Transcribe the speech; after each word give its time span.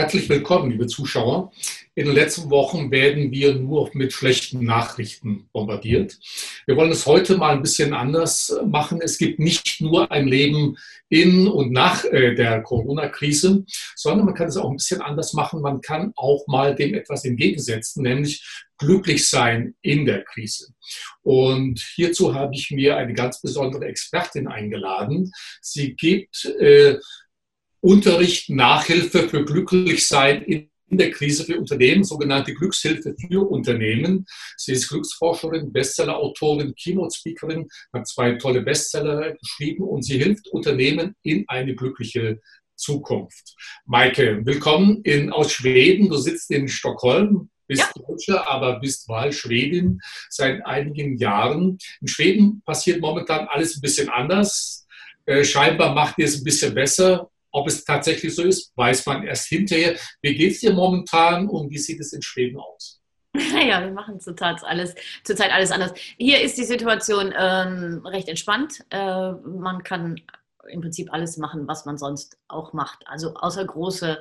Herzlich 0.00 0.30
willkommen, 0.30 0.70
liebe 0.70 0.86
Zuschauer. 0.86 1.52
In 1.94 2.06
den 2.06 2.14
letzten 2.14 2.48
Wochen 2.48 2.90
werden 2.90 3.32
wir 3.32 3.56
nur 3.56 3.90
mit 3.92 4.14
schlechten 4.14 4.64
Nachrichten 4.64 5.50
bombardiert. 5.52 6.18
Wir 6.64 6.74
wollen 6.76 6.90
es 6.90 7.04
heute 7.04 7.36
mal 7.36 7.54
ein 7.54 7.60
bisschen 7.60 7.92
anders 7.92 8.50
machen. 8.64 9.02
Es 9.02 9.18
gibt 9.18 9.38
nicht 9.38 9.82
nur 9.82 10.10
ein 10.10 10.26
Leben 10.26 10.78
in 11.10 11.46
und 11.46 11.70
nach 11.72 12.06
äh, 12.06 12.34
der 12.34 12.62
Corona-Krise, 12.62 13.66
sondern 13.94 14.24
man 14.24 14.34
kann 14.34 14.48
es 14.48 14.56
auch 14.56 14.70
ein 14.70 14.78
bisschen 14.78 15.02
anders 15.02 15.34
machen. 15.34 15.60
Man 15.60 15.82
kann 15.82 16.14
auch 16.16 16.46
mal 16.46 16.74
dem 16.74 16.94
etwas 16.94 17.26
entgegensetzen, 17.26 18.02
nämlich 18.02 18.42
glücklich 18.78 19.28
sein 19.28 19.74
in 19.82 20.06
der 20.06 20.24
Krise. 20.24 20.72
Und 21.20 21.78
hierzu 21.94 22.34
habe 22.34 22.54
ich 22.54 22.70
mir 22.70 22.96
eine 22.96 23.12
ganz 23.12 23.42
besondere 23.42 23.84
Expertin 23.84 24.48
eingeladen. 24.48 25.30
Sie 25.60 25.94
gibt 25.94 26.46
äh, 26.58 26.96
Unterricht, 27.80 28.50
Nachhilfe 28.50 29.28
für 29.28 29.44
Glücklichsein 29.44 30.42
in 30.42 30.70
der 30.90 31.10
Krise 31.10 31.44
für 31.44 31.58
Unternehmen, 31.58 32.04
sogenannte 32.04 32.52
Glückshilfe 32.52 33.14
für 33.14 33.48
Unternehmen. 33.48 34.26
Sie 34.56 34.72
ist 34.72 34.88
Glücksforscherin, 34.88 35.72
Bestsellerautorin, 35.72 36.74
Keynote-Speakerin, 36.74 37.68
hat 37.92 38.08
zwei 38.08 38.32
tolle 38.32 38.62
Bestseller 38.62 39.34
geschrieben 39.34 39.84
und 39.84 40.02
sie 40.02 40.18
hilft 40.18 40.48
Unternehmen 40.48 41.14
in 41.22 41.44
eine 41.48 41.74
glückliche 41.74 42.40
Zukunft. 42.76 43.54
Maike, 43.86 44.44
willkommen 44.44 45.02
in, 45.04 45.32
aus 45.32 45.52
Schweden. 45.52 46.08
Du 46.08 46.16
sitzt 46.16 46.50
in 46.50 46.68
Stockholm, 46.68 47.50
bist 47.66 47.82
ja. 47.82 48.02
Deutsche, 48.06 48.46
aber 48.46 48.80
bist 48.80 49.08
Wahlschwedin 49.08 50.00
seit 50.28 50.66
einigen 50.66 51.16
Jahren. 51.16 51.78
In 52.00 52.08
Schweden 52.08 52.62
passiert 52.64 53.00
momentan 53.00 53.46
alles 53.48 53.76
ein 53.76 53.80
bisschen 53.80 54.08
anders. 54.08 54.86
Äh, 55.24 55.44
scheinbar 55.44 55.94
macht 55.94 56.18
ihr 56.18 56.26
es 56.26 56.38
ein 56.38 56.44
bisschen 56.44 56.74
besser. 56.74 57.30
Ob 57.52 57.66
es 57.66 57.84
tatsächlich 57.84 58.34
so 58.34 58.42
ist, 58.42 58.72
weiß 58.76 59.06
man 59.06 59.24
erst 59.24 59.48
hinterher. 59.48 59.96
Wie 60.22 60.34
geht 60.34 60.52
es 60.52 60.60
dir 60.60 60.72
momentan 60.72 61.48
und 61.48 61.70
wie 61.70 61.78
sieht 61.78 62.00
es 62.00 62.12
in 62.12 62.22
Schweden 62.22 62.58
aus? 62.58 63.00
Ja, 63.68 63.80
wir 63.80 63.92
machen 63.92 64.18
zurzeit 64.18 64.64
alles, 64.64 64.94
zurzeit 65.22 65.52
alles 65.52 65.70
anders. 65.70 65.92
Hier 66.18 66.40
ist 66.40 66.58
die 66.58 66.64
Situation 66.64 67.32
ähm, 67.38 68.04
recht 68.04 68.28
entspannt. 68.28 68.84
Äh, 68.90 69.32
man 69.32 69.84
kann 69.84 70.20
im 70.68 70.80
Prinzip 70.80 71.12
alles 71.12 71.36
machen, 71.36 71.68
was 71.68 71.84
man 71.84 71.98
sonst 71.98 72.38
auch 72.48 72.72
macht. 72.72 73.06
Also 73.06 73.34
außer 73.34 73.64
große, 73.64 74.18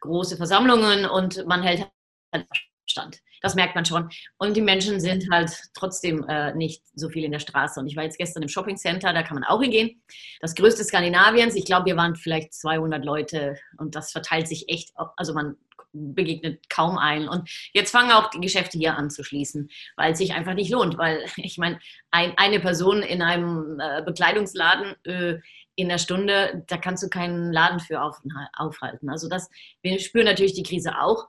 große 0.00 0.36
Versammlungen 0.36 1.06
und 1.06 1.46
man 1.46 1.62
hält 1.62 1.88
halt 2.32 2.46
Abstand. 2.82 3.18
Das 3.40 3.54
merkt 3.54 3.74
man 3.74 3.84
schon. 3.84 4.08
Und 4.38 4.56
die 4.56 4.60
Menschen 4.60 5.00
sind 5.00 5.28
halt 5.30 5.50
trotzdem 5.74 6.24
äh, 6.28 6.54
nicht 6.54 6.82
so 6.94 7.08
viel 7.08 7.24
in 7.24 7.32
der 7.32 7.40
Straße. 7.40 7.80
Und 7.80 7.88
ich 7.88 7.96
war 7.96 8.04
jetzt 8.04 8.18
gestern 8.18 8.42
im 8.42 8.48
Shopping 8.48 8.76
Center, 8.76 9.12
da 9.12 9.22
kann 9.22 9.34
man 9.34 9.44
auch 9.44 9.60
hingehen. 9.60 10.02
Das 10.40 10.54
größte 10.54 10.84
Skandinaviens. 10.84 11.56
Ich 11.56 11.64
glaube, 11.64 11.86
wir 11.86 11.96
waren 11.96 12.14
vielleicht 12.14 12.54
200 12.54 13.04
Leute 13.04 13.58
und 13.78 13.94
das 13.94 14.12
verteilt 14.12 14.46
sich 14.46 14.68
echt. 14.68 14.92
Also 15.16 15.34
man 15.34 15.56
begegnet 15.92 16.68
kaum 16.70 16.98
ein. 16.98 17.28
Und 17.28 17.50
jetzt 17.72 17.90
fangen 17.90 18.12
auch 18.12 18.30
die 18.30 18.40
Geschäfte 18.40 18.78
hier 18.78 18.96
an 18.96 19.10
zu 19.10 19.24
schließen, 19.24 19.68
weil 19.96 20.12
es 20.12 20.18
sich 20.18 20.34
einfach 20.34 20.54
nicht 20.54 20.70
lohnt. 20.70 20.96
Weil 20.96 21.24
ich 21.36 21.58
meine, 21.58 21.80
ein, 22.10 22.34
eine 22.36 22.60
Person 22.60 23.02
in 23.02 23.22
einem 23.22 23.80
äh, 23.80 24.02
Bekleidungsladen 24.02 24.94
äh, 25.04 25.38
in 25.74 25.88
der 25.88 25.98
Stunde, 25.98 26.64
da 26.68 26.76
kannst 26.76 27.02
du 27.02 27.08
keinen 27.08 27.52
Laden 27.52 27.80
für 27.80 28.02
auf, 28.02 28.20
aufhalten. 28.56 29.08
Also 29.08 29.28
das, 29.28 29.50
wir 29.82 29.98
spüren 29.98 30.26
natürlich 30.26 30.54
die 30.54 30.62
Krise 30.62 31.00
auch. 31.00 31.28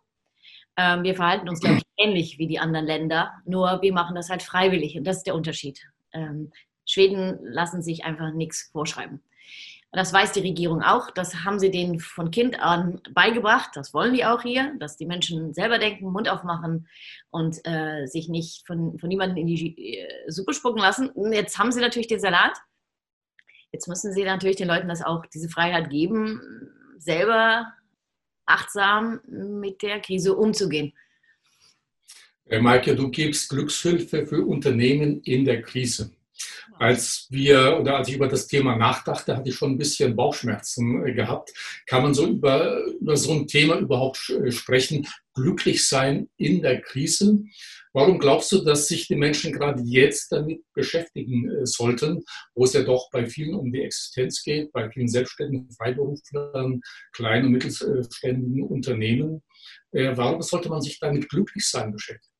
Ähm, 0.78 1.04
wir 1.04 1.16
verhalten 1.16 1.50
uns, 1.50 1.60
glaube 1.60 1.78
ich, 1.78 1.84
ähnlich 1.98 2.38
wie 2.40 2.48
die 2.48 2.60
anderen 2.60 2.86
Länder, 2.86 3.34
nur 3.46 3.82
wir 3.82 3.94
machen 3.94 4.16
das 4.16 4.30
halt 4.30 4.44
freiwillig 4.44 4.98
und 4.98 5.06
das 5.06 5.18
ist 5.18 5.28
der 5.28 5.36
Unterschied. 5.36 5.80
Ähm, 6.12 6.52
Schweden 6.86 7.40
lassen 7.44 7.82
sich 7.82 8.04
einfach 8.04 8.34
nichts 8.34 8.70
vorschreiben. 8.72 9.22
Das 9.96 10.12
weiß 10.12 10.32
die 10.32 10.40
Regierung 10.40 10.82
auch. 10.82 11.12
Das 11.12 11.44
haben 11.46 11.60
sie 11.60 11.70
denen 11.70 12.00
von 12.00 12.32
Kind 12.32 12.60
an 12.60 13.00
beigebracht. 13.12 13.70
Das 13.76 13.94
wollen 13.94 14.16
die 14.16 14.26
auch 14.26 14.42
hier, 14.42 14.74
dass 14.80 14.98
die 14.98 15.06
Menschen 15.06 15.54
selber 15.54 15.78
denken, 15.78 16.12
Mund 16.12 16.28
aufmachen 16.28 16.88
und 17.30 17.60
äh, 17.64 18.08
sich 18.08 18.28
nicht 18.28 18.66
von, 18.66 18.98
von 18.98 19.08
niemandem 19.08 19.38
in 19.38 19.48
die 19.48 20.00
äh, 20.00 20.32
Suppe 20.32 20.56
spucken 20.56 20.82
lassen. 20.82 21.12
Jetzt 21.32 21.60
haben 21.60 21.72
sie 21.72 21.80
natürlich 21.80 22.08
den 22.08 22.20
Salat. 22.20 22.58
Jetzt 23.72 23.88
müssen 23.88 24.12
sie 24.14 24.24
natürlich 24.24 24.58
den 24.58 24.68
Leuten 24.68 24.88
das 24.88 25.04
auch 25.04 25.28
diese 25.28 25.50
Freiheit 25.50 25.92
geben, 25.92 26.42
selber 26.98 27.72
achtsam 28.46 29.22
mit 29.28 29.82
der 29.82 30.00
Krise 30.00 30.36
umzugehen. 30.36 30.94
Äh, 32.46 32.60
Maike, 32.60 32.96
du 32.96 33.10
gibst 33.10 33.50
Glückshilfe 33.50 34.26
für 34.26 34.46
Unternehmen 34.46 35.22
in 35.22 35.46
der 35.46 35.62
Krise. 35.62 36.12
Als 36.80 37.28
wir 37.30 37.78
oder 37.80 37.98
als 37.98 38.10
ich 38.10 38.16
über 38.16 38.28
das 38.28 38.48
Thema 38.48 38.76
nachdachte, 38.76 39.38
hatte 39.38 39.50
ich 39.50 39.56
schon 39.56 39.72
ein 39.72 39.78
bisschen 39.78 40.16
Bauchschmerzen 40.16 41.06
äh, 41.06 41.14
gehabt. 41.14 41.54
Kann 41.86 42.04
man 42.04 42.14
so 42.14 42.28
über, 42.28 42.84
über 43.00 43.16
so 43.16 43.32
ein 43.32 43.48
Thema 43.48 43.78
überhaupt 43.78 44.30
äh, 44.30 44.52
sprechen? 44.52 45.08
Glücklich 45.34 45.88
sein 45.88 46.30
in 46.38 46.62
der 46.62 46.82
Krise? 46.82 47.44
Warum 47.94 48.18
glaubst 48.18 48.52
du, 48.52 48.64
dass 48.64 48.88
sich 48.88 49.08
die 49.08 49.16
Menschen 49.16 49.54
gerade 49.54 49.84
jetzt 49.84 50.32
damit 50.32 50.64
beschäftigen 50.74 51.50
äh, 51.50 51.66
sollten, 51.66 52.24
wo 52.56 52.64
es 52.64 52.74
ja 52.74 52.82
doch 52.82 53.10
bei 53.12 53.28
vielen 53.28 53.54
um 53.54 53.72
die 53.72 53.84
Existenz 53.84 54.42
geht, 54.44 54.72
bei 54.72 54.90
vielen 54.90 55.08
selbstständigen 55.08 55.70
Freiberuflern, 55.72 56.82
kleinen 57.14 57.46
und 57.48 57.52
mittelständigen 57.52 58.64
Unternehmen? 58.64 59.44
Äh, 59.92 60.18
warum 60.18 60.42
sollte 60.42 60.70
man 60.70 60.82
sich 60.82 61.00
damit 61.00 61.30
glücklich 61.30 61.70
sein 61.70 61.92
beschäftigen? 61.92 62.33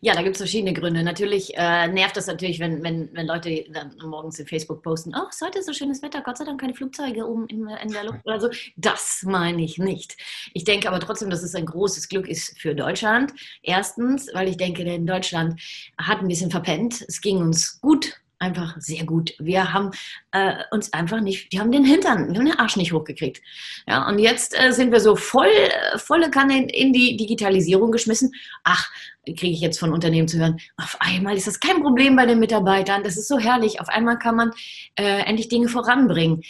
Ja, 0.00 0.14
da 0.14 0.22
gibt 0.22 0.36
es 0.36 0.40
verschiedene 0.40 0.72
Gründe. 0.72 1.02
Natürlich 1.02 1.56
äh, 1.56 1.88
nervt 1.88 2.16
das 2.16 2.26
natürlich, 2.26 2.58
wenn, 2.58 2.82
wenn, 2.82 3.10
wenn 3.12 3.26
Leute 3.26 3.64
dann 3.72 3.96
morgens 4.04 4.38
in 4.38 4.46
Facebook 4.46 4.82
posten, 4.82 5.14
oh, 5.14 5.26
es 5.28 5.36
ist 5.36 5.46
heute 5.46 5.62
so 5.62 5.72
schönes 5.72 6.02
Wetter, 6.02 6.22
Gott 6.22 6.38
sei 6.38 6.44
Dank 6.44 6.60
keine 6.60 6.74
Flugzeuge 6.74 7.26
oben 7.26 7.46
in, 7.48 7.68
in 7.68 7.92
der 7.92 8.04
Luft 8.04 8.20
oder 8.24 8.40
so. 8.40 8.50
Das 8.76 9.22
meine 9.24 9.62
ich 9.62 9.78
nicht. 9.78 10.16
Ich 10.54 10.64
denke 10.64 10.88
aber 10.88 11.00
trotzdem, 11.00 11.30
dass 11.30 11.42
es 11.42 11.54
ein 11.54 11.66
großes 11.66 12.08
Glück 12.08 12.28
ist 12.28 12.58
für 12.58 12.74
Deutschland. 12.74 13.32
Erstens, 13.62 14.28
weil 14.32 14.48
ich 14.48 14.56
denke, 14.56 14.84
denn 14.84 15.06
Deutschland 15.06 15.60
hat 15.98 16.20
ein 16.20 16.28
bisschen 16.28 16.50
verpennt. 16.50 17.04
Es 17.06 17.20
ging 17.20 17.38
uns 17.38 17.80
gut 17.80 18.20
einfach 18.40 18.74
sehr 18.78 19.04
gut. 19.04 19.34
Wir 19.38 19.72
haben 19.72 19.90
äh, 20.32 20.54
uns 20.70 20.92
einfach 20.92 21.20
nicht, 21.20 21.52
die 21.52 21.60
haben 21.60 21.70
den 21.70 21.84
Hintern, 21.84 22.32
wir 22.32 22.38
haben 22.38 22.46
den 22.46 22.58
Arsch 22.58 22.76
nicht 22.76 22.92
hochgekriegt. 22.92 23.40
Ja, 23.86 24.08
und 24.08 24.18
jetzt 24.18 24.58
äh, 24.58 24.72
sind 24.72 24.90
wir 24.90 25.00
so 25.00 25.14
voll, 25.14 25.50
volle 25.96 26.30
Kanne 26.30 26.58
in, 26.58 26.68
in 26.68 26.92
die 26.92 27.16
Digitalisierung 27.16 27.92
geschmissen. 27.92 28.32
Ach, 28.64 28.90
kriege 29.24 29.52
ich 29.52 29.60
jetzt 29.60 29.78
von 29.78 29.92
Unternehmen 29.92 30.28
zu 30.28 30.38
hören, 30.38 30.58
auf 30.76 30.96
einmal 31.00 31.36
ist 31.36 31.46
das 31.46 31.60
kein 31.60 31.82
Problem 31.82 32.16
bei 32.16 32.26
den 32.26 32.38
Mitarbeitern, 32.38 33.02
das 33.02 33.16
ist 33.16 33.28
so 33.28 33.38
herrlich, 33.38 33.80
auf 33.80 33.88
einmal 33.88 34.18
kann 34.18 34.34
man 34.34 34.50
äh, 34.96 35.20
endlich 35.22 35.48
Dinge 35.48 35.68
voranbringen. 35.68 36.42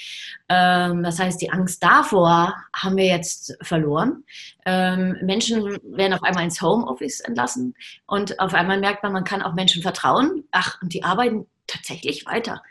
Ähm, 0.49 1.03
das 1.03 1.19
heißt, 1.19 1.41
die 1.41 1.51
Angst 1.51 1.83
davor 1.83 2.55
haben 2.75 2.97
wir 2.97 3.07
jetzt 3.07 3.57
verloren. 3.63 4.25
Ähm, 4.65 5.17
Menschen 5.23 5.79
werden 5.83 6.15
auf 6.15 6.23
einmal 6.23 6.45
ins 6.45 6.63
Homeoffice 6.63 7.21
entlassen 7.21 7.75
und 8.07 8.39
auf 8.39 8.55
einmal 8.55 8.79
merkt 8.79 9.03
man, 9.03 9.13
man 9.13 9.25
kann 9.25 9.43
auch 9.43 9.55
Menschen 9.55 9.83
vertrauen. 9.83 10.45
Ach, 10.53 10.81
und 10.81 10.95
die 10.95 11.03
arbeiten 11.03 11.47
tatsächlich 11.71 12.27
weiter 12.27 12.63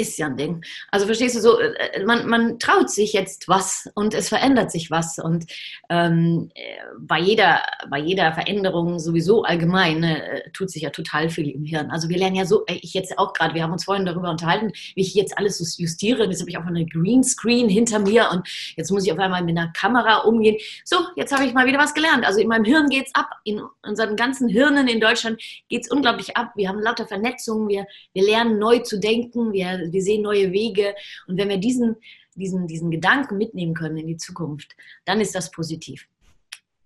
ist 0.00 0.18
ja 0.18 0.26
ein 0.26 0.36
Ding. 0.36 0.64
Also 0.90 1.06
verstehst 1.06 1.36
du 1.36 1.40
so, 1.40 1.60
äh, 1.60 2.04
man, 2.04 2.26
man 2.26 2.58
traut 2.58 2.90
sich 2.90 3.12
jetzt 3.12 3.48
was 3.48 3.88
und 3.94 4.14
es 4.14 4.28
verändert 4.28 4.70
sich 4.70 4.90
was. 4.90 5.18
Und 5.18 5.46
ähm, 5.88 6.50
bei, 6.98 7.18
jeder, 7.18 7.62
bei 7.90 7.98
jeder 7.98 8.32
Veränderung 8.32 8.98
sowieso 8.98 9.42
allgemein 9.42 10.02
äh, 10.02 10.50
tut 10.52 10.70
sich 10.70 10.82
ja 10.82 10.90
total 10.90 11.28
viel 11.28 11.50
im 11.50 11.64
Hirn. 11.64 11.90
Also 11.90 12.08
wir 12.08 12.18
lernen 12.18 12.36
ja 12.36 12.46
so, 12.46 12.64
ich 12.66 12.94
jetzt 12.94 13.18
auch 13.18 13.32
gerade, 13.32 13.54
wir 13.54 13.62
haben 13.62 13.72
uns 13.72 13.84
vorhin 13.84 14.06
darüber 14.06 14.30
unterhalten, 14.30 14.72
wie 14.94 15.02
ich 15.02 15.14
jetzt 15.14 15.36
alles 15.36 15.58
so 15.58 15.64
justiere. 15.82 16.24
Jetzt 16.24 16.40
habe 16.40 16.50
ich 16.50 16.58
auch 16.58 16.66
eine 16.66 16.86
Greenscreen 16.86 17.68
hinter 17.68 17.98
mir 17.98 18.28
und 18.32 18.48
jetzt 18.76 18.90
muss 18.90 19.04
ich 19.04 19.12
auf 19.12 19.18
einmal 19.18 19.42
mit 19.42 19.56
einer 19.56 19.72
Kamera 19.72 20.18
umgehen. 20.18 20.56
So, 20.84 20.96
jetzt 21.16 21.32
habe 21.32 21.44
ich 21.44 21.52
mal 21.52 21.66
wieder 21.66 21.78
was 21.78 21.94
gelernt. 21.94 22.24
Also 22.24 22.40
in 22.40 22.48
meinem 22.48 22.64
Hirn 22.64 22.88
geht 22.88 23.06
es 23.06 23.14
ab. 23.14 23.30
In 23.44 23.60
unseren 23.86 24.16
ganzen 24.16 24.48
Hirnen 24.48 24.88
in 24.88 25.00
Deutschland 25.00 25.40
geht 25.68 25.84
es 25.84 25.90
unglaublich 25.90 26.36
ab. 26.36 26.52
Wir 26.56 26.68
haben 26.68 26.80
lauter 26.80 27.06
Vernetzungen, 27.06 27.68
wir, 27.68 27.86
wir 28.12 28.24
lernen 28.24 28.58
neu 28.58 28.78
zu 28.78 28.98
denken, 28.98 29.52
wir 29.52 29.89
wir 29.92 30.02
sehen 30.02 30.22
neue 30.22 30.52
Wege. 30.52 30.94
Und 31.26 31.38
wenn 31.38 31.48
wir 31.48 31.58
diesen, 31.58 31.96
diesen, 32.34 32.66
diesen 32.66 32.90
Gedanken 32.90 33.36
mitnehmen 33.36 33.74
können 33.74 33.96
in 33.96 34.06
die 34.06 34.16
Zukunft, 34.16 34.76
dann 35.04 35.20
ist 35.20 35.34
das 35.34 35.50
positiv. 35.50 36.06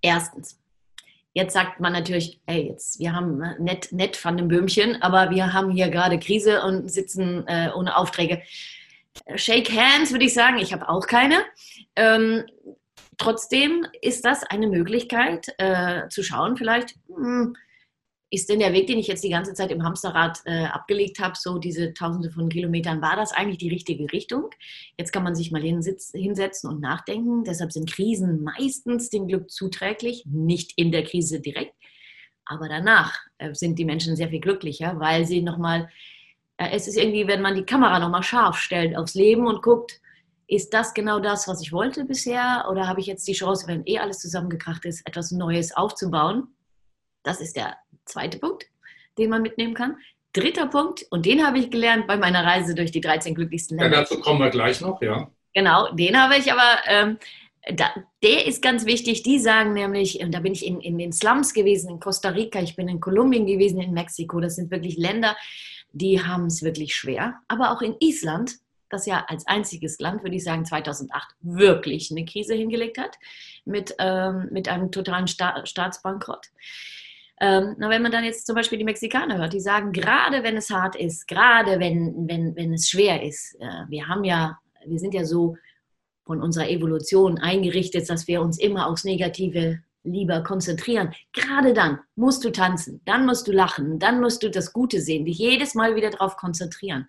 Erstens. 0.01 0.61
Jetzt 1.33 1.53
sagt 1.53 1.81
man 1.81 1.93
natürlich, 1.93 2.41
ey, 2.47 2.69
jetzt, 2.69 3.01
wir 3.01 3.13
haben 3.13 3.43
nett, 3.59 3.91
nett 3.91 4.17
von 4.17 4.37
dem 4.37 4.47
Böhmchen, 4.47 5.03
aber 5.03 5.31
wir 5.31 5.53
haben 5.53 5.73
hier 5.73 5.89
gerade 5.89 6.21
Krise 6.21 6.63
und 6.63 6.89
sitzen 6.89 7.45
äh, 7.49 7.71
ohne 7.75 7.97
Aufträge. 7.97 8.41
Shake 9.35 9.71
hands, 9.71 10.13
würde 10.13 10.27
ich 10.27 10.35
sagen. 10.35 10.59
Ich 10.59 10.73
habe 10.73 10.89
auch 10.89 11.07
keine. 11.07 11.43
Ähm, 11.97 12.45
trotzdem 13.19 13.87
ist 14.01 14.25
das 14.25 14.45
eine 14.45 14.69
Möglichkeit 14.69 15.49
äh, 15.59 16.09
zu 16.09 16.23
schauen, 16.23 16.57
vielleicht, 16.57 16.95
hm, 17.09 17.57
ist 18.35 18.49
denn 18.49 18.59
der 18.59 18.73
Weg, 18.73 18.87
den 18.87 18.99
ich 18.99 19.07
jetzt 19.07 19.25
die 19.25 19.31
ganze 19.31 19.55
Zeit 19.55 19.71
im 19.71 19.83
Hamsterrad 19.83 20.41
äh, 20.45 20.65
abgelegt 20.65 21.19
habe, 21.21 21.35
so 21.37 21.59
diese 21.59 21.95
tausende 21.95 22.31
von 22.31 22.49
Kilometern, 22.49 23.01
war 23.01 23.17
das 23.17 23.33
eigentlich 23.33 23.59
die 23.59 23.69
richtige 23.69 24.13
Richtung? 24.13 24.51
Jetzt 24.99 25.13
kann 25.13 25.23
man 25.23 25.35
sich 25.35 25.51
mal 25.51 25.63
hinsetzen 25.63 26.71
und 26.71 26.81
nachdenken. 26.81 27.45
Deshalb 27.45 27.73
sind 27.73 27.91
Krisen 27.91 28.43
meistens 28.43 29.11
dem 29.11 29.29
Glück 29.29 29.51
zuträglich, 29.51 30.25
nicht 30.27 30.73
in 30.77 30.93
der 30.93 31.05
Krise 31.05 31.41
direkt, 31.41 31.75
aber 32.47 32.69
danach 32.69 33.19
äh, 33.39 33.55
sind 33.55 33.79
die 33.79 33.85
Menschen 33.85 34.17
sehr 34.17 34.29
viel 34.29 34.41
glücklicher, 34.41 34.99
weil 34.99 35.27
sie 35.27 35.43
nochmal, 35.43 35.89
äh, 36.57 36.71
es 36.73 36.89
ist 36.89 36.97
irgendwie, 36.97 37.27
wenn 37.27 37.43
man 37.43 37.55
die 37.55 37.65
Kamera 37.65 37.99
nochmal 37.99 38.23
scharf 38.23 38.59
stellt 38.59 38.97
aufs 38.97 39.15
Leben 39.15 39.47
und 39.47 39.63
guckt, 39.63 40.01
ist 40.47 40.75
das 40.75 40.93
genau 40.93 41.21
das, 41.21 41.49
was 41.49 41.63
ich 41.63 41.73
wollte 41.73 42.05
bisher? 42.05 42.67
Oder 42.71 42.87
habe 42.87 43.01
ich 43.01 43.07
jetzt 43.07 43.27
die 43.27 43.33
Chance, 43.33 43.67
wenn 43.67 43.87
eh 43.87 43.99
alles 43.99 44.19
zusammengekracht 44.19 44.85
ist, 44.85 45.07
etwas 45.07 45.31
Neues 45.31 45.75
aufzubauen? 45.75 46.49
Das 47.23 47.41
ist 47.41 47.57
der 47.57 47.79
zweite 48.05 48.39
Punkt, 48.39 48.67
den 49.19 49.31
man 49.31 49.43
mitnehmen 49.43 49.75
kann. 49.75 49.97
Dritter 50.33 50.67
Punkt, 50.67 51.07
und 51.11 51.27
den 51.27 51.47
habe 51.47 51.59
ich 51.59 51.71
gelernt 51.71 52.07
bei 52.07 52.17
meiner 52.17 52.45
Reise 52.45 52.75
durch 52.75 52.91
die 52.91 53.01
13 53.01 53.35
glücklichsten 53.35 53.79
Länder. 53.79 53.99
Ja, 53.99 54.03
dazu 54.03 54.21
kommen 54.21 54.41
wir 54.41 54.51
gleich 54.51 54.81
noch, 54.81 55.01
ja. 55.01 55.31
Genau, 55.55 55.93
den 55.93 56.21
habe 56.21 56.37
ich 56.37 56.53
aber, 56.53 56.79
ähm, 56.89 57.19
da, 57.77 57.95
der 58.23 58.47
ist 58.47 58.61
ganz 58.61 58.85
wichtig. 58.85 59.23
Die 59.23 59.39
sagen 59.39 59.73
nämlich, 59.73 60.21
und 60.21 60.33
da 60.33 60.41
bin 60.41 60.53
ich 60.53 60.67
in, 60.67 60.81
in 60.81 60.99
den 60.99 61.13
Slums 61.13 61.55
gewesen, 61.55 61.89
in 61.89 62.01
Costa 62.01 62.31
Rica, 62.31 62.61
ich 62.61 62.77
bin 62.77 62.89
in 62.89 63.01
Kolumbien 63.01 63.47
gewesen, 63.47 63.81
in 63.81 63.93
Mexiko. 63.93 64.41
Das 64.41 64.57
sind 64.57 64.71
wirklich 64.71 64.97
Länder, 64.97 65.37
die 65.93 66.23
haben 66.23 66.47
es 66.47 66.63
wirklich 66.63 66.95
schwer. 66.95 67.41
Aber 67.47 67.71
auch 67.71 67.81
in 67.81 67.95
Island, 68.01 68.57
das 68.91 69.07
ja 69.07 69.25
als 69.29 69.47
einziges 69.47 69.99
Land, 69.99 70.23
würde 70.25 70.37
ich 70.37 70.45
sagen, 70.45 70.65
2008 70.65 71.37
wirklich 71.41 72.11
eine 72.11 72.25
Krise 72.25 72.55
hingelegt 72.55 72.99
hat 72.99 73.19
mit, 73.65 73.95
ähm, 73.99 74.49
mit 74.51 74.69
einem 74.69 74.91
totalen 74.91 75.29
Sta 75.29 75.65
Staatsbankrott. 75.65 76.49
Ähm, 77.41 77.75
wenn 77.79 78.03
man 78.03 78.13
dann 78.13 78.25
jetzt 78.25 78.47
zum 78.47 78.55
Beispiel 78.55 78.79
die 78.79 78.85
Mexikaner 78.85 79.39
hört, 79.39 79.53
die 79.53 79.61
sagen, 79.61 79.93
gerade 79.93 80.43
wenn 80.43 80.57
es 80.57 80.71
hart 80.71 80.97
ist, 80.97 81.27
gerade 81.27 81.81
wenn, 81.81 82.29
wenn, 82.29 82.55
wenn 82.55 82.73
es 82.73 82.89
schwer 82.89 83.23
ist, 83.23 83.57
äh, 83.61 83.89
wir 83.89 84.07
haben 84.07 84.25
ja, 84.25 84.59
wir 84.87 84.99
sind 84.99 85.15
ja 85.15 85.25
so 85.25 85.57
von 86.25 86.41
unserer 86.41 86.71
Evolution 86.71 87.39
eingerichtet, 87.39 88.09
dass 88.09 88.29
wir 88.29 88.41
uns 88.41 88.59
immer 88.59 88.87
aufs 88.87 89.05
Negative 89.05 89.81
lieber 90.05 90.43
konzentrieren. 90.43 91.15
Gerade 91.33 91.73
dann 91.73 91.99
musst 92.15 92.45
du 92.45 92.51
tanzen, 92.51 93.01
dann 93.05 93.27
musst 93.27 93.49
du 93.49 93.53
lachen, 93.53 93.99
dann 93.99 94.21
musst 94.21 94.43
du 94.43 94.51
das 94.51 94.73
Gute 94.73 95.01
sehen, 95.01 95.25
dich 95.25 95.39
jedes 95.39 95.75
Mal 95.75 95.97
wieder 95.97 96.11
darauf 96.11 96.37
konzentrieren. 96.37 97.09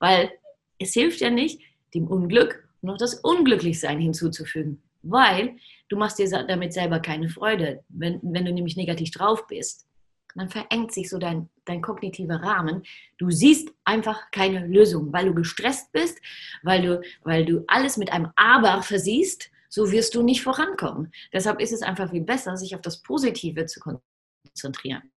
Weil 0.00 0.30
es 0.78 0.92
hilft 0.92 1.20
ja 1.20 1.30
nicht, 1.30 1.60
dem 1.94 2.06
Unglück 2.08 2.68
noch 2.82 2.98
das 2.98 3.14
Unglücklichsein 3.14 3.98
hinzuzufügen. 3.98 4.82
Weil 5.02 5.56
du 5.88 5.96
machst 5.96 6.18
dir 6.18 6.28
damit 6.28 6.72
selber 6.72 7.00
keine 7.00 7.28
Freude. 7.28 7.84
Wenn, 7.88 8.20
wenn 8.22 8.44
du 8.44 8.52
nämlich 8.52 8.76
negativ 8.76 9.10
drauf 9.10 9.46
bist, 9.46 9.86
dann 10.34 10.48
verengt 10.48 10.92
sich 10.92 11.10
so 11.10 11.18
dein, 11.18 11.50
dein 11.64 11.82
kognitiver 11.82 12.36
Rahmen. 12.36 12.82
Du 13.18 13.30
siehst 13.30 13.68
einfach 13.84 14.30
keine 14.30 14.66
Lösung, 14.66 15.12
weil 15.12 15.26
du 15.26 15.34
gestresst 15.34 15.92
bist, 15.92 16.18
weil 16.62 16.82
du, 16.82 17.02
weil 17.22 17.44
du 17.44 17.64
alles 17.66 17.96
mit 17.96 18.12
einem 18.12 18.30
Aber 18.36 18.82
versiehst, 18.82 19.50
so 19.68 19.90
wirst 19.90 20.14
du 20.14 20.22
nicht 20.22 20.42
vorankommen. 20.42 21.12
Deshalb 21.32 21.60
ist 21.60 21.72
es 21.72 21.82
einfach 21.82 22.10
viel 22.10 22.22
besser, 22.22 22.56
sich 22.56 22.74
auf 22.74 22.82
das 22.82 23.02
Positive 23.02 23.66
zu 23.66 23.80
konzentrieren 23.80 25.11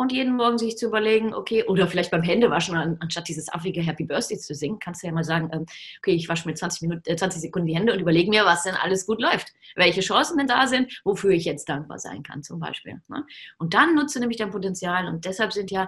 und 0.00 0.12
jeden 0.12 0.34
Morgen 0.34 0.56
sich 0.56 0.78
zu 0.78 0.86
überlegen, 0.86 1.34
okay, 1.34 1.62
oder 1.64 1.86
vielleicht 1.86 2.10
beim 2.10 2.22
Händewaschen, 2.22 2.74
anstatt 2.74 3.28
dieses 3.28 3.52
affige 3.52 3.82
Happy 3.82 4.04
Birthday 4.04 4.38
zu 4.38 4.54
singen, 4.54 4.78
kannst 4.78 5.02
du 5.02 5.06
ja 5.06 5.12
mal 5.12 5.24
sagen, 5.24 5.50
ähm, 5.52 5.66
okay, 5.98 6.12
ich 6.12 6.26
wasche 6.26 6.48
mir 6.48 6.54
20, 6.54 6.80
Minuten, 6.80 7.02
äh, 7.04 7.16
20 7.16 7.42
Sekunden 7.42 7.68
die 7.68 7.76
Hände 7.76 7.92
und 7.92 8.00
überlege 8.00 8.30
mir, 8.30 8.46
was 8.46 8.62
denn 8.62 8.74
alles 8.76 9.04
gut 9.04 9.20
läuft, 9.20 9.48
welche 9.76 10.00
Chancen 10.00 10.38
denn 10.38 10.46
da 10.46 10.66
sind, 10.66 11.02
wofür 11.04 11.32
ich 11.32 11.44
jetzt 11.44 11.68
dankbar 11.68 11.98
sein 11.98 12.22
kann 12.22 12.42
zum 12.42 12.60
Beispiel. 12.60 13.02
Ne? 13.08 13.26
Und 13.58 13.74
dann 13.74 13.94
nutze 13.94 14.20
nämlich 14.20 14.38
dein 14.38 14.50
Potenzial 14.50 15.06
und 15.06 15.26
deshalb 15.26 15.52
sind 15.52 15.70
ja 15.70 15.86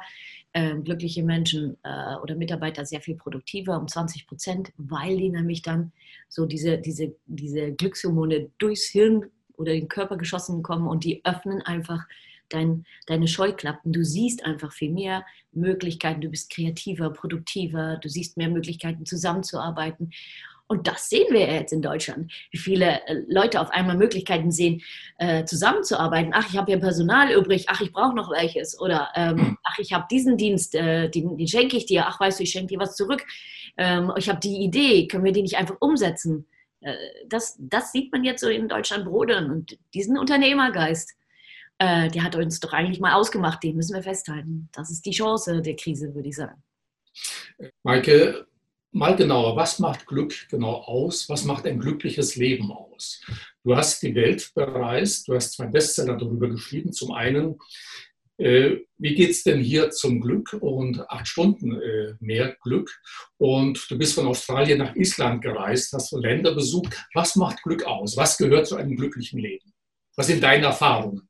äh, 0.52 0.74
glückliche 0.74 1.22
Menschen 1.22 1.78
äh, 1.82 2.16
oder 2.16 2.34
Mitarbeiter 2.34 2.84
sehr 2.84 3.00
viel 3.00 3.16
produktiver, 3.16 3.80
um 3.80 3.88
20 3.88 4.26
Prozent, 4.26 4.72
weil 4.76 5.16
die 5.16 5.30
nämlich 5.30 5.62
dann 5.62 5.90
so 6.28 6.44
diese, 6.44 6.76
diese, 6.76 7.16
diese 7.24 7.72
Glückshormone 7.72 8.50
durchs 8.58 8.88
Hirn 8.88 9.30
oder 9.56 9.72
den 9.72 9.88
Körper 9.88 10.18
geschossen 10.18 10.62
kommen 10.62 10.86
und 10.86 11.04
die 11.04 11.24
öffnen 11.24 11.62
einfach 11.62 12.04
dein, 12.52 12.84
deine 13.06 13.28
Scheuklappen. 13.28 13.92
Du 13.92 14.04
siehst 14.04 14.44
einfach 14.44 14.72
viel 14.72 14.90
mehr 14.90 15.24
Möglichkeiten, 15.52 16.20
du 16.20 16.28
bist 16.28 16.50
kreativer, 16.50 17.10
produktiver, 17.10 17.98
du 18.02 18.08
siehst 18.08 18.36
mehr 18.36 18.48
Möglichkeiten 18.48 19.04
zusammenzuarbeiten. 19.06 20.10
Und 20.72 20.86
das 20.86 21.10
sehen 21.10 21.26
wir 21.30 21.52
jetzt 21.52 21.74
in 21.74 21.82
Deutschland, 21.82 22.32
wie 22.50 22.56
viele 22.56 23.06
äh, 23.06 23.22
Leute 23.28 23.60
auf 23.60 23.70
einmal 23.70 23.94
Möglichkeiten 23.96 24.50
sehen, 24.50 24.80
äh, 25.18 25.44
zusammenzuarbeiten. 25.44 26.32
Ach, 26.34 26.48
ich 26.48 26.56
habe 26.56 26.70
ja 26.70 26.78
Personal 26.78 27.30
übrig, 27.30 27.66
ach, 27.68 27.82
ich 27.82 27.92
brauche 27.92 28.14
noch 28.14 28.30
welches. 28.30 28.80
Oder 28.80 29.10
ähm, 29.14 29.36
hm. 29.36 29.58
ach, 29.64 29.78
ich 29.78 29.92
habe 29.92 30.06
diesen 30.10 30.38
Dienst, 30.38 30.74
äh, 30.74 31.10
den, 31.10 31.36
den 31.36 31.46
schenke 31.46 31.76
ich 31.76 31.84
dir. 31.84 32.06
Ach, 32.06 32.18
weißt 32.18 32.38
du, 32.38 32.44
ich 32.44 32.52
schenke 32.52 32.68
dir 32.68 32.80
was 32.80 32.96
zurück. 32.96 33.22
Ähm, 33.76 34.12
ich 34.16 34.30
habe 34.30 34.40
die 34.40 34.62
Idee, 34.62 35.06
können 35.08 35.24
wir 35.24 35.32
die 35.32 35.42
nicht 35.42 35.58
einfach 35.58 35.76
umsetzen? 35.78 36.46
Äh, 36.80 36.94
das, 37.26 37.56
das 37.58 37.92
sieht 37.92 38.10
man 38.10 38.24
jetzt 38.24 38.40
so 38.40 38.48
in 38.48 38.68
Deutschland 38.68 39.04
brodern 39.04 39.50
und 39.50 39.78
diesen 39.92 40.16
Unternehmergeist 40.16 41.14
äh, 41.82 42.08
der 42.08 42.22
hat 42.22 42.36
uns 42.36 42.60
doch 42.60 42.72
eigentlich 42.72 43.00
mal 43.00 43.14
ausgemacht, 43.14 43.62
den 43.62 43.74
müssen 43.74 43.94
wir 43.94 44.02
festhalten. 44.04 44.68
Das 44.72 44.90
ist 44.90 45.04
die 45.04 45.10
Chance 45.10 45.60
der 45.62 45.74
Krise, 45.74 46.14
würde 46.14 46.28
ich 46.28 46.36
sagen. 46.36 46.62
Maike, 47.82 48.46
mal 48.92 49.16
genauer, 49.16 49.56
was 49.56 49.80
macht 49.80 50.06
Glück 50.06 50.48
genau 50.48 50.74
aus? 50.74 51.28
Was 51.28 51.44
macht 51.44 51.66
ein 51.66 51.80
glückliches 51.80 52.36
Leben 52.36 52.70
aus? 52.70 53.20
Du 53.64 53.74
hast 53.74 54.00
die 54.02 54.14
Welt 54.14 54.52
bereist, 54.54 55.26
du 55.26 55.34
hast 55.34 55.54
zwei 55.54 55.66
Bestseller 55.66 56.16
darüber 56.16 56.48
geschrieben. 56.48 56.92
Zum 56.92 57.12
einen, 57.12 57.58
äh, 58.38 58.76
wie 58.98 59.14
geht 59.16 59.30
es 59.30 59.42
denn 59.42 59.60
hier 59.60 59.90
zum 59.90 60.20
Glück 60.20 60.52
und 60.52 61.00
acht 61.10 61.26
Stunden 61.26 61.80
äh, 61.80 62.14
mehr 62.20 62.56
Glück? 62.62 62.90
Und 63.38 63.90
du 63.90 63.98
bist 63.98 64.14
von 64.14 64.28
Australien 64.28 64.78
nach 64.78 64.94
Island 64.94 65.42
gereist, 65.42 65.92
hast 65.92 66.12
Länder 66.12 66.54
besucht. 66.54 67.04
Was 67.12 67.34
macht 67.34 67.60
Glück 67.64 67.84
aus? 67.84 68.16
Was 68.16 68.38
gehört 68.38 68.68
zu 68.68 68.76
einem 68.76 68.96
glücklichen 68.96 69.40
Leben? 69.40 69.72
Was 70.14 70.28
sind 70.28 70.44
deine 70.44 70.66
Erfahrungen? 70.66 71.28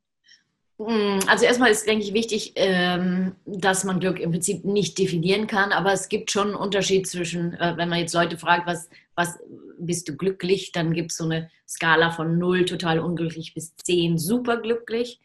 Mm, 0.87 1.21
also 1.29 1.45
erstmal 1.45 1.71
ist, 1.71 1.87
denke 1.87 2.05
ich, 2.05 2.13
wichtig, 2.13 2.53
ähm, 2.57 3.37
dass 3.47 3.85
man 3.85 4.01
Glück 4.01 4.19
im 4.19 4.33
Prinzip 4.33 4.65
nicht 4.65 4.99
definieren 4.99 5.47
kann, 5.47 5.71
aber 5.71 5.93
es 5.93 6.09
gibt 6.09 6.33
schon 6.33 6.49
einen 6.49 6.57
Unterschied 6.57 7.07
zwischen, 7.07 7.55
äh, 7.55 7.75
wenn 7.77 7.89
man 7.89 8.01
jetzt 8.01 8.15
Leute 8.15 8.37
fragt, 8.37 8.67
was, 8.67 8.89
was 9.15 9.39
bist 9.79 10.09
du 10.09 10.17
glücklich, 10.17 10.73
dann 10.73 10.93
gibt 10.93 11.13
es 11.13 11.19
so 11.19 11.25
eine 11.25 11.51
Skala 11.69 12.11
von 12.11 12.37
0 12.37 12.65
total 12.65 12.99
unglücklich 12.99 13.55
bis 13.55 13.77
10 13.77 14.19
superglücklich. 14.19 15.21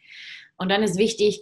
Und 0.58 0.70
dann 0.70 0.84
ist 0.84 0.98
wichtig, 0.98 1.42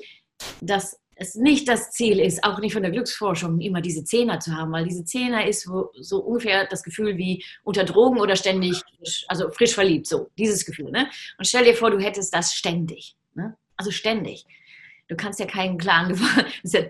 dass 0.61 0.97
es 1.15 1.35
nicht 1.35 1.67
das 1.67 1.91
Ziel 1.91 2.19
ist, 2.19 2.43
auch 2.43 2.59
nicht 2.59 2.73
von 2.73 2.83
der 2.83 2.91
Glücksforschung, 2.91 3.59
immer 3.59 3.81
diese 3.81 4.03
Zehner 4.05 4.39
zu 4.39 4.55
haben, 4.55 4.71
weil 4.71 4.85
diese 4.85 5.03
Zehner 5.03 5.45
ist 5.47 5.69
so 5.99 6.19
ungefähr 6.19 6.67
das 6.67 6.83
Gefühl 6.83 7.17
wie 7.17 7.43
unter 7.63 7.83
Drogen 7.83 8.19
oder 8.19 8.35
ständig, 8.35 8.81
also 9.27 9.49
frisch 9.51 9.73
verliebt, 9.73 10.07
so 10.07 10.29
dieses 10.37 10.65
Gefühl. 10.65 10.91
Ne? 10.91 11.09
Und 11.37 11.47
stell 11.47 11.65
dir 11.65 11.75
vor, 11.75 11.91
du 11.91 11.99
hättest 11.99 12.33
das 12.33 12.53
ständig. 12.53 13.15
Ne? 13.33 13.57
Also 13.77 13.91
ständig. 13.91 14.45
Du 15.07 15.15
kannst 15.15 15.39
ja 15.39 15.45
keinen 15.45 15.77
klaren 15.77 16.09
das 16.63 16.63
ist 16.63 16.73
ja 16.73 16.81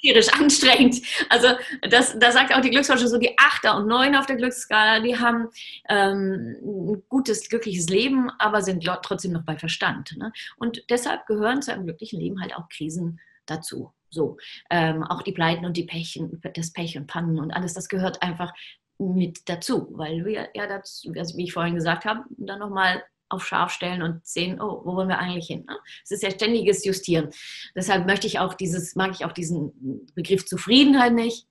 tierisch 0.00 0.32
anstrengend. 0.32 1.02
Also 1.28 1.48
das, 1.90 2.16
da 2.18 2.30
sagt 2.30 2.54
auch 2.54 2.60
die 2.60 2.70
Glücksforscher 2.70 3.08
so, 3.08 3.18
die 3.18 3.36
Achter 3.38 3.76
und 3.76 3.88
Neun 3.88 4.14
auf 4.14 4.26
der 4.26 4.36
Glücksskala, 4.36 5.00
die 5.00 5.18
haben 5.18 5.48
ähm, 5.88 6.56
ein 6.62 7.02
gutes, 7.08 7.48
glückliches 7.48 7.88
Leben, 7.88 8.30
aber 8.38 8.62
sind 8.62 8.84
trotzdem 9.02 9.32
noch 9.32 9.44
bei 9.44 9.56
Verstand. 9.56 10.16
Ne? 10.16 10.32
Und 10.58 10.84
deshalb 10.90 11.26
gehören 11.26 11.60
zu 11.60 11.72
einem 11.72 11.84
glücklichen 11.84 12.20
Leben 12.20 12.40
halt 12.40 12.54
auch 12.54 12.68
Krisen 12.68 13.20
dazu. 13.46 13.92
So, 14.10 14.38
ähm, 14.70 15.02
auch 15.02 15.22
die 15.22 15.32
Pleiten 15.32 15.66
und 15.66 15.76
die 15.76 15.84
Pechen, 15.84 16.40
das 16.54 16.72
Pech 16.72 16.96
und 16.96 17.08
Pannen 17.08 17.40
und 17.40 17.50
alles, 17.50 17.74
das 17.74 17.88
gehört 17.88 18.22
einfach 18.22 18.52
mit 18.98 19.48
dazu, 19.48 19.88
weil 19.90 20.24
wir 20.24 20.48
ja 20.54 20.66
dazu, 20.66 21.12
wie 21.12 21.44
ich 21.44 21.52
vorhin 21.52 21.74
gesagt 21.74 22.04
habe, 22.04 22.24
dann 22.30 22.60
nochmal 22.60 23.02
auf 23.28 23.46
scharf 23.46 23.72
stellen 23.72 24.02
und 24.02 24.26
sehen, 24.26 24.60
oh, 24.60 24.82
wo 24.84 24.94
wollen 24.96 25.08
wir 25.08 25.18
eigentlich 25.18 25.46
hin? 25.46 25.64
Ne? 25.66 25.76
Es 26.04 26.10
ist 26.10 26.22
ja 26.22 26.30
ständiges 26.30 26.84
Justieren. 26.84 27.30
Deshalb 27.74 28.06
möchte 28.06 28.26
ich 28.26 28.38
auch 28.38 28.54
dieses, 28.54 28.94
mag 28.94 29.12
ich 29.12 29.24
auch 29.24 29.32
diesen 29.32 30.06
Begriff 30.14 30.46
Zufriedenheit 30.46 31.12
nicht, 31.12 31.46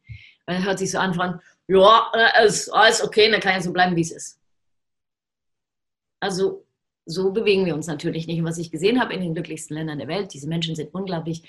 weil 0.46 0.64
hört 0.64 0.80
sich 0.80 0.92
so 0.92 1.00
an 1.00 1.14
von, 1.14 1.40
ja, 1.68 2.12
ist 2.44 2.70
alles 2.70 3.04
okay, 3.04 3.30
dann 3.30 3.42
kann 3.42 3.54
ja 3.54 3.62
so 3.62 3.74
bleiben, 3.74 3.96
wie 3.96 4.02
es 4.02 4.12
ist. 4.12 4.40
Also 6.20 6.66
so 7.06 7.32
bewegen 7.32 7.66
wir 7.66 7.76
uns 7.76 7.88
natürlich 7.88 8.28
nicht. 8.28 8.40
Und 8.40 8.46
was 8.46 8.58
ich 8.58 8.72
gesehen 8.72 9.00
habe 9.00 9.14
in 9.14 9.22
den 9.22 9.34
glücklichsten 9.34 9.76
Ländern 9.76 10.00
der 10.00 10.08
Welt, 10.08 10.34
diese 10.34 10.48
Menschen 10.48 10.76
sind 10.76 10.94
unglaublich 10.94 11.44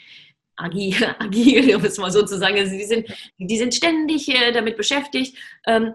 agil, 0.57 1.15
agil 1.19 1.77
um 1.77 1.85
es 1.85 1.99
mal 1.99 2.11
so 2.11 2.25
zu 2.25 2.39
sagen. 2.39 2.57
Also 2.59 2.73
die, 2.73 2.85
sind, 2.85 3.07
die 3.39 3.59
sind 3.59 3.75
ständig 3.75 4.29
äh, 4.29 4.53
damit 4.53 4.77
beschäftigt, 4.77 5.37
ähm, 5.67 5.95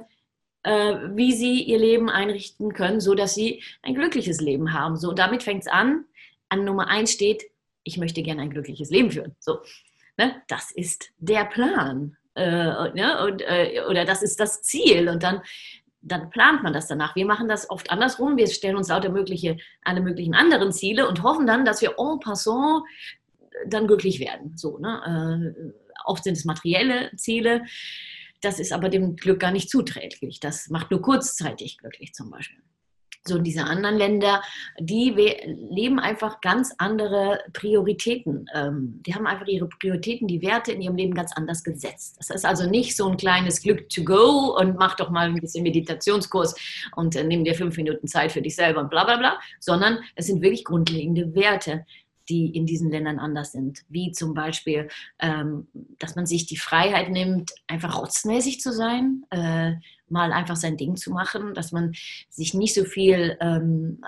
äh, 0.64 0.96
wie 1.14 1.34
sie 1.34 1.64
ihr 1.64 1.80
Leben 1.80 2.10
einrichten 2.10 2.74
können, 2.74 3.00
so 3.00 3.16
dass 3.16 3.34
sie 3.34 3.64
ein 3.82 3.96
glückliches 3.96 4.42
Leben 4.42 4.74
haben. 4.74 4.96
So, 4.98 5.12
damit 5.12 5.44
fängt 5.44 5.64
es 5.64 5.68
an. 5.68 6.06
An 6.50 6.66
Nummer 6.66 6.88
eins 6.88 7.12
steht, 7.12 7.44
ich 7.84 7.98
möchte 7.98 8.22
gerne 8.22 8.42
ein 8.42 8.50
glückliches 8.50 8.90
Leben 8.90 9.12
führen. 9.12 9.36
So, 9.40 9.60
ne? 10.18 10.36
das 10.48 10.72
ist 10.72 11.12
der 11.18 11.46
Plan. 11.46 12.18
Äh, 12.36 12.92
ne? 12.94 13.24
und, 13.26 13.42
äh, 13.42 13.82
oder 13.90 14.06
das 14.06 14.22
ist 14.22 14.40
das 14.40 14.62
Ziel. 14.62 15.10
Und 15.10 15.24
dann, 15.24 15.42
dann 16.02 16.30
plant 16.30 16.64
man 16.64 16.74
das 16.74 16.88
danach. 16.88 17.16
Wir 17.16 17.26
machen 17.26 17.48
das 17.48 17.70
oft 17.70 17.90
andersrum. 17.90 18.38
Wir 18.38 18.48
stellen 18.48 18.76
uns 18.76 18.90
lauter 18.90 19.10
mögliche, 19.10 19.58
alle 19.84 20.02
möglichen 20.02 20.36
anderen 20.36 20.72
Ziele 20.72 21.08
und 21.08 21.24
hoffen 21.24 21.48
dann, 21.48 21.66
dass 21.66 21.82
wir 21.82 21.96
en 21.98 22.20
passant 22.20 22.84
dann 23.68 23.88
glücklich 23.88 24.20
werden. 24.20 24.54
So, 24.58 24.78
ne? 24.78 25.54
Äh, 25.56 25.72
oft 26.06 26.24
sind 26.24 26.38
es 26.38 26.46
materielle 26.46 27.12
Ziele. 27.16 27.64
Das 28.42 28.60
ist 28.60 28.74
aber 28.74 28.90
dem 28.90 29.16
Glück 29.16 29.40
gar 29.40 29.52
nicht 29.52 29.70
zuträglich. 29.70 30.40
Das 30.40 30.70
macht 30.70 30.92
nur 30.92 31.02
kurzzeitig 31.02 31.78
glücklich 31.78 32.14
zum 32.14 32.30
Beispiel. 32.30 32.62
So, 33.24 33.38
diese 33.38 33.66
anderen 33.66 33.98
Länder, 33.98 34.42
die 34.80 35.12
leben 35.46 36.00
einfach 36.00 36.42
ganz 36.42 36.74
andere 36.80 37.40
Prioritäten. 37.54 38.48
Ähm, 38.52 39.00
die 39.06 39.14
haben 39.14 39.28
einfach 39.28 39.46
ihre 39.46 39.68
Prioritäten, 39.70 40.28
die 40.28 40.42
Werte 40.42 40.72
in 40.72 40.82
ihrem 40.82 40.96
Leben 40.96 41.14
ganz 41.14 41.32
anders 41.34 41.64
gesetzt. 41.64 42.16
Das 42.18 42.32
ist 42.32 42.46
also 42.46 42.68
nicht 42.68 42.98
so 42.98 43.08
ein 43.08 43.18
kleines 43.18 43.62
Glück 43.62 43.90
to 43.90 44.04
go 44.04 44.58
und 44.60 44.76
mach 44.76 44.96
doch 44.96 45.12
mal 45.12 45.28
ein 45.28 45.36
bisschen 45.36 45.62
Meditationskurs 45.62 46.56
und 46.96 47.16
äh, 47.16 47.24
nimm 47.24 47.44
dir 47.44 47.54
fünf 47.54 47.78
Minuten 47.78 48.08
Zeit 48.08 48.32
für 48.32 48.42
dich 48.42 48.56
selber 48.56 48.82
und 48.82 48.90
bla 48.90 49.04
bla 49.04 49.18
bla, 49.18 49.40
sondern 49.60 50.00
es 50.16 50.26
sind 50.26 50.42
wirklich 50.42 50.64
grundlegende 50.64 51.36
Werte, 51.36 51.86
die 52.32 52.56
in 52.56 52.66
diesen 52.66 52.90
Ländern 52.90 53.20
anders 53.20 53.52
sind. 53.52 53.82
Wie 53.90 54.14
zum 54.14 54.34
Beispiel, 54.34 54.88
ähm, 55.20 55.68
dass 56.00 56.16
man 56.16 56.26
sich 56.26 56.46
die 56.46 56.58
Freiheit 56.58 57.10
nimmt, 57.10 57.52
einfach 57.68 57.98
rotzmäßig 58.02 58.62
zu 58.62 58.72
sein, 58.72 59.26
äh, 59.32 59.74
mal 60.08 60.32
einfach 60.32 60.56
sein 60.56 60.78
Ding 60.78 60.96
zu 60.96 61.12
machen, 61.12 61.54
dass 61.54 61.74
man 61.74 61.94
sich 62.30 62.54
nicht 62.54 62.74
so 62.74 62.86
viel, 62.86 63.38
ähm, 63.42 64.02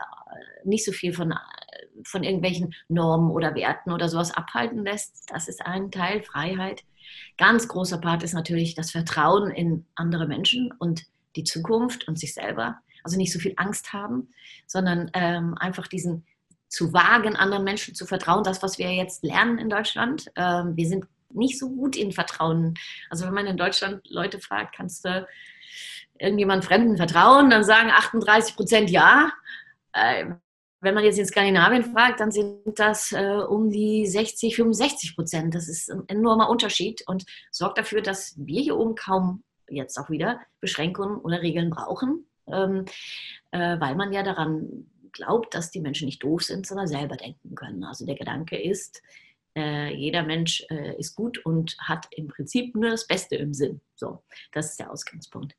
nicht 0.64 0.86
so 0.86 0.94
viel 0.94 1.14
von, 1.14 1.34
von 2.06 2.24
irgendwelchen 2.24 2.74
Normen 2.88 3.30
oder 3.30 3.56
Werten 3.56 3.92
oder 3.92 4.08
sowas 4.08 4.32
abhalten 4.32 4.86
lässt. 4.86 5.30
Das 5.30 5.50
ist 5.50 5.66
ein 5.66 5.92
Teil 5.92 6.24
Freiheit. 6.24 6.84
Ganz 7.38 7.68
großer 7.68 7.98
Part 7.98 8.24
ist 8.24 8.34
natürlich 8.34 8.74
das 8.74 8.92
Vertrauen 8.92 9.52
in 9.52 9.86
andere 9.96 10.28
Menschen 10.28 10.72
und 10.80 11.04
die 11.36 11.44
Zukunft 11.44 12.08
und 12.08 12.18
sich 12.18 12.34
selber. 12.34 12.80
Also 13.04 13.18
nicht 13.18 13.34
so 13.34 13.40
viel 13.40 13.54
Angst 13.58 13.92
haben, 13.92 14.30
sondern 14.66 15.12
ähm, 15.14 15.56
einfach 15.58 15.88
diesen 15.88 16.26
zu 16.74 16.92
wagen, 16.92 17.36
anderen 17.36 17.64
Menschen 17.64 17.94
zu 17.94 18.06
vertrauen. 18.06 18.44
Das, 18.44 18.64
was 18.64 18.78
wir 18.80 18.92
jetzt 18.92 19.24
lernen 19.24 19.60
in 19.60 19.70
Deutschland. 19.70 20.32
Ähm, 20.36 20.76
wir 20.76 20.88
sind 20.88 21.06
nicht 21.30 21.60
so 21.60 21.70
gut 21.70 21.96
in 21.96 22.12
Vertrauen. 22.12 22.74
Also 23.10 23.26
wenn 23.26 23.34
man 23.34 23.46
in 23.46 23.58
Deutschland 23.58 24.02
Leute 24.10 24.40
fragt, 24.40 24.76
kannst 24.76 25.06
du 25.06 25.28
irgendjemand 26.20 26.66
Fremden 26.66 26.98
vertrauen, 26.98 27.50
dann 27.50 27.64
sagen 27.64 27.92
38 27.92 28.56
Prozent 28.56 28.90
ja. 28.90 29.32
Äh, 29.94 30.26
wenn 30.82 30.96
man 30.96 31.04
jetzt 31.04 31.18
in 31.18 31.26
Skandinavien 31.26 31.84
fragt, 31.84 32.20
dann 32.20 32.32
sind 32.32 32.78
das 32.78 33.14
äh, 33.14 33.38
um 33.48 33.70
die 33.70 34.06
60, 34.06 34.56
65 34.56 35.16
Prozent. 35.16 35.56
Das 35.56 35.70
ist 35.70 35.90
ein 35.90 36.04
enormer 36.08 36.50
Unterschied 36.50 37.04
und 37.08 37.24
sorgt 37.52 37.78
dafür, 37.78 38.02
dass 38.02 38.34
wir 38.38 38.62
hier 38.62 38.78
oben 38.78 38.96
kaum 38.96 39.44
jetzt 39.70 39.98
auch 39.98 40.10
wieder 40.10 40.42
Beschränkungen 40.60 41.20
oder 41.20 41.42
Regeln 41.42 41.70
brauchen, 41.70 42.26
ähm, 42.48 42.86
äh, 43.52 43.80
weil 43.80 43.96
man 43.96 44.12
ja 44.12 44.24
daran 44.24 44.88
glaubt, 45.14 45.54
dass 45.54 45.72
die 45.72 45.82
Menschen 45.82 46.06
nicht 46.06 46.24
doof 46.24 46.44
sind, 46.44 46.68
sondern 46.68 46.88
selber 46.88 47.16
denken 47.16 47.56
können. 47.56 47.84
Also 47.84 48.06
der 48.06 48.16
Gedanke 48.16 48.62
ist, 48.62 49.02
äh, 49.56 49.94
jeder 49.94 50.24
Mensch 50.24 50.66
äh, 50.70 50.98
ist 50.98 51.16
gut 51.16 51.44
und 51.46 51.78
hat 51.80 52.08
im 52.12 52.28
Prinzip 52.28 52.76
nur 52.76 52.90
das 52.90 53.08
Beste 53.08 53.36
im 53.36 53.54
Sinn. 53.54 53.82
So, 53.96 54.24
das 54.52 54.72
ist 54.72 54.80
der 54.80 54.92
Ausgangspunkt. 54.92 55.56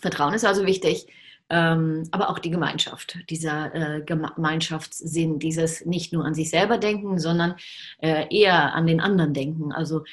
Vertrauen 0.00 0.34
ist 0.34 0.44
also 0.44 0.64
wichtig, 0.64 1.06
ähm, 1.50 2.04
aber 2.10 2.30
auch 2.30 2.38
die 2.38 2.50
Gemeinschaft, 2.50 3.18
dieser 3.30 3.74
äh, 3.74 4.02
Gemeinschaftssinn, 4.02 5.38
dieses 5.38 5.84
nicht 5.86 6.12
nur 6.12 6.24
an 6.24 6.34
sich 6.34 6.50
selber 6.50 6.78
denken, 6.78 7.18
sondern 7.18 7.56
äh, 8.00 8.26
eher 8.30 8.74
an 8.74 8.86
den 8.86 9.00
anderen 9.00 9.34
denken. 9.34 9.72
Also 9.72 10.04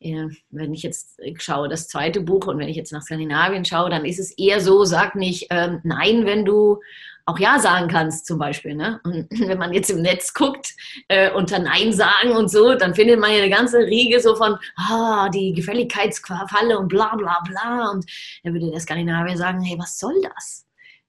äh, 0.00 0.28
wenn 0.50 0.72
ich 0.72 0.82
jetzt 0.82 1.20
schaue, 1.38 1.68
das 1.68 1.88
zweite 1.88 2.20
Buch 2.20 2.46
und 2.46 2.58
wenn 2.58 2.68
ich 2.68 2.76
jetzt 2.76 2.92
nach 2.92 3.02
Skandinavien 3.02 3.64
schaue, 3.64 3.90
dann 3.90 4.04
ist 4.04 4.20
es 4.20 4.30
eher 4.32 4.60
so, 4.60 4.84
sag 4.84 5.16
nicht 5.16 5.48
ähm, 5.50 5.80
nein, 5.82 6.26
wenn 6.26 6.44
du 6.44 6.80
auch 7.26 7.38
Ja 7.38 7.58
sagen 7.58 7.88
kannst 7.88 8.26
zum 8.26 8.38
Beispiel. 8.38 8.74
Ne? 8.74 9.00
Und 9.04 9.28
wenn 9.48 9.58
man 9.58 9.72
jetzt 9.72 9.90
im 9.90 10.02
Netz 10.02 10.34
guckt, 10.34 10.74
äh, 11.08 11.30
unter 11.32 11.58
Nein 11.58 11.92
sagen 11.92 12.32
und 12.36 12.50
so, 12.50 12.74
dann 12.74 12.94
findet 12.94 13.20
man 13.20 13.32
ja 13.32 13.38
eine 13.38 13.50
ganze 13.50 13.78
Riege 13.78 14.20
so 14.20 14.34
von, 14.36 14.56
ah, 14.76 15.28
die 15.30 15.52
Gefälligkeitsfalle 15.52 16.78
und 16.78 16.88
bla 16.88 17.16
bla 17.16 17.42
bla. 17.46 17.90
Und 17.90 18.04
da 18.42 18.52
würde 18.52 18.70
der 18.70 18.80
Skandinavier 18.80 19.36
sagen, 19.36 19.62
hey, 19.62 19.78
was 19.78 19.98
soll 19.98 20.20
das? 20.22 20.66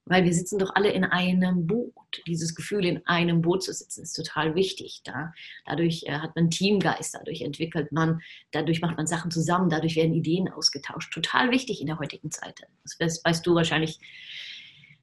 Weil 0.07 0.23
wir 0.23 0.33
sitzen 0.33 0.59
doch 0.59 0.75
alle 0.75 0.91
in 0.91 1.03
einem 1.03 1.65
Boot. 1.65 1.91
Dieses 2.27 2.53
Gefühl, 2.53 2.85
in 2.85 3.05
einem 3.07 3.41
Boot 3.41 3.63
zu 3.63 3.73
sitzen, 3.73 4.03
ist 4.03 4.13
total 4.13 4.53
wichtig. 4.53 5.01
Da. 5.03 5.33
Dadurch 5.65 6.03
äh, 6.05 6.19
hat 6.19 6.35
man 6.35 6.51
Teamgeist, 6.51 7.15
dadurch 7.15 7.41
entwickelt 7.41 7.91
man, 7.91 8.21
dadurch 8.51 8.81
macht 8.81 8.97
man 8.97 9.07
Sachen 9.07 9.31
zusammen, 9.31 9.69
dadurch 9.69 9.95
werden 9.95 10.13
Ideen 10.13 10.47
ausgetauscht. 10.47 11.11
Total 11.11 11.49
wichtig 11.49 11.81
in 11.81 11.87
der 11.87 11.97
heutigen 11.97 12.29
Zeit. 12.29 12.61
Das 12.99 13.19
weißt 13.23 13.45
du 13.45 13.55
wahrscheinlich 13.55 13.99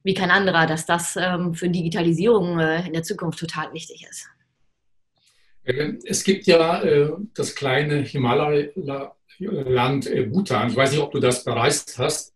wie 0.04 0.14
kein 0.14 0.30
anderer, 0.30 0.66
dass 0.66 0.86
das 0.86 1.16
ähm, 1.16 1.54
für 1.54 1.68
Digitalisierung 1.68 2.58
äh, 2.58 2.86
in 2.86 2.92
der 2.92 3.02
Zukunft 3.02 3.38
total 3.38 3.72
wichtig 3.72 4.06
ist. 4.08 4.28
Äh, 5.64 5.94
es 6.04 6.24
gibt 6.24 6.46
ja 6.46 6.82
äh, 6.82 7.10
das 7.34 7.54
kleine 7.54 8.02
Himalaya-Land 8.02 10.06
äh, 10.06 10.22
Bhutan. 10.24 10.70
Ich 10.70 10.76
weiß 10.76 10.92
nicht, 10.92 11.00
ob 11.00 11.12
du 11.12 11.20
das 11.20 11.44
bereist 11.44 11.98
hast, 11.98 12.32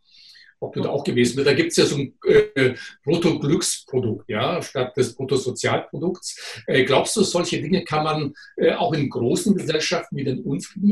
ob 0.60 0.72
du 0.72 0.80
da 0.80 0.88
auch 0.88 1.04
gewesen 1.04 1.36
bist. 1.36 1.46
Da 1.46 1.54
gibt 1.54 1.72
es 1.72 1.76
ja 1.76 1.84
so 1.84 1.96
ein 1.96 2.14
äh, 2.24 2.74
Bruttoglücksprodukt, 3.04 4.28
ja, 4.28 4.62
statt 4.62 4.96
des 4.96 5.14
Bruttosozialprodukts. 5.14 6.62
Äh, 6.66 6.84
glaubst 6.84 7.16
du, 7.16 7.22
solche 7.22 7.60
Dinge 7.60 7.84
kann 7.84 8.04
man 8.04 8.34
auch 8.76 8.92
in 8.92 9.10
großen 9.10 9.56
Gesellschaften 9.56 10.16
wie 10.16 10.24
den 10.24 10.42
unseren 10.42 10.82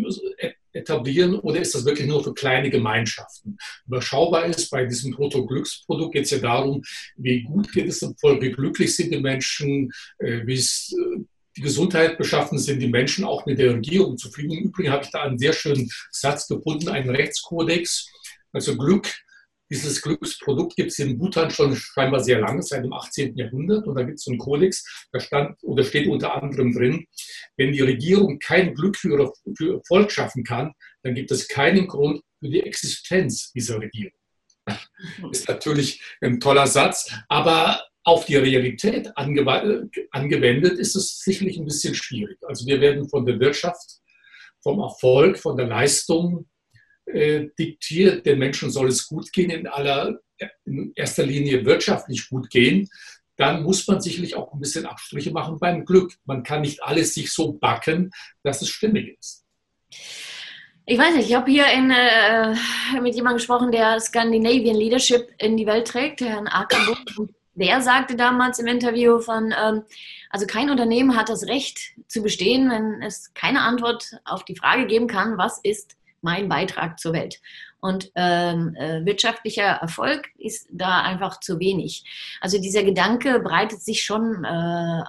etablieren 0.73 1.39
oder 1.41 1.61
ist 1.61 1.75
das 1.75 1.85
wirklich 1.85 2.07
nur 2.07 2.23
für 2.23 2.35
kleine 2.35 2.71
Gemeinschaften? 2.71 3.57
Überschaubar 3.87 4.47
ist 4.47 4.71
bei 4.71 4.85
diesem 4.85 5.13
Bruttoglücksprodukt 5.13 6.13
geht 6.13 6.25
es 6.25 6.31
ja 6.31 6.39
darum, 6.39 6.83
wie 7.17 7.43
gut 7.43 7.73
geht 7.73 7.89
es 7.89 8.01
dem 8.01 8.17
Volk, 8.17 8.43
wie 8.43 8.53
glücklich 8.53 8.95
sind 8.95 9.13
die 9.13 9.21
Menschen, 9.21 9.91
äh, 10.19 10.47
wie 10.47 10.55
es 10.55 10.95
äh, 10.97 11.21
die 11.57 11.63
Gesundheit 11.63 12.17
beschaffen 12.17 12.59
sind 12.59 12.81
die 12.81 12.89
Menschen 12.89 13.25
auch 13.25 13.45
mit 13.45 13.59
der 13.59 13.75
Regierung 13.75 14.17
zufrieden. 14.17 14.53
Im 14.53 14.65
Übrigen 14.67 14.91
habe 14.93 15.05
ich 15.05 15.11
da 15.11 15.23
einen 15.23 15.39
sehr 15.39 15.53
schönen 15.53 15.91
Satz 16.11 16.47
gefunden, 16.47 16.89
einen 16.89 17.11
Rechtskodex. 17.11 18.09
Also 18.53 18.77
Glück 18.77 19.09
dieses 19.71 20.03
Glücksprodukt 20.03 20.75
gibt 20.75 20.91
es 20.91 20.99
in 20.99 21.17
Bhutan 21.17 21.51
schon 21.51 21.77
scheinbar 21.77 22.23
sehr 22.23 22.41
lange, 22.41 22.63
seit 22.63 22.85
dem 22.85 22.93
18. 22.93 23.37
Jahrhundert. 23.37 23.87
Und 23.87 23.95
da 23.95 24.03
gibt 24.03 24.19
es 24.19 24.27
einen 24.27 24.39
Kodex, 24.39 24.85
da 25.13 25.21
stand 25.21 25.57
oder 25.63 25.85
steht 25.85 26.09
unter 26.09 26.35
anderem 26.43 26.73
drin, 26.73 27.07
wenn 27.57 27.73
die 27.73 27.81
Regierung 27.81 28.39
kein 28.39 28.75
Glück 28.75 28.97
für 28.97 29.17
ihr, 29.17 29.33
für 29.57 29.67
ihr 29.75 29.81
Volk 29.87 30.11
schaffen 30.11 30.45
kann, 30.45 30.73
dann 31.03 31.15
gibt 31.15 31.31
es 31.31 31.49
keinen 31.49 31.87
Grund 31.87 32.21
für 32.41 32.49
die 32.49 32.63
Existenz 32.63 33.53
dieser 33.53 33.81
Regierung. 33.81 34.13
Ist 35.31 35.49
natürlich 35.49 36.03
ein 36.21 36.41
toller 36.41 36.67
Satz, 36.67 37.13
aber 37.29 37.83
auf 38.03 38.25
die 38.25 38.37
Realität 38.37 39.13
angewendet 39.17 40.79
ist 40.79 40.97
es 40.97 41.21
sicherlich 41.21 41.59
ein 41.59 41.65
bisschen 41.65 41.95
schwierig. 41.95 42.39
Also 42.47 42.67
wir 42.67 42.81
werden 42.81 43.09
von 43.09 43.25
der 43.25 43.39
Wirtschaft, 43.39 44.01
vom 44.63 44.81
Erfolg, 44.81 45.39
von 45.39 45.57
der 45.57 45.67
Leistung 45.67 46.50
äh, 47.15 47.49
diktiert, 47.59 48.27
den 48.27 48.39
Menschen 48.39 48.71
soll 48.71 48.89
es 48.89 49.07
gut 49.07 49.33
gehen, 49.33 49.51
in, 49.51 49.67
aller, 49.67 50.19
in 50.65 50.93
erster 50.95 51.25
Linie 51.25 51.65
wirtschaftlich 51.65 52.29
gut 52.29 52.51
gehen, 52.51 52.89
dann 53.37 53.63
muss 53.63 53.87
man 53.89 54.01
sicherlich 54.01 54.37
auch 54.37 54.53
ein 54.53 54.61
bisschen 54.61 54.85
Abstriche 54.85 55.31
machen 55.31 55.59
beim 55.59 55.87
Glück. 55.87 56.13
Man 56.25 56.43
kann 56.43 56.61
nicht 56.61 56.83
alles 56.83 57.15
sich 57.15 57.33
so 57.33 57.53
backen, 57.55 58.11
dass 58.43 58.61
es 58.61 58.69
stimmig 58.69 59.17
ist. 59.19 59.45
Ich 60.85 60.99
weiß 60.99 61.15
nicht, 61.15 61.31
ich 61.31 61.35
habe 61.35 61.51
hier 61.51 61.67
in, 61.73 61.91
äh, 61.91 62.55
mit 63.01 63.15
jemandem 63.15 63.39
gesprochen, 63.39 63.71
der 63.71 63.99
Scandinavian 64.01 64.77
Leadership 64.77 65.29
in 65.39 65.57
die 65.57 65.67
Welt 65.67 65.87
trägt, 65.87 66.21
Herrn 66.21 66.49
Ackerbuch. 66.49 67.29
Der 67.55 67.81
sagte 67.81 68.17
damals 68.17 68.59
im 68.59 68.67
Interview 68.67 69.21
von, 69.21 69.55
ähm, 69.57 69.83
also 70.31 70.47
kein 70.47 70.69
Unternehmen 70.69 71.17
hat 71.17 71.29
das 71.29 71.47
Recht 71.47 71.79
zu 72.09 72.23
bestehen, 72.23 72.71
wenn 72.71 73.03
es 73.03 73.33
keine 73.35 73.63
Antwort 73.63 74.19
auf 74.25 74.45
die 74.45 74.57
Frage 74.57 74.87
geben 74.87 75.07
kann, 75.07 75.39
was 75.39 75.61
ist 75.63 75.97
mein 76.23 76.49
Beitrag 76.49 76.99
zur 76.99 77.13
Welt. 77.13 77.41
Und 77.81 78.13
ähm, 78.15 78.75
äh, 78.75 79.05
wirtschaftlicher 79.07 79.63
Erfolg 79.63 80.29
ist 80.37 80.69
da 80.71 81.03
einfach 81.03 81.41
zu 81.41 81.59
wenig. 81.59 82.05
Also 82.41 82.61
dieser 82.61 82.85
Gedanke 82.85 83.41
breitet 83.41 83.83
sich 83.83 84.03
schon 84.03 84.45
äh, 84.45 85.03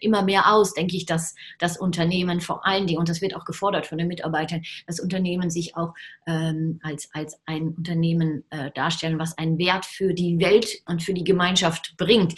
immer 0.00 0.22
mehr 0.22 0.52
aus, 0.52 0.74
denke 0.74 0.96
ich, 0.96 1.06
dass 1.06 1.36
das 1.60 1.76
Unternehmen 1.76 2.40
vor 2.40 2.66
allen 2.66 2.86
Dingen, 2.88 2.98
und 2.98 3.08
das 3.08 3.20
wird 3.20 3.36
auch 3.36 3.44
gefordert 3.44 3.86
von 3.86 3.98
den 3.98 4.08
Mitarbeitern, 4.08 4.62
das 4.86 4.98
Unternehmen 4.98 5.50
sich 5.50 5.76
auch 5.76 5.94
ähm, 6.26 6.80
als, 6.82 7.08
als 7.12 7.38
ein 7.46 7.68
Unternehmen 7.76 8.44
äh, 8.50 8.72
darstellen, 8.72 9.20
was 9.20 9.38
einen 9.38 9.58
Wert 9.58 9.86
für 9.86 10.12
die 10.12 10.40
Welt 10.40 10.82
und 10.86 11.02
für 11.02 11.14
die 11.14 11.24
Gemeinschaft 11.24 11.96
bringt. 11.96 12.34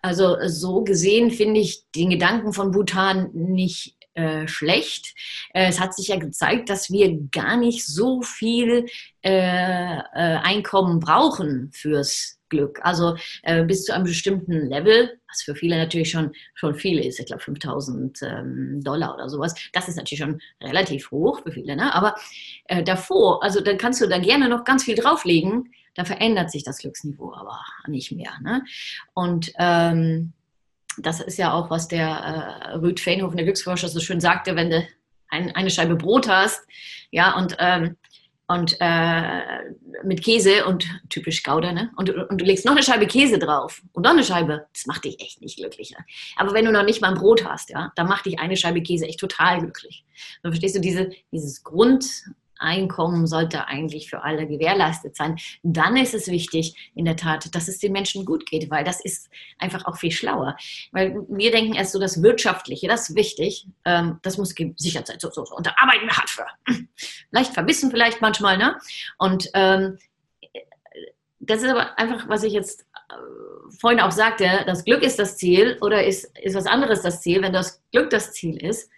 Also 0.00 0.36
so 0.46 0.84
gesehen 0.84 1.32
finde 1.32 1.58
ich 1.58 1.82
den 1.90 2.10
Gedanken 2.10 2.52
von 2.52 2.70
Bhutan 2.70 3.30
nicht 3.32 3.97
äh, 4.18 4.48
schlecht. 4.48 5.14
Äh, 5.54 5.68
es 5.68 5.80
hat 5.80 5.94
sich 5.94 6.08
ja 6.08 6.16
gezeigt, 6.16 6.68
dass 6.68 6.90
wir 6.90 7.18
gar 7.30 7.56
nicht 7.56 7.86
so 7.86 8.22
viel 8.22 8.86
äh, 9.22 9.98
äh 9.98 10.38
Einkommen 10.42 10.98
brauchen 10.98 11.70
fürs 11.72 12.38
Glück. 12.48 12.80
Also 12.82 13.16
äh, 13.42 13.64
bis 13.64 13.84
zu 13.84 13.94
einem 13.94 14.04
bestimmten 14.04 14.68
Level, 14.68 15.18
was 15.28 15.42
für 15.42 15.54
viele 15.54 15.76
natürlich 15.76 16.10
schon, 16.10 16.32
schon 16.54 16.74
viel 16.74 16.98
ist, 16.98 17.20
ich 17.20 17.26
glaube 17.26 17.42
5000 17.42 18.22
ähm, 18.22 18.80
Dollar 18.82 19.14
oder 19.14 19.28
sowas. 19.28 19.54
Das 19.72 19.88
ist 19.88 19.96
natürlich 19.96 20.20
schon 20.20 20.40
relativ 20.62 21.10
hoch 21.10 21.42
für 21.42 21.52
viele, 21.52 21.76
ne? 21.76 21.94
aber 21.94 22.14
äh, 22.64 22.82
davor, 22.82 23.42
also 23.42 23.60
dann 23.60 23.78
kannst 23.78 24.00
du 24.00 24.06
da 24.06 24.18
gerne 24.18 24.48
noch 24.48 24.64
ganz 24.64 24.84
viel 24.84 24.94
drauflegen, 24.94 25.72
da 25.94 26.04
verändert 26.04 26.50
sich 26.50 26.64
das 26.64 26.78
Glücksniveau 26.78 27.34
aber 27.34 27.60
nicht 27.86 28.12
mehr. 28.12 28.32
Ne? 28.42 28.64
Und 29.14 29.52
ähm, 29.58 30.32
das 31.00 31.20
ist 31.20 31.38
ja 31.38 31.52
auch, 31.52 31.70
was 31.70 31.88
der 31.88 32.08
äh, 32.08 32.74
Rüd 32.76 33.00
Feenhofen, 33.00 33.36
der 33.36 33.44
Glücksforscher, 33.44 33.88
so 33.88 34.00
schön 34.00 34.20
sagte, 34.20 34.56
wenn 34.56 34.70
du 34.70 34.86
ein, 35.28 35.54
eine 35.54 35.70
Scheibe 35.70 35.96
Brot 35.96 36.28
hast, 36.28 36.66
ja, 37.10 37.36
und 37.36 37.56
ähm, 37.58 37.96
und 38.50 38.76
äh, 38.80 39.42
mit 40.04 40.24
Käse 40.24 40.64
und 40.64 40.88
typisch 41.10 41.42
Gouda, 41.42 41.72
ne? 41.72 41.90
Und, 41.96 42.08
und, 42.08 42.40
du 42.40 42.44
legst 42.46 42.64
noch 42.64 42.72
eine 42.72 42.82
Scheibe 42.82 43.06
Käse 43.06 43.38
drauf 43.38 43.82
und 43.92 44.04
noch 44.04 44.12
eine 44.12 44.24
Scheibe, 44.24 44.66
das 44.72 44.86
macht 44.86 45.04
dich 45.04 45.20
echt 45.20 45.42
nicht 45.42 45.58
glücklicher. 45.58 45.98
Aber 46.36 46.54
wenn 46.54 46.64
du 46.64 46.72
noch 46.72 46.82
nicht 46.82 47.02
mal 47.02 47.08
ein 47.08 47.18
Brot 47.18 47.44
hast, 47.44 47.68
ja, 47.68 47.92
dann 47.94 48.08
macht 48.08 48.24
dich 48.24 48.40
eine 48.40 48.56
Scheibe 48.56 48.80
Käse 48.80 49.06
echt 49.06 49.20
total 49.20 49.60
glücklich. 49.60 50.02
Dann 50.42 50.52
verstehst 50.52 50.76
du 50.76 50.80
diese, 50.80 51.10
dieses 51.30 51.62
Grund, 51.62 52.06
Einkommen 52.58 53.26
sollte 53.26 53.66
eigentlich 53.66 54.10
für 54.10 54.22
alle 54.22 54.46
gewährleistet 54.46 55.16
sein. 55.16 55.36
Dann 55.62 55.96
ist 55.96 56.14
es 56.14 56.28
wichtig, 56.28 56.74
in 56.94 57.04
der 57.04 57.16
Tat, 57.16 57.54
dass 57.54 57.68
es 57.68 57.78
den 57.78 57.92
Menschen 57.92 58.24
gut 58.24 58.46
geht, 58.46 58.70
weil 58.70 58.84
das 58.84 59.00
ist 59.04 59.30
einfach 59.58 59.86
auch 59.86 59.96
viel 59.96 60.10
schlauer. 60.10 60.56
Weil 60.92 61.24
wir 61.28 61.50
denken 61.50 61.74
erst 61.74 61.92
so, 61.92 61.98
das 61.98 62.22
Wirtschaftliche, 62.22 62.88
das 62.88 63.10
ist 63.10 63.16
wichtig, 63.16 63.66
ähm, 63.84 64.18
das 64.22 64.38
muss 64.38 64.54
gesichert 64.54 65.06
sein. 65.06 65.18
So, 65.20 65.30
so, 65.30 65.44
so. 65.44 65.54
Und 65.54 65.66
da 65.66 65.74
arbeiten 65.76 66.06
wir 66.06 66.16
hart 66.16 66.30
für. 66.30 66.46
Leicht 67.30 67.54
verbissen 67.54 67.90
vielleicht 67.90 68.20
manchmal, 68.20 68.58
ne? 68.58 68.78
Und 69.18 69.50
ähm, 69.54 69.98
das 71.40 71.62
ist 71.62 71.70
aber 71.70 71.98
einfach, 71.98 72.28
was 72.28 72.42
ich 72.42 72.52
jetzt 72.52 72.82
äh, 73.10 73.14
vorhin 73.78 74.00
auch 74.00 74.10
sagte, 74.10 74.64
das 74.66 74.84
Glück 74.84 75.02
ist 75.02 75.18
das 75.18 75.36
Ziel 75.36 75.78
oder 75.80 76.04
ist, 76.04 76.36
ist 76.38 76.54
was 76.54 76.66
anderes 76.66 77.02
das 77.02 77.20
Ziel. 77.20 77.42
Wenn 77.42 77.52
das 77.52 77.82
Glück 77.92 78.10
das 78.10 78.32
Ziel 78.32 78.56
ist, 78.62 78.90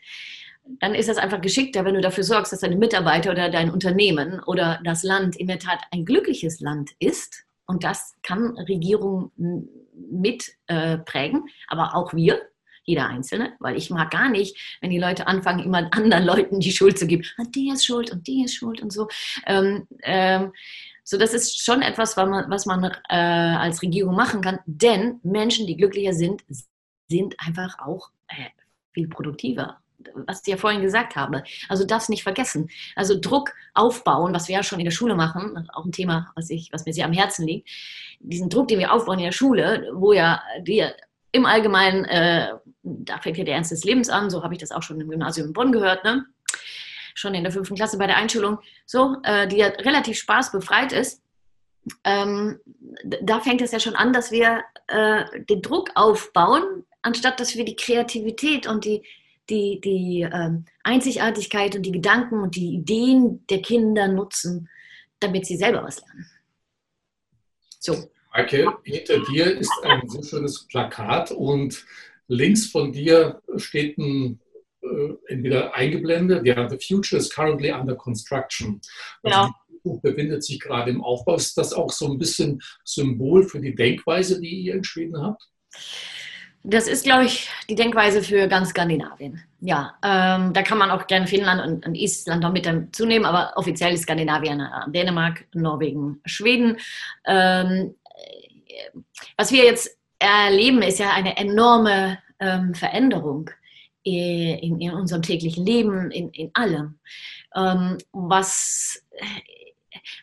dann 0.78 0.94
ist 0.94 1.08
das 1.08 1.18
einfach 1.18 1.40
geschickter, 1.40 1.84
wenn 1.84 1.94
du 1.94 2.00
dafür 2.00 2.24
sorgst, 2.24 2.52
dass 2.52 2.60
deine 2.60 2.76
Mitarbeiter 2.76 3.32
oder 3.32 3.50
dein 3.50 3.70
Unternehmen 3.70 4.40
oder 4.44 4.80
das 4.84 5.02
Land 5.02 5.36
in 5.36 5.46
der 5.46 5.58
Tat 5.58 5.80
ein 5.90 6.04
glückliches 6.04 6.60
Land 6.60 6.90
ist. 6.98 7.44
Und 7.66 7.84
das 7.84 8.16
kann 8.22 8.58
Regierung 8.58 9.32
mit 9.36 10.52
äh, 10.66 10.98
aber 11.68 11.94
auch 11.94 12.14
wir, 12.14 12.40
jeder 12.84 13.08
Einzelne, 13.08 13.54
weil 13.60 13.76
ich 13.76 13.90
mag 13.90 14.10
gar 14.10 14.28
nicht, 14.28 14.78
wenn 14.80 14.90
die 14.90 14.98
Leute 14.98 15.26
anfangen, 15.26 15.64
immer 15.64 15.88
anderen 15.92 16.24
Leuten 16.24 16.60
die 16.60 16.72
Schuld 16.72 16.98
zu 16.98 17.06
geben. 17.06 17.24
Ah, 17.38 17.44
die 17.54 17.70
ist 17.70 17.84
schuld 17.84 18.10
und 18.10 18.26
die 18.26 18.44
ist 18.44 18.54
schuld 18.54 18.80
und 18.80 18.92
so. 18.92 19.08
Ähm, 19.46 19.86
ähm, 20.02 20.52
so, 21.04 21.18
das 21.18 21.34
ist 21.34 21.64
schon 21.64 21.82
etwas, 21.82 22.16
was 22.16 22.28
man, 22.28 22.50
was 22.50 22.66
man 22.66 22.84
äh, 22.84 23.14
als 23.16 23.82
Regierung 23.82 24.14
machen 24.14 24.40
kann, 24.40 24.60
denn 24.66 25.20
Menschen, 25.22 25.66
die 25.66 25.76
glücklicher 25.76 26.12
sind, 26.12 26.42
sind 27.08 27.34
einfach 27.38 27.78
auch 27.80 28.10
äh, 28.28 28.50
viel 28.92 29.08
produktiver 29.08 29.79
was 30.26 30.40
ich 30.42 30.46
ja 30.48 30.56
vorhin 30.56 30.82
gesagt 30.82 31.16
habe. 31.16 31.42
Also 31.68 31.84
das 31.84 32.08
nicht 32.08 32.22
vergessen. 32.22 32.68
Also 32.96 33.18
Druck 33.20 33.52
aufbauen, 33.74 34.34
was 34.34 34.48
wir 34.48 34.56
ja 34.56 34.62
schon 34.62 34.80
in 34.80 34.84
der 34.84 34.92
Schule 34.92 35.14
machen, 35.14 35.68
auch 35.72 35.84
ein 35.84 35.92
Thema, 35.92 36.30
was, 36.34 36.50
ich, 36.50 36.70
was 36.72 36.86
mir 36.86 36.92
sehr 36.92 37.04
am 37.04 37.12
Herzen 37.12 37.46
liegt. 37.46 37.68
Diesen 38.20 38.48
Druck, 38.48 38.68
den 38.68 38.78
wir 38.78 38.92
aufbauen 38.92 39.18
in 39.18 39.26
der 39.26 39.32
Schule, 39.32 39.90
wo 39.94 40.12
ja 40.12 40.42
wir 40.62 40.94
im 41.32 41.46
Allgemeinen, 41.46 42.04
äh, 42.06 42.48
da 42.82 43.18
fängt 43.18 43.38
ja 43.38 43.44
der 43.44 43.54
Ernst 43.54 43.70
des 43.70 43.84
Lebens 43.84 44.08
an, 44.08 44.30
so 44.30 44.42
habe 44.42 44.54
ich 44.54 44.60
das 44.60 44.72
auch 44.72 44.82
schon 44.82 45.00
im 45.00 45.08
Gymnasium 45.08 45.48
in 45.48 45.52
Bonn 45.52 45.72
gehört, 45.72 46.04
ne? 46.04 46.26
schon 47.14 47.34
in 47.34 47.42
der 47.42 47.52
fünften 47.52 47.74
Klasse 47.74 47.98
bei 47.98 48.06
der 48.06 48.16
Einschulung, 48.16 48.58
so, 48.86 49.16
äh, 49.22 49.46
die 49.46 49.58
ja 49.58 49.66
relativ 49.66 50.18
spaßbefreit 50.18 50.92
ist. 50.92 51.22
Ähm, 52.04 52.60
da 53.22 53.40
fängt 53.40 53.62
es 53.62 53.72
ja 53.72 53.80
schon 53.80 53.96
an, 53.96 54.12
dass 54.12 54.30
wir 54.30 54.62
äh, 54.86 55.24
den 55.48 55.62
Druck 55.62 55.90
aufbauen, 55.94 56.84
anstatt 57.02 57.40
dass 57.40 57.56
wir 57.56 57.64
die 57.64 57.76
Kreativität 57.76 58.66
und 58.66 58.84
die 58.84 59.02
die, 59.48 59.80
die 59.80 60.28
ähm, 60.32 60.64
Einzigartigkeit 60.84 61.74
und 61.74 61.82
die 61.82 61.92
Gedanken 61.92 62.40
und 62.40 62.56
die 62.56 62.74
Ideen 62.74 63.46
der 63.48 63.62
Kinder 63.62 64.08
nutzen, 64.08 64.68
damit 65.18 65.46
sie 65.46 65.56
selber 65.56 65.82
was 65.82 66.00
lernen. 66.00 66.26
So. 67.78 68.10
Maike, 68.32 68.64
hinter 68.84 69.18
dir 69.24 69.58
ist 69.58 69.72
ein 69.82 70.08
so 70.08 70.22
schönes 70.22 70.64
Plakat 70.68 71.32
und 71.32 71.84
links 72.28 72.66
von 72.66 72.92
dir 72.92 73.42
steht 73.56 73.98
ein 73.98 74.38
äh, 74.82 75.14
entweder 75.26 75.74
eingeblendet, 75.74 76.46
ja, 76.46 76.68
the 76.68 76.78
future 76.78 77.20
is 77.20 77.28
currently 77.28 77.70
under 77.70 77.94
construction. 77.94 78.80
Also 79.22 79.36
genau. 79.36 79.50
die 79.68 79.76
Zukunft 79.76 80.02
befindet 80.02 80.44
sich 80.44 80.60
gerade 80.60 80.90
im 80.90 81.02
Aufbau. 81.02 81.34
Ist 81.34 81.58
das 81.58 81.72
auch 81.72 81.90
so 81.90 82.10
ein 82.10 82.18
bisschen 82.18 82.62
Symbol 82.84 83.42
für 83.42 83.60
die 83.60 83.74
Denkweise, 83.74 84.40
die 84.40 84.60
ihr 84.62 84.74
in 84.74 84.84
Schweden 84.84 85.20
habt? 85.20 85.42
Das 86.62 86.86
ist, 86.86 87.04
glaube 87.04 87.24
ich, 87.24 87.48
die 87.70 87.74
Denkweise 87.74 88.22
für 88.22 88.46
ganz 88.46 88.70
Skandinavien. 88.70 89.42
Ja, 89.60 89.94
ähm, 90.04 90.52
da 90.52 90.62
kann 90.62 90.78
man 90.78 90.90
auch 90.90 91.06
gerne 91.06 91.26
Finnland 91.26 91.62
und, 91.62 91.86
und 91.86 91.94
Island 91.94 92.42
noch 92.42 92.52
mit 92.52 92.66
dazu 92.66 93.06
nehmen, 93.06 93.24
aber 93.24 93.52
offiziell 93.56 93.94
ist 93.94 94.02
Skandinavien 94.02 94.60
äh, 94.60 94.90
Dänemark, 94.90 95.46
Norwegen, 95.54 96.20
Schweden. 96.26 96.76
Ähm, 97.26 97.94
was 99.36 99.52
wir 99.52 99.64
jetzt 99.64 99.96
erleben, 100.18 100.82
ist 100.82 100.98
ja 100.98 101.12
eine 101.12 101.36
enorme 101.36 102.18
ähm, 102.38 102.74
Veränderung 102.74 103.50
in, 104.02 104.80
in, 104.80 104.92
unserem 104.92 105.22
täglichen 105.22 105.64
Leben, 105.64 106.10
in, 106.10 106.30
in 106.30 106.50
allem. 106.54 106.98
Ähm, 107.54 107.98
was 108.12 109.02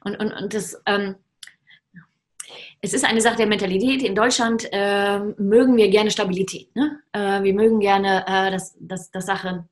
und, 0.04 0.18
und, 0.20 0.32
und 0.32 0.54
das 0.54 0.82
ähm, 0.86 1.16
es 2.82 2.94
ist 2.94 3.06
eine 3.06 3.22
Sache 3.22 3.38
der 3.38 3.48
Mentalität. 3.48 4.04
In 4.04 4.16
Deutschland 4.16 4.68
äh, 4.72 5.20
mögen 5.38 5.78
wir 5.78 5.90
gerne 5.90 6.12
Stabilität. 6.12 6.76
Ne? 6.76 7.00
Äh, 7.12 7.44
wir 7.44 7.54
mögen 7.54 7.80
gerne, 7.80 8.26
äh, 8.28 8.52
dass, 8.52 8.76
dass, 8.80 9.12
dass 9.12 9.26
Sachen 9.26 9.68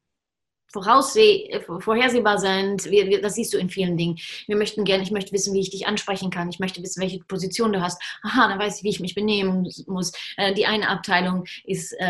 vorhersehbar 0.72 2.38
sind. 2.38 2.86
Wir, 2.86 3.08
wir, 3.08 3.22
das 3.22 3.36
siehst 3.36 3.54
du 3.54 3.58
in 3.58 3.70
vielen 3.70 3.96
Dingen. 3.98 4.18
Wir 4.48 4.58
möchten 4.58 4.84
gerne, 4.84 5.04
ich 5.04 5.12
möchte 5.12 5.32
wissen, 5.32 5.54
wie 5.54 5.62
ich 5.62 5.70
dich 5.70 5.88
ansprechen 5.88 6.30
kann. 6.30 6.50
Ich 6.50 6.60
möchte 6.60 6.82
wissen, 6.82 7.02
welche 7.02 7.20
Position 7.20 7.72
du 7.72 7.82
hast. 7.82 8.02
Aha, 8.24 8.50
dann 8.50 8.60
weiß 8.60 8.78
ich, 8.78 8.84
wie 8.84 8.90
ich 8.90 9.00
mich 9.00 9.16
benehmen 9.16 9.72
muss. 9.88 10.12
Äh, 10.38 10.54
die 10.54 10.66
eine 10.66 10.90
Abteilung 10.90 11.46
ist, 11.64 11.94
äh, 11.94 12.06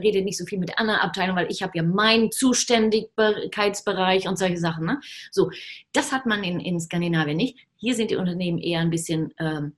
redet 0.00 0.24
nicht 0.24 0.36
so 0.36 0.44
viel 0.44 0.58
mit 0.58 0.68
der 0.68 0.78
anderen 0.78 1.00
Abteilung, 1.00 1.36
weil 1.36 1.50
ich 1.50 1.62
habe 1.62 1.72
ja 1.74 1.82
meinen 1.82 2.30
Zuständigkeitsbereich 2.30 4.28
und 4.28 4.38
solche 4.38 4.58
Sachen. 4.58 4.84
Ne? 4.84 5.00
So, 5.30 5.50
das 5.92 6.12
hat 6.12 6.26
man 6.26 6.44
in, 6.44 6.60
in 6.60 6.78
Skandinavien 6.80 7.38
nicht. 7.38 7.58
Hier 7.76 7.94
sind 7.94 8.10
die 8.10 8.16
Unternehmen 8.16 8.58
eher 8.58 8.80
ein 8.80 8.90
bisschen 8.90 9.32
ähm, 9.38 9.72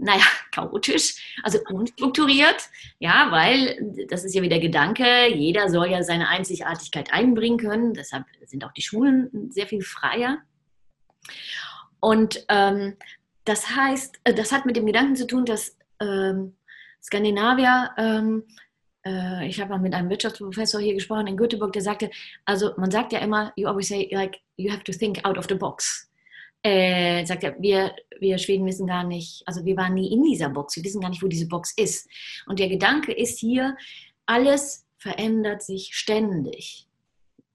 naja, 0.00 0.24
chaotisch, 0.50 1.36
also 1.42 1.58
unstrukturiert, 1.70 2.68
ja, 2.98 3.30
weil 3.30 4.06
das 4.08 4.24
ist 4.24 4.34
ja 4.34 4.42
wieder 4.42 4.58
Gedanke, 4.58 5.28
jeder 5.28 5.68
soll 5.68 5.90
ja 5.90 6.02
seine 6.02 6.28
Einzigartigkeit 6.28 7.12
einbringen 7.12 7.58
können, 7.58 7.94
deshalb 7.94 8.24
sind 8.46 8.64
auch 8.64 8.72
die 8.72 8.82
Schulen 8.82 9.50
sehr 9.50 9.66
viel 9.66 9.82
freier. 9.82 10.38
Und 12.00 12.44
ähm, 12.48 12.96
das 13.44 13.76
heißt, 13.76 14.20
äh, 14.24 14.34
das 14.34 14.52
hat 14.52 14.66
mit 14.66 14.76
dem 14.76 14.86
Gedanken 14.86 15.16
zu 15.16 15.26
tun, 15.26 15.44
dass 15.44 15.76
ähm, 16.00 16.56
Skandinavier, 17.02 17.90
ähm, 17.98 18.44
äh, 19.04 19.46
ich 19.46 19.60
habe 19.60 19.70
mal 19.70 19.78
mit 19.78 19.94
einem 19.94 20.10
Wirtschaftsprofessor 20.10 20.80
hier 20.80 20.94
gesprochen 20.94 21.26
in 21.26 21.36
Göteborg, 21.36 21.72
der 21.72 21.82
sagte, 21.82 22.10
also 22.46 22.72
man 22.76 22.90
sagt 22.90 23.12
ja 23.12 23.20
immer, 23.20 23.52
you 23.56 23.68
always 23.68 23.88
say, 23.88 24.08
like, 24.12 24.38
you 24.56 24.72
have 24.72 24.84
to 24.84 24.92
think 24.92 25.24
out 25.24 25.38
of 25.38 25.46
the 25.48 25.54
box 25.54 26.09
äh, 26.62 27.24
sagt 27.24 27.44
er, 27.44 27.60
wir, 27.60 27.94
wir 28.18 28.38
Schweden 28.38 28.66
wissen 28.66 28.86
gar 28.86 29.04
nicht, 29.04 29.42
also 29.46 29.64
wir 29.64 29.76
waren 29.76 29.94
nie 29.94 30.12
in 30.12 30.22
dieser 30.22 30.50
Box, 30.50 30.76
wir 30.76 30.84
wissen 30.84 31.00
gar 31.00 31.10
nicht, 31.10 31.22
wo 31.22 31.28
diese 31.28 31.48
Box 31.48 31.72
ist. 31.76 32.08
Und 32.46 32.58
der 32.58 32.68
Gedanke 32.68 33.12
ist 33.12 33.38
hier, 33.38 33.76
alles 34.26 34.86
verändert 34.98 35.62
sich 35.62 35.90
ständig. 35.94 36.86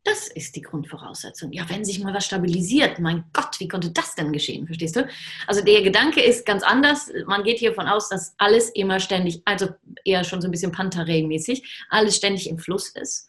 Das 0.03 0.27
ist 0.27 0.55
die 0.55 0.61
Grundvoraussetzung. 0.61 1.51
Ja, 1.51 1.67
wenn 1.67 1.83
sich 1.83 1.99
mal 1.99 2.13
was 2.13 2.25
stabilisiert, 2.25 2.99
mein 2.99 3.23
Gott, 3.33 3.59
wie 3.59 3.67
konnte 3.67 3.89
das 3.89 4.13
denn 4.13 4.31
geschehen? 4.31 4.67
Verstehst 4.67 4.95
du? 4.95 5.07
Also 5.47 5.63
der 5.63 5.81
Gedanke 5.81 6.21
ist 6.21 6.45
ganz 6.45 6.61
anders. 6.61 7.11
Man 7.25 7.43
geht 7.43 7.57
hier 7.57 7.73
von 7.73 7.87
aus, 7.87 8.09
dass 8.09 8.35
alles 8.37 8.69
immer 8.69 8.99
ständig, 8.99 9.41
also 9.45 9.69
eher 10.03 10.23
schon 10.23 10.41
so 10.41 10.47
ein 10.47 10.51
bisschen 10.51 10.71
Pantarei-mäßig, 10.71 11.85
alles 11.89 12.17
ständig 12.17 12.47
im 12.47 12.59
Fluss 12.59 12.89
ist. 12.89 13.27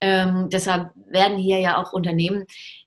Ähm, 0.00 0.48
deshalb 0.50 0.92
werden 1.08 1.36
hier 1.36 1.58
ja 1.58 1.76
auch 1.76 1.92
Unternehmen 1.92 2.46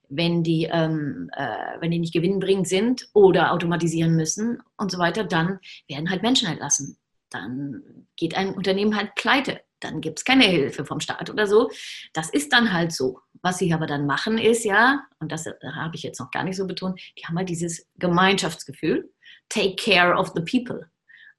wenn 0.09 0.43
die, 0.43 0.69
ähm, 0.71 1.29
äh, 1.35 1.79
wenn 1.79 1.91
die 1.91 1.99
nicht 1.99 2.13
gewinnbringend 2.13 2.67
sind 2.67 3.09
oder 3.13 3.51
automatisieren 3.51 4.15
müssen 4.15 4.61
und 4.77 4.91
so 4.91 4.97
weiter, 4.97 5.23
dann 5.23 5.59
werden 5.87 6.09
halt 6.09 6.21
Menschen 6.21 6.47
entlassen. 6.47 6.97
Dann 7.29 8.05
geht 8.15 8.35
ein 8.35 8.53
Unternehmen 8.53 8.95
halt 8.95 9.15
pleite. 9.15 9.61
Dann 9.79 10.01
gibt 10.01 10.19
es 10.19 10.25
keine 10.25 10.45
Hilfe 10.45 10.85
vom 10.85 10.99
Staat 10.99 11.29
oder 11.29 11.45
so. 11.45 11.69
Das 12.13 12.29
ist 12.29 12.51
dann 12.53 12.73
halt 12.73 12.91
so. 12.91 13.19
Was 13.41 13.59
sie 13.59 13.73
aber 13.73 13.85
dann 13.85 14.07
machen 14.07 14.37
ist 14.37 14.63
ja, 14.63 15.03
und 15.19 15.31
das 15.31 15.45
habe 15.45 15.95
ich 15.95 16.03
jetzt 16.03 16.19
noch 16.19 16.31
gar 16.31 16.43
nicht 16.43 16.55
so 16.55 16.65
betont, 16.65 16.99
die 17.17 17.23
haben 17.25 17.37
halt 17.37 17.49
dieses 17.49 17.87
Gemeinschaftsgefühl. 17.97 19.11
Take 19.49 19.75
care 19.75 20.17
of 20.17 20.31
the 20.35 20.41
people. 20.41 20.89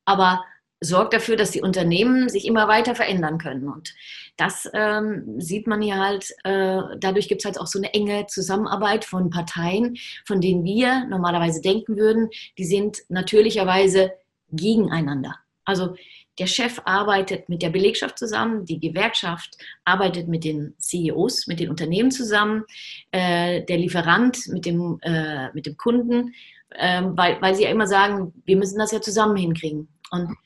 Aber 0.05 0.45
sorgt 0.81 1.13
dafür, 1.13 1.37
dass 1.37 1.51
die 1.51 1.61
Unternehmen 1.61 2.29
sich 2.29 2.47
immer 2.47 2.69
weiter 2.69 2.95
verändern 2.95 3.39
können. 3.39 3.69
Und 3.69 3.95
das 4.37 4.69
ähm, 4.75 5.41
sieht 5.41 5.67
man 5.67 5.83
ja 5.83 5.97
halt, 5.97 6.31
äh, 6.45 6.81
dadurch 6.99 7.29
gibt 7.29 7.41
es 7.41 7.45
halt 7.45 7.61
auch 7.61 7.67
so 7.67 7.79
eine 7.79 7.93
enge 7.95 8.27
Zusammenarbeit 8.27 9.05
von 9.05 9.31
Parteien, 9.31 9.97
von 10.25 10.41
denen 10.41 10.65
wir 10.65 11.07
normalerweise 11.07 11.61
denken 11.61 11.97
würden, 11.97 12.31
die 12.57 12.65
sind 12.65 12.99
natürlicherweise 13.09 14.13
gegeneinander. 14.53 15.37
Also 15.65 15.97
der 16.39 16.47
Chef 16.47 16.81
arbeitet 16.85 17.49
mit 17.49 17.63
der 17.63 17.71
Belegschaft 17.71 18.17
zusammen, 18.17 18.65
die 18.65 18.79
Gewerkschaft 18.79 19.57
arbeitet 19.85 20.29
mit 20.29 20.45
den 20.45 20.75
CEOs, 20.79 21.49
mit 21.49 21.59
den 21.59 21.69
Unternehmen 21.69 22.13
zusammen, 22.13 22.65
äh, 23.11 23.65
der 23.65 23.77
Lieferant 23.77 24.47
mit 24.49 24.65
dem, 24.65 24.99
äh, 25.03 25.53
mit 25.53 25.67
dem 25.67 25.77
Kunden, 25.77 26.33
äh, 26.71 27.03
weil, 27.05 27.43
weil 27.43 27.57
sie 27.57 27.65
ja 27.65 27.71
immer 27.71 27.89
sagen, 27.89 28.33
wir 28.45 28.57
müssen 28.57 28.79
das 28.79 28.93
ja 28.93 29.01
zusammen 29.01 29.37
hinkriegen. 29.37 29.89
Und 30.11 30.37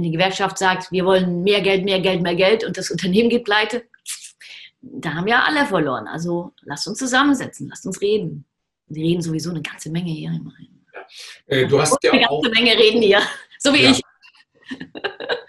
wenn 0.00 0.04
die 0.04 0.12
Gewerkschaft 0.16 0.56
sagt, 0.56 0.90
wir 0.90 1.04
wollen 1.04 1.42
mehr 1.42 1.60
Geld, 1.60 1.84
mehr 1.84 2.00
Geld, 2.00 2.22
mehr 2.22 2.34
Geld 2.34 2.64
und 2.64 2.78
das 2.78 2.90
Unternehmen 2.90 3.28
geht 3.28 3.44
pleite, 3.44 3.84
da 4.80 5.12
haben 5.12 5.26
ja 5.26 5.44
alle 5.44 5.66
verloren. 5.66 6.08
Also 6.08 6.52
lasst 6.62 6.88
uns 6.88 6.98
zusammensetzen, 6.98 7.68
lasst 7.68 7.84
uns 7.84 8.00
reden. 8.00 8.46
die 8.86 9.02
reden 9.02 9.20
sowieso 9.20 9.50
eine 9.50 9.60
ganze 9.60 9.90
Menge 9.90 10.10
hier 10.10 10.30
immerhin. 10.30 10.84
Äh, 11.46 11.66
du 11.66 11.78
hast 11.78 12.02
ja 12.02 12.12
eine 12.12 12.30
auch, 12.30 12.42
ganze 12.42 12.58
Menge 12.58 12.76
reden 12.78 13.02
hier, 13.02 13.20
so 13.58 13.74
wie 13.74 13.82
Ja. 13.82 13.90
ich. 13.90 14.00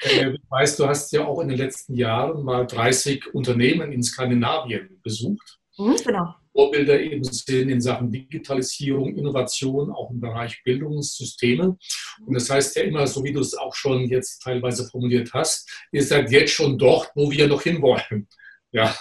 äh, 0.04 0.32
ich 0.34 0.42
weiß, 0.50 0.76
du 0.78 0.86
hast 0.88 1.12
ja 1.14 1.26
auch 1.26 1.40
in 1.40 1.48
den 1.48 1.58
letzten 1.58 1.96
Jahren 1.96 2.44
mal 2.44 2.68
30 2.68 3.34
Unternehmen 3.34 3.94
in 3.94 4.04
Skandinavien 4.04 5.00
besucht. 5.02 5.60
Mhm, 5.78 5.96
genau. 6.06 6.36
Vorbilder 6.54 7.00
eben 7.00 7.24
sind 7.24 7.70
in 7.70 7.82
Sachen 7.82 8.12
Digitalisierung, 8.12 9.16
Innovation, 9.16 9.92
auch 9.92 10.12
im 10.12 10.20
Bereich 10.20 10.62
Bildungssysteme. 10.64 11.78
Und 12.26 12.34
das 12.34 12.50
heißt 12.50 12.76
ja 12.76 12.84
immer, 12.84 13.08
so 13.08 13.24
wie 13.24 13.34
du 13.34 13.40
es 13.40 13.56
auch 13.56 13.74
schon 13.74 14.08
jetzt 14.08 14.42
teilweise 14.42 14.88
formuliert 14.90 15.32
hast, 15.34 15.70
ihr 15.92 16.04
seid 16.04 16.32
jetzt 16.32 16.54
schon 16.54 16.78
dort, 16.78 17.12
wo 17.16 17.32
wir 17.32 17.48
noch 17.48 17.62
hinwollen. 17.62 18.28
Ja. 18.72 18.96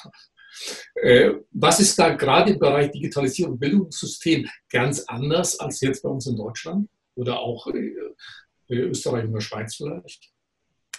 Äh, 0.95 1.31
Was 1.53 1.81
ist 1.81 1.99
da 1.99 2.15
gerade 2.15 2.53
im 2.53 2.59
Bereich 2.59 2.91
Digitalisierung, 2.91 3.59
Bildungssystem 3.59 4.49
ganz 4.69 5.01
anders 5.07 5.59
als 5.59 5.81
jetzt 5.81 6.03
bei 6.03 6.11
uns 6.11 6.27
in 6.27 6.37
Deutschland 6.37 6.89
oder 7.15 7.41
auch 7.41 7.67
äh, 7.69 7.95
Österreich 8.69 9.25
und 9.25 9.33
der 9.33 9.41
Schweiz 9.41 9.77
vielleicht? 9.77 10.31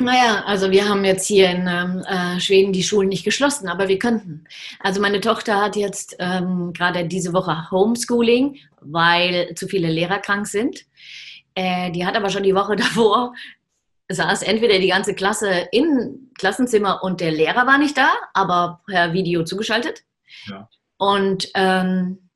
Naja, 0.03 0.43
also 0.45 0.71
wir 0.71 0.87
haben 0.87 1.05
jetzt 1.05 1.27
hier 1.27 1.49
in 1.49 1.67
ähm, 1.67 2.03
äh, 2.07 2.39
Schweden 2.39 2.73
die 2.73 2.83
Schulen 2.83 3.09
nicht 3.09 3.23
geschlossen, 3.23 3.67
aber 3.67 3.87
wir 3.87 3.99
könnten. 3.99 4.45
Also 4.79 5.01
meine 5.01 5.21
Tochter 5.21 5.61
hat 5.61 5.75
jetzt 5.75 6.15
ähm, 6.19 6.73
gerade 6.73 7.05
diese 7.05 7.33
Woche 7.33 7.69
Homeschooling, 7.71 8.57
weil 8.81 9.53
zu 9.55 9.67
viele 9.67 9.89
Lehrer 9.89 10.19
krank 10.19 10.47
sind. 10.47 10.85
Äh, 11.55 11.91
die 11.91 12.05
hat 12.05 12.15
aber 12.15 12.29
schon 12.29 12.43
die 12.43 12.55
Woche 12.55 12.75
davor, 12.77 13.33
saß 14.09 14.43
entweder 14.43 14.79
die 14.79 14.89
ganze 14.89 15.13
Klasse 15.13 15.67
im 15.71 16.31
Klassenzimmer 16.37 17.03
und 17.03 17.21
der 17.21 17.31
Lehrer 17.31 17.67
war 17.67 17.77
nicht 17.77 17.97
da, 17.97 18.09
aber 18.33 18.81
per 18.87 19.13
Video 19.13 19.43
zugeschaltet. 19.43 20.03
Ja. 20.47 20.67
Und 20.97 21.49
ähm, 21.55 22.29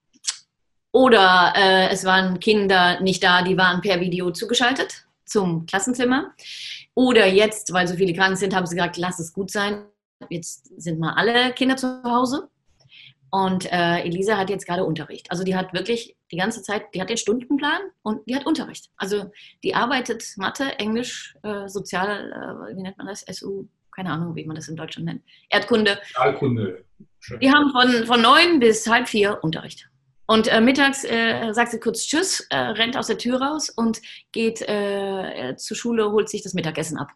oder 0.92 1.54
äh, 1.58 1.90
es 1.90 2.06
waren 2.06 2.40
Kinder 2.40 3.02
nicht 3.02 3.22
da, 3.24 3.42
die 3.42 3.58
waren 3.58 3.82
per 3.82 4.00
Video 4.00 4.32
zugeschaltet 4.32 5.06
zum 5.26 5.66
Klassenzimmer. 5.66 6.34
Oder 6.96 7.28
jetzt, 7.28 7.72
weil 7.74 7.88
so 7.88 7.96
viele 7.96 8.14
krank 8.14 8.38
sind, 8.38 8.56
haben 8.56 8.66
sie 8.66 8.76
gesagt, 8.76 8.98
lass 8.98 9.20
es 9.20 9.34
gut 9.34 9.52
sein. 9.52 9.86
Jetzt 10.30 10.72
sind 10.82 11.00
mal 11.00 11.14
alle 11.14 11.54
Kinder 11.54 11.76
zu 11.76 12.02
Hause. 12.04 12.50
Und 13.30 13.70
äh, 13.72 14.00
Elisa 14.00 14.38
hat 14.38 14.50
jetzt 14.50 14.66
gerade 14.66 14.86
Unterricht. 14.86 15.30
Also 15.30 15.44
die 15.44 15.58
hat 15.58 15.74
wirklich 15.74 16.16
die 16.32 16.38
ganze 16.38 16.62
Zeit, 16.62 16.84
die 16.94 17.02
hat 17.02 17.10
den 17.10 17.18
Stundenplan 17.18 17.82
und 18.02 18.22
die 18.30 18.36
hat 18.36 18.46
Unterricht. 18.46 18.90
Also 18.96 19.30
die 19.62 19.76
arbeitet 19.76 20.24
Mathe, 20.38 20.80
Englisch, 20.80 21.36
äh, 21.44 21.68
Sozial, 21.68 22.32
äh, 22.32 22.78
wie 22.78 22.82
nennt 22.82 22.98
man 22.98 23.08
das? 23.08 23.26
SU, 23.30 23.66
keine 23.94 24.12
Ahnung, 24.12 24.36
wie 24.36 24.46
man 24.46 24.56
das 24.56 24.70
in 24.70 24.78
Deutschland 24.78 25.08
nennt. 25.08 25.24
Erdkunde. 25.50 26.00
Schön. 27.20 27.40
Die 27.42 27.52
haben 27.52 27.72
von, 27.72 28.06
von 28.06 28.22
neun 28.22 28.60
bis 28.60 28.88
halb 28.88 29.10
vier 29.10 29.44
Unterricht. 29.44 29.90
Und 30.28 30.48
äh, 30.48 30.60
mittags 30.60 31.04
äh, 31.04 31.52
sagt 31.54 31.72
sie 31.72 31.80
kurz 31.80 32.06
Tschüss, 32.08 32.48
äh, 32.50 32.58
rennt 32.58 32.98
aus 32.98 33.08
der 33.08 33.18
Tür 33.18 33.42
raus 33.42 33.70
und 33.70 34.02
geht 34.32 34.62
äh, 34.62 35.56
zur 35.58 35.78
Schule, 35.78 36.12
holt 36.12 36.30
sich 36.30 36.42
das 36.42 36.54
Mittagessen 36.54 36.98
ab. 36.98 37.12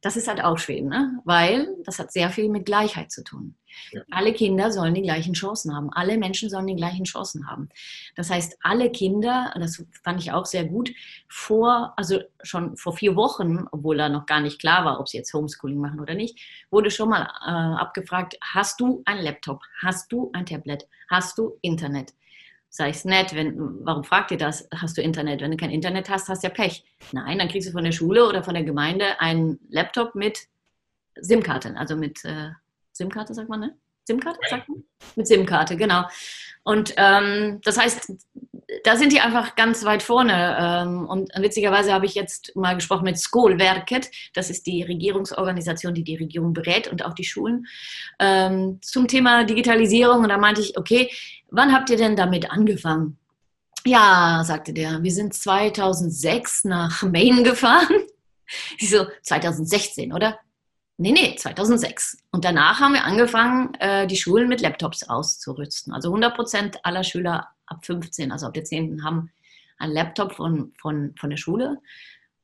Das 0.00 0.16
ist 0.16 0.28
halt 0.28 0.42
auch 0.42 0.58
Schweden, 0.58 0.88
ne? 0.88 1.20
weil 1.24 1.68
das 1.84 1.98
hat 1.98 2.12
sehr 2.12 2.30
viel 2.30 2.48
mit 2.48 2.66
Gleichheit 2.66 3.10
zu 3.10 3.24
tun. 3.24 3.56
Ja. 3.90 4.02
Alle 4.10 4.32
Kinder 4.32 4.70
sollen 4.70 4.94
die 4.94 5.02
gleichen 5.02 5.34
Chancen 5.34 5.74
haben. 5.74 5.90
Alle 5.92 6.16
Menschen 6.16 6.48
sollen 6.48 6.66
die 6.66 6.76
gleichen 6.76 7.04
Chancen 7.04 7.50
haben. 7.50 7.68
Das 8.14 8.30
heißt, 8.30 8.58
alle 8.62 8.90
Kinder, 8.90 9.52
das 9.58 9.84
fand 10.02 10.20
ich 10.20 10.32
auch 10.32 10.46
sehr 10.46 10.64
gut, 10.64 10.92
vor, 11.28 11.92
also 11.96 12.20
schon 12.42 12.76
vor 12.76 12.96
vier 12.96 13.16
Wochen, 13.16 13.66
obwohl 13.72 13.96
da 13.96 14.08
noch 14.08 14.26
gar 14.26 14.40
nicht 14.40 14.60
klar 14.60 14.84
war, 14.84 15.00
ob 15.00 15.08
sie 15.08 15.18
jetzt 15.18 15.32
Homeschooling 15.34 15.78
machen 15.78 16.00
oder 16.00 16.14
nicht, 16.14 16.38
wurde 16.70 16.90
schon 16.90 17.08
mal 17.08 17.22
äh, 17.22 17.80
abgefragt, 17.80 18.38
hast 18.42 18.80
du 18.80 19.02
ein 19.06 19.18
Laptop? 19.18 19.62
Hast 19.82 20.12
du 20.12 20.30
ein 20.32 20.46
Tablet? 20.46 20.86
Hast 21.10 21.36
du 21.36 21.58
Internet? 21.62 22.12
Sag 22.76 22.90
ich's 22.90 23.06
nett, 23.06 23.34
wenn, 23.34 23.86
warum 23.86 24.04
fragt 24.04 24.32
ihr 24.32 24.36
das? 24.36 24.68
Hast 24.70 24.98
du 24.98 25.00
Internet? 25.00 25.40
Wenn 25.40 25.50
du 25.50 25.56
kein 25.56 25.70
Internet 25.70 26.10
hast, 26.10 26.28
hast 26.28 26.42
du 26.42 26.48
ja 26.48 26.52
Pech. 26.52 26.84
Nein, 27.10 27.38
dann 27.38 27.48
kriegst 27.48 27.66
du 27.66 27.72
von 27.72 27.84
der 27.84 27.92
Schule 27.92 28.28
oder 28.28 28.44
von 28.44 28.52
der 28.52 28.64
Gemeinde 28.64 29.18
einen 29.18 29.58
Laptop 29.70 30.14
mit 30.14 30.40
SIM-Karte, 31.18 31.74
also 31.78 31.96
mit 31.96 32.22
äh, 32.26 32.50
SIM-Karte, 32.92 33.32
sagt 33.32 33.48
man, 33.48 33.60
ne? 33.60 33.78
SIM-Karte, 34.04 34.38
sagt 34.50 34.68
man? 34.68 34.84
Mit 35.14 35.26
SIM-Karte, 35.26 35.78
genau. 35.78 36.04
Und 36.64 36.92
ähm, 36.98 37.62
das 37.64 37.78
heißt, 37.78 38.12
da 38.84 38.96
sind 38.96 39.12
die 39.12 39.20
einfach 39.20 39.54
ganz 39.54 39.84
weit 39.84 40.02
vorne. 40.02 40.56
Ähm, 40.60 41.06
und 41.06 41.30
witzigerweise 41.38 41.94
habe 41.94 42.04
ich 42.04 42.14
jetzt 42.14 42.54
mal 42.56 42.74
gesprochen 42.74 43.04
mit 43.04 43.18
Skolverket, 43.18 44.10
das 44.34 44.50
ist 44.50 44.66
die 44.66 44.82
Regierungsorganisation, 44.82 45.94
die 45.94 46.04
die 46.04 46.16
Regierung 46.16 46.52
berät 46.52 46.88
und 46.88 47.04
auch 47.04 47.14
die 47.14 47.24
Schulen, 47.24 47.66
ähm, 48.18 48.80
zum 48.82 49.08
Thema 49.08 49.44
Digitalisierung. 49.44 50.24
Und 50.24 50.28
da 50.28 50.36
meinte 50.36 50.60
ich, 50.60 50.76
okay, 50.76 51.10
wann 51.50 51.72
habt 51.72 51.90
ihr 51.90 51.96
denn 51.96 52.16
damit 52.16 52.50
angefangen? 52.50 53.18
Ja, 53.84 54.42
sagte 54.44 54.72
der, 54.72 55.02
wir 55.02 55.12
sind 55.12 55.32
2006 55.32 56.64
nach 56.64 57.02
Maine 57.02 57.42
gefahren. 57.42 58.02
Ich 58.78 58.90
so, 58.90 59.06
2016, 59.22 60.12
oder? 60.12 60.38
Nee, 60.98 61.12
nee, 61.12 61.36
2006. 61.36 62.18
Und 62.30 62.44
danach 62.44 62.80
haben 62.80 62.94
wir 62.94 63.04
angefangen, 63.04 63.74
äh, 63.74 64.06
die 64.06 64.16
Schulen 64.16 64.48
mit 64.48 64.60
Laptops 64.60 65.02
auszurüsten. 65.08 65.92
Also 65.92 66.08
100 66.08 66.34
Prozent 66.34 66.84
aller 66.84 67.04
Schüler 67.04 67.48
ab 67.66 67.84
15, 67.84 68.32
also 68.32 68.46
ab 68.46 68.54
der 68.54 68.64
10. 68.64 69.04
haben 69.04 69.30
einen 69.78 69.92
Laptop 69.92 70.32
von, 70.32 70.72
von, 70.80 71.14
von 71.18 71.30
der 71.30 71.36
Schule. 71.36 71.78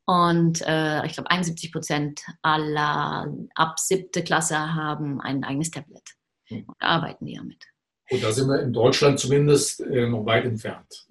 Und 0.04 0.60
äh, 0.62 1.06
ich 1.06 1.14
glaube, 1.14 1.30
71 1.30 1.72
Prozent 1.72 2.20
aller 2.42 3.32
ab 3.54 3.78
siebte 3.78 4.22
Klasse 4.22 4.74
haben 4.74 5.20
ein 5.20 5.44
eigenes 5.44 5.70
Tablet. 5.70 6.02
Hm. 6.48 6.64
Und 6.66 6.82
arbeiten 6.82 7.24
die 7.24 7.36
damit. 7.36 7.71
Und 8.10 8.22
da 8.22 8.32
sind 8.32 8.48
wir 8.48 8.60
in 8.60 8.72
Deutschland 8.72 9.18
zumindest 9.18 9.80
äh, 9.80 10.06
noch 10.06 10.26
weit 10.26 10.44
entfernt. 10.44 11.06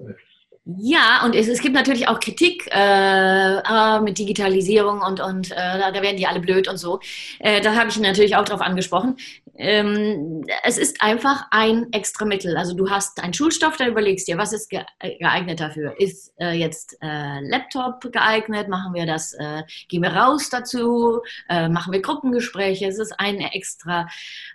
Ja, 0.65 1.23
und 1.25 1.35
es, 1.35 1.47
es 1.47 1.59
gibt 1.59 1.73
natürlich 1.73 2.07
auch 2.07 2.19
Kritik 2.19 2.69
äh, 2.71 3.99
mit 4.01 4.19
Digitalisierung 4.19 5.01
und, 5.01 5.19
und 5.19 5.51
äh, 5.51 5.55
da, 5.55 5.91
da 5.91 6.01
werden 6.03 6.17
die 6.17 6.27
alle 6.27 6.39
blöd 6.39 6.67
und 6.67 6.77
so. 6.77 6.99
Äh, 7.39 7.61
da 7.61 7.75
habe 7.75 7.89
ich 7.89 7.99
natürlich 7.99 8.35
auch 8.35 8.45
drauf 8.45 8.61
angesprochen. 8.61 9.17
Ähm, 9.55 10.43
es 10.63 10.77
ist 10.77 11.01
einfach 11.01 11.47
ein 11.51 11.91
extra 11.91 12.25
Mittel. 12.25 12.57
Also 12.57 12.73
du 12.73 12.89
hast 12.89 13.21
einen 13.21 13.33
Schulstoff, 13.33 13.77
da 13.77 13.87
überlegst 13.87 14.27
dir, 14.27 14.37
was 14.37 14.53
ist 14.53 14.69
ge 14.69 14.83
geeignet 14.99 15.59
dafür? 15.59 15.99
Ist 15.99 16.33
äh, 16.39 16.53
jetzt 16.53 16.97
äh, 17.01 17.39
Laptop 17.41 18.11
geeignet? 18.11 18.69
Machen 18.69 18.93
wir 18.93 19.05
das? 19.05 19.33
Äh, 19.33 19.63
gehen 19.89 20.03
wir 20.03 20.13
raus 20.13 20.49
dazu? 20.49 21.19
Äh, 21.49 21.69
machen 21.69 21.91
wir 21.91 22.01
Gruppengespräche? 22.01 22.87
Es 22.87 22.97
ist 22.97 23.19
eine 23.19 23.53
extra 23.53 24.07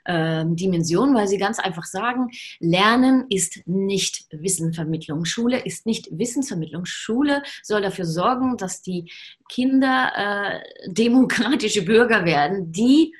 ähm, 0.06 0.56
Dimension, 0.56 1.14
weil 1.14 1.28
sie 1.28 1.38
ganz 1.38 1.59
einfach 1.59 1.85
sagen, 1.85 2.30
Lernen 2.59 3.26
ist 3.28 3.66
nicht 3.66 4.26
Wissenvermittlung. 4.30 5.24
Schule 5.24 5.59
ist 5.59 5.87
nicht 5.87 6.09
Wissensvermittlung. 6.11 6.85
Schule 6.87 7.42
soll 7.62 7.82
dafür 7.82 8.06
sorgen, 8.06 8.56
dass 8.56 8.82
die 8.82 9.11
Kinder 9.48 10.12
äh, 10.16 10.90
demokratische 10.90 11.82
Bürger 11.82 12.24
werden, 12.24 12.72
die 12.72 13.12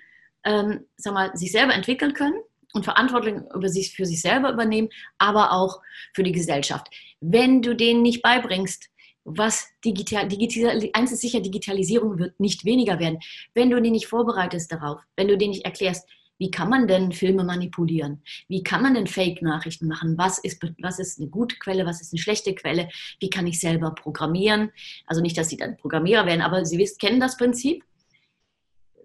ähm, 0.46 0.87
sag 0.96 1.12
mal, 1.12 1.37
sich 1.37 1.52
selber 1.52 1.74
entwickeln 1.74 2.14
können 2.14 2.40
und 2.72 2.85
Verantwortung 2.85 3.44
über 3.54 3.68
sich, 3.68 3.92
für 3.94 4.06
sich 4.06 4.22
selber 4.22 4.52
übernehmen, 4.52 4.88
aber 5.18 5.52
auch 5.52 5.82
für 6.14 6.22
die 6.22 6.32
Gesellschaft. 6.32 6.88
Wenn 7.20 7.61
du 7.61 7.74
denen 7.74 8.02
nicht 8.02 8.22
beibringst, 8.22 8.88
was 9.24 9.68
digital, 9.85 10.28
digital, 10.28 10.88
eins 10.92 11.11
ist 11.11 11.20
sicher, 11.20 11.40
Digitalisierung 11.40 12.18
wird 12.18 12.38
nicht 12.38 12.64
weniger 12.64 13.00
werden. 13.00 13.18
Wenn 13.54 13.70
du 13.70 13.82
die 13.82 13.90
nicht 13.90 14.06
vorbereitest 14.06 14.70
darauf, 14.70 15.00
wenn 15.16 15.26
du 15.26 15.37
denen 15.37 15.50
nicht 15.50 15.64
erklärst, 15.64 16.09
wie 16.38 16.50
kann 16.50 16.68
man 16.68 16.87
denn 16.87 17.12
Filme 17.12 17.44
manipulieren? 17.44 18.22
Wie 18.46 18.62
kann 18.62 18.82
man 18.82 18.94
denn 18.94 19.06
Fake-Nachrichten 19.06 19.88
machen? 19.88 20.18
Was 20.18 20.38
ist, 20.38 20.62
was 20.80 20.98
ist 20.98 21.18
eine 21.18 21.28
gute 21.28 21.56
Quelle? 21.56 21.87
Was 21.87 22.00
ist 22.00 22.12
eine 22.12 22.20
schlechte 22.20 22.54
Quelle? 22.54 22.88
Wie 23.20 23.30
kann 23.30 23.46
ich 23.46 23.59
selber 23.59 23.94
programmieren? 23.94 24.70
Also 25.06 25.22
nicht, 25.22 25.37
dass 25.38 25.48
sie 25.48 25.56
dann 25.56 25.76
Programmierer 25.76 26.26
werden, 26.26 26.42
aber 26.42 26.64
sie 26.64 26.78
wissen, 26.78 26.98
kennen 26.98 27.20
das 27.20 27.37
Prinzip. 27.37 27.85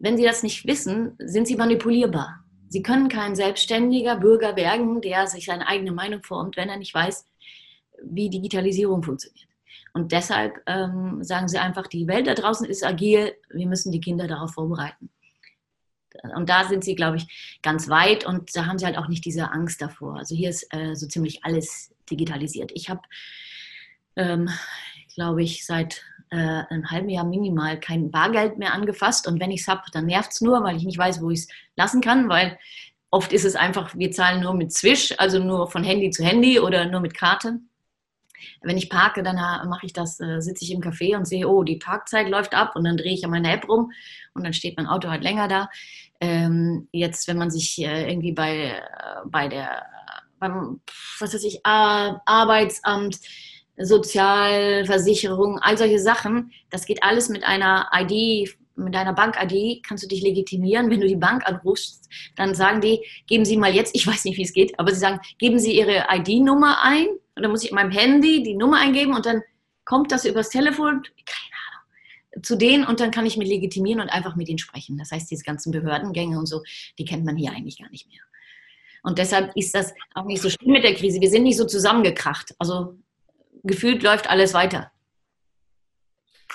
Wenn 0.02 0.18
sie 0.18 0.24
das 0.24 0.42
nicht 0.42 0.66
wissen, 0.66 1.16
sind 1.20 1.48
sie 1.48 1.56
manipulierbar. 1.56 2.44
Sie 2.70 2.82
können 2.82 3.08
kein 3.08 3.36
selbstständiger 3.36 4.16
Bürger 4.16 4.56
werden, 4.56 5.00
der 5.00 5.28
sich 5.28 5.46
seine 5.46 5.68
eigene 5.68 5.92
Meinung 5.92 6.24
formt, 6.24 6.58
wenn 6.58 6.70
er 6.70 6.78
nicht 6.78 6.94
weiß, 6.94 7.26
wie 8.04 8.30
Digitalisierung 8.30 9.04
funktioniert. 9.04 9.48
Und 9.94 10.12
deshalb 10.12 10.60
ähm, 10.66 11.24
sagen 11.24 11.48
sie 11.48 11.60
einfach, 11.60 11.86
die 11.86 12.08
Welt 12.08 12.26
da 12.26 12.34
draußen 12.34 12.66
ist 12.66 12.84
agil, 12.84 13.36
wir 13.52 13.68
müssen 13.68 13.92
die 13.92 14.00
Kinder 14.00 14.28
darauf 14.28 14.54
vorbereiten. 14.54 15.12
Und 16.36 16.50
da 16.50 16.68
sind 16.68 16.84
sie, 16.84 16.96
glaube 16.96 17.18
ich, 17.18 17.60
ganz 17.62 17.88
weit 17.88 18.26
und 18.26 18.56
da 18.56 18.66
haben 18.66 18.80
sie 18.80 18.86
halt 18.86 18.98
auch 18.98 19.08
nicht 19.08 19.24
diese 19.24 19.52
Angst 19.52 19.82
davor. 19.82 20.18
Also 20.18 20.36
hier 20.36 20.50
ist 20.50 20.66
äh, 20.74 20.96
so 20.96 21.08
ziemlich 21.08 21.46
alles 21.46 21.94
digitalisiert. 22.10 22.72
Ich 22.74 22.90
habe, 22.90 23.02
ähm, 24.16 24.50
glaube 25.14 25.44
ich, 25.44 25.64
seit 25.64 26.04
äh, 26.32 26.64
einem 26.70 26.90
halben 26.90 27.10
Jahr 27.10 27.26
minimal 27.26 27.80
kein 27.80 28.10
Bargeld 28.10 28.58
mehr 28.58 28.74
angefasst 28.74 29.28
und 29.28 29.40
wenn 29.40 29.52
ich 29.52 29.62
es 29.62 29.68
habe, 29.68 29.82
dann 29.92 30.06
nervt 30.06 30.32
es 30.32 30.42
nur, 30.42 30.64
weil 30.64 30.78
ich 30.78 30.84
nicht 30.84 30.98
weiß, 30.98 31.22
wo 31.22 31.30
ich 31.30 31.42
es 31.42 31.48
lassen 31.76 32.02
kann, 32.02 32.30
weil 32.30 32.58
oft 33.12 33.34
ist 33.34 33.46
es 33.46 33.56
einfach, 33.56 33.94
wir 33.96 34.12
zahlen 34.12 34.42
nur 34.42 34.54
mit 34.54 34.72
Swish, 34.72 35.14
also 35.18 35.40
nur 35.40 35.70
von 35.70 35.84
Handy 35.84 36.10
zu 36.10 36.24
Handy 36.24 36.60
oder 36.60 36.86
nur 36.86 37.02
mit 37.02 37.14
Karte. 37.14 37.60
Wenn 38.62 38.78
ich 38.78 38.90
parke, 38.90 39.22
dann 39.22 39.36
mache 39.70 39.86
ich 39.86 39.94
das, 39.94 40.20
äh, 40.20 40.42
sitze 40.42 40.64
ich 40.64 40.72
im 40.72 40.82
Café 40.82 41.16
und 41.16 41.26
sehe, 41.26 41.48
oh, 41.48 41.64
die 41.64 41.78
Parkzeit 41.78 42.28
läuft 42.28 42.56
ab 42.56 42.76
und 42.76 42.86
dann 42.86 42.98
drehe 42.98 43.14
ich 43.14 43.24
an 43.24 43.32
meiner 43.32 43.54
App 43.54 43.68
rum 43.68 43.92
und 44.34 44.44
dann 44.44 44.54
steht 44.54 44.78
mein 44.78 44.88
Auto 44.88 45.10
halt 45.10 45.24
länger 45.24 45.48
da. 45.48 45.70
Ähm, 46.20 46.88
jetzt, 46.92 47.28
wenn 47.28 47.38
man 47.38 47.52
sich 47.52 47.80
äh, 47.80 48.10
irgendwie 48.10 48.32
bei, 48.32 48.70
äh, 48.70 48.82
bei 49.26 49.48
der 49.48 49.86
beim 50.40 50.82
was 51.20 51.34
weiß 51.34 51.44
ich, 51.44 51.62
Arbeitsamt, 51.64 53.20
Sozialversicherung, 53.86 55.60
all 55.60 55.78
solche 55.78 56.00
Sachen. 56.00 56.52
Das 56.70 56.86
geht 56.86 57.04
alles 57.04 57.30
mit 57.30 57.44
einer 57.44 57.90
ID, 57.94 58.56
mit 58.76 58.96
deiner 58.96 59.14
Bank-ID 59.14 59.84
kannst 59.84 60.04
du 60.04 60.08
dich 60.08 60.22
legitimieren. 60.22 60.90
Wenn 60.90 61.02
du 61.02 61.08
die 61.08 61.16
Bank 61.16 61.46
anrufst, 61.46 62.10
dann 62.36 62.56
sagen 62.56 62.82
die, 62.82 63.00
geben 63.28 63.46
Sie 63.46 63.58
mal 63.58 63.74
jetzt, 63.74 63.96
ich 63.96 64.08
weiß 64.08 64.26
nicht, 64.26 64.38
wie 64.38 64.44
es 64.44 64.54
geht, 64.54 64.78
aber 64.80 64.94
sie 64.94 65.00
sagen, 65.00 65.20
geben 65.38 65.60
Sie 65.60 65.78
Ihre 65.78 66.06
ID-Nummer 66.10 66.82
ein. 66.84 67.08
Und 67.36 67.44
dann 67.44 67.52
muss 67.52 67.64
ich 67.64 67.70
in 67.70 67.76
meinem 67.76 67.92
Handy 67.92 68.44
die 68.44 68.56
Nummer 68.56 68.80
eingeben 68.80 69.14
und 69.14 69.26
dann 69.26 69.42
kommt 69.86 70.12
das 70.12 70.26
übers 70.26 70.50
Telefon, 70.50 71.04
keine 71.04 71.56
Ahnung, 71.70 72.44
zu 72.44 72.56
denen 72.56 72.86
und 72.86 73.00
dann 73.00 73.12
kann 73.12 73.26
ich 73.26 73.38
mich 73.38 73.50
legitimieren 73.50 74.02
und 74.02 74.10
einfach 74.10 74.36
mit 74.36 74.50
ihnen 74.50 74.60
sprechen. 74.60 74.98
Das 74.98 75.12
heißt, 75.12 75.30
diese 75.32 75.44
ganzen 75.44 75.72
Behördengänge 75.72 76.38
und 76.38 76.46
so, 76.46 76.62
die 76.98 77.06
kennt 77.06 77.26
man 77.26 77.38
hier 77.38 77.52
eigentlich 77.52 77.80
gar 77.80 77.90
nicht 77.90 78.08
mehr. 78.08 78.22
Und 79.04 79.18
deshalb 79.18 79.56
ist 79.56 79.74
das 79.74 79.94
auch 80.14 80.26
nicht 80.26 80.42
so 80.42 80.50
schlimm 80.50 80.74
mit 80.74 80.84
der 80.84 80.94
Krise. 80.94 81.20
Wir 81.20 81.30
sind 81.30 81.44
nicht 81.44 81.58
so 81.58 81.66
zusammengekracht. 81.66 82.54
Also 82.60 82.96
gefühlt 83.64 84.04
läuft 84.04 84.30
alles 84.30 84.54
weiter. 84.54 84.92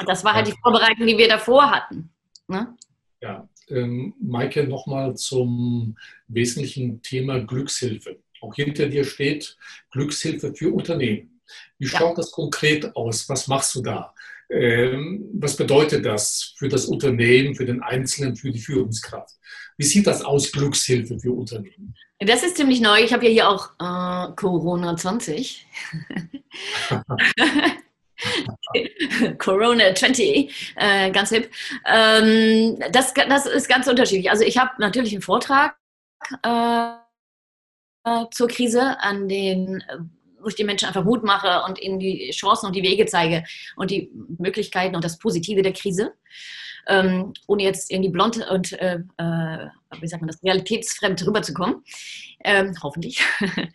Das 0.07 0.25
war 0.25 0.35
halt 0.35 0.49
die 0.49 0.55
Vorbereitung, 0.63 1.07
die 1.07 1.17
wir 1.17 1.29
davor 1.29 1.71
hatten. 1.71 2.11
Ne? 2.49 2.77
Ja, 3.21 3.49
ähm, 3.69 4.15
Maike, 4.21 4.65
nochmal 4.65 5.17
zum 5.17 5.97
wesentlichen 6.29 7.03
Thema 7.03 7.41
Glückshilfe. 7.41 8.19
Auch 8.41 8.55
hinter 8.55 8.89
dir 8.89 9.05
steht 9.05 9.57
Glückshilfe 9.91 10.55
für 10.55 10.73
Unternehmen. 10.73 11.41
Wie 11.79 11.87
schaut 11.87 12.11
ja. 12.11 12.15
das 12.17 12.31
konkret 12.31 12.95
aus? 12.95 13.29
Was 13.29 13.49
machst 13.49 13.75
du 13.75 13.83
da? 13.83 14.15
Ähm, 14.49 15.29
was 15.33 15.57
bedeutet 15.57 16.05
das 16.05 16.55
für 16.57 16.69
das 16.69 16.87
Unternehmen, 16.87 17.55
für 17.55 17.65
den 17.65 17.83
Einzelnen, 17.83 18.37
für 18.37 18.53
die 18.53 18.61
Führungskraft? 18.61 19.35
Wie 19.77 19.85
sieht 19.85 20.07
das 20.07 20.23
aus, 20.23 20.53
Glückshilfe 20.53 21.19
für 21.19 21.33
Unternehmen? 21.33 21.95
Das 22.19 22.43
ist 22.43 22.57
ziemlich 22.57 22.81
neu. 22.81 23.03
Ich 23.03 23.13
habe 23.13 23.27
ja 23.27 23.31
hier 23.31 23.49
auch 23.49 23.73
äh, 23.79 24.33
Corona 24.37 24.97
20. 24.97 25.67
Corona 29.39 29.95
20, 29.95 30.73
äh, 30.77 31.11
ganz 31.11 31.29
hip. 31.29 31.51
Ähm, 31.85 32.79
das, 32.91 33.13
das 33.13 33.45
ist 33.47 33.69
ganz 33.69 33.87
unterschiedlich. 33.87 34.31
Also 34.31 34.45
ich 34.45 34.57
habe 34.57 34.71
natürlich 34.79 35.13
einen 35.13 35.21
Vortrag 35.21 35.77
äh, 36.43 36.93
zur 38.31 38.49
Krise, 38.49 38.99
an 39.01 39.29
den, 39.29 39.85
wo 40.41 40.49
ich 40.49 40.55
den 40.55 40.67
Menschen 40.67 40.89
einfach 40.89 41.05
Mut 41.05 41.23
mache 41.23 41.65
und 41.69 41.79
ihnen 41.81 41.99
die 41.99 42.31
Chancen 42.31 42.67
und 42.67 42.75
die 42.75 42.83
Wege 42.83 43.05
zeige 43.05 43.45
und 43.77 43.91
die 43.91 44.11
Möglichkeiten 44.39 44.97
und 44.97 45.05
das 45.05 45.19
Positive 45.19 45.61
der 45.61 45.75
Krise 45.75 46.15
ähm, 46.87 47.33
ohne 47.47 47.63
jetzt 47.63 47.91
irgendwie 47.91 48.11
blond 48.11 48.39
und, 48.49 48.73
äh, 48.75 48.99
äh, 49.19 49.69
wie 50.01 50.07
sagt 50.07 50.23
man 50.23 50.29
das, 50.29 50.43
realitätsfremd 50.43 51.27
rüberzukommen. 51.27 51.83
Ähm, 52.45 52.75
hoffentlich. 52.83 53.25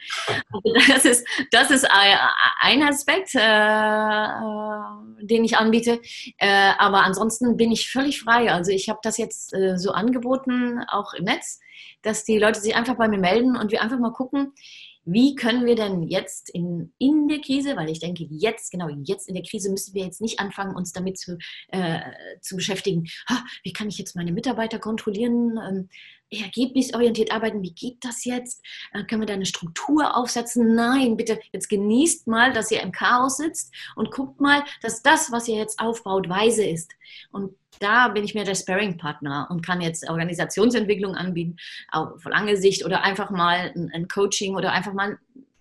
Das, 0.87 1.05
ist, 1.05 1.27
das 1.51 1.71
ist 1.71 1.87
ein 1.89 2.83
Aspekt, 2.83 3.35
äh, 3.35 3.39
äh, 3.39 5.25
den 5.25 5.43
ich 5.43 5.57
anbiete. 5.57 5.99
Äh, 6.37 6.71
aber 6.77 7.03
ansonsten 7.03 7.57
bin 7.57 7.71
ich 7.71 7.89
völlig 7.89 8.21
frei. 8.21 8.51
Also 8.51 8.71
ich 8.71 8.89
habe 8.89 8.99
das 9.01 9.17
jetzt 9.17 9.55
so 9.75 9.91
angeboten, 9.91 10.83
auch 10.87 11.13
im 11.13 11.25
Netz, 11.25 11.59
dass 12.01 12.23
die 12.23 12.37
Leute 12.37 12.59
sich 12.59 12.75
einfach 12.75 12.95
bei 12.95 13.07
mir 13.07 13.19
melden 13.19 13.55
und 13.55 13.71
wir 13.71 13.81
einfach 13.81 13.99
mal 13.99 14.11
gucken, 14.11 14.53
wie 15.03 15.35
können 15.35 15.65
wir 15.65 15.75
denn 15.75 16.03
jetzt 16.03 16.49
in, 16.49 16.93
in 16.97 17.27
der 17.27 17.39
Krise, 17.39 17.75
weil 17.75 17.89
ich 17.89 17.99
denke, 17.99 18.25
jetzt, 18.29 18.71
genau 18.71 18.89
jetzt 19.03 19.27
in 19.27 19.35
der 19.35 19.43
Krise 19.43 19.71
müssen 19.71 19.93
wir 19.93 20.03
jetzt 20.03 20.21
nicht 20.21 20.39
anfangen, 20.39 20.75
uns 20.75 20.91
damit 20.91 21.17
zu, 21.17 21.37
äh, 21.69 21.99
zu 22.41 22.55
beschäftigen, 22.55 23.07
ha, 23.27 23.43
wie 23.63 23.73
kann 23.73 23.87
ich 23.87 23.97
jetzt 23.97 24.15
meine 24.15 24.31
Mitarbeiter 24.31 24.79
kontrollieren, 24.79 25.59
ähm, 25.67 25.89
ergebnisorientiert 26.31 27.31
arbeiten, 27.31 27.61
wie 27.61 27.73
geht 27.73 27.97
das 28.01 28.23
jetzt? 28.25 28.63
Äh, 28.93 29.03
können 29.03 29.21
wir 29.21 29.27
da 29.27 29.33
eine 29.33 29.45
Struktur 29.45 30.15
aufsetzen? 30.15 30.75
Nein, 30.75 31.17
bitte, 31.17 31.39
jetzt 31.51 31.69
genießt 31.69 32.27
mal, 32.27 32.53
dass 32.53 32.71
ihr 32.71 32.81
im 32.81 32.91
Chaos 32.91 33.37
sitzt 33.37 33.73
und 33.95 34.11
guckt 34.11 34.39
mal, 34.39 34.63
dass 34.81 35.01
das, 35.01 35.31
was 35.31 35.47
ihr 35.47 35.57
jetzt 35.57 35.79
aufbaut, 35.79 36.29
weise 36.29 36.65
ist. 36.65 36.91
Und 37.31 37.55
da 37.79 38.09
bin 38.09 38.23
ich 38.23 38.35
mir 38.35 38.43
der 38.43 38.55
Sparring-Partner 38.55 39.47
und 39.49 39.65
kann 39.65 39.81
jetzt 39.81 40.07
Organisationsentwicklung 40.07 41.15
anbieten, 41.15 41.57
auf 41.91 42.23
lange 42.25 42.55
Sicht 42.55 42.85
oder 42.85 43.03
einfach 43.03 43.31
mal 43.31 43.73
ein, 43.75 44.07
Coaching 44.07 44.55
oder 44.55 44.71
einfach 44.71 44.93
mal 44.93 45.17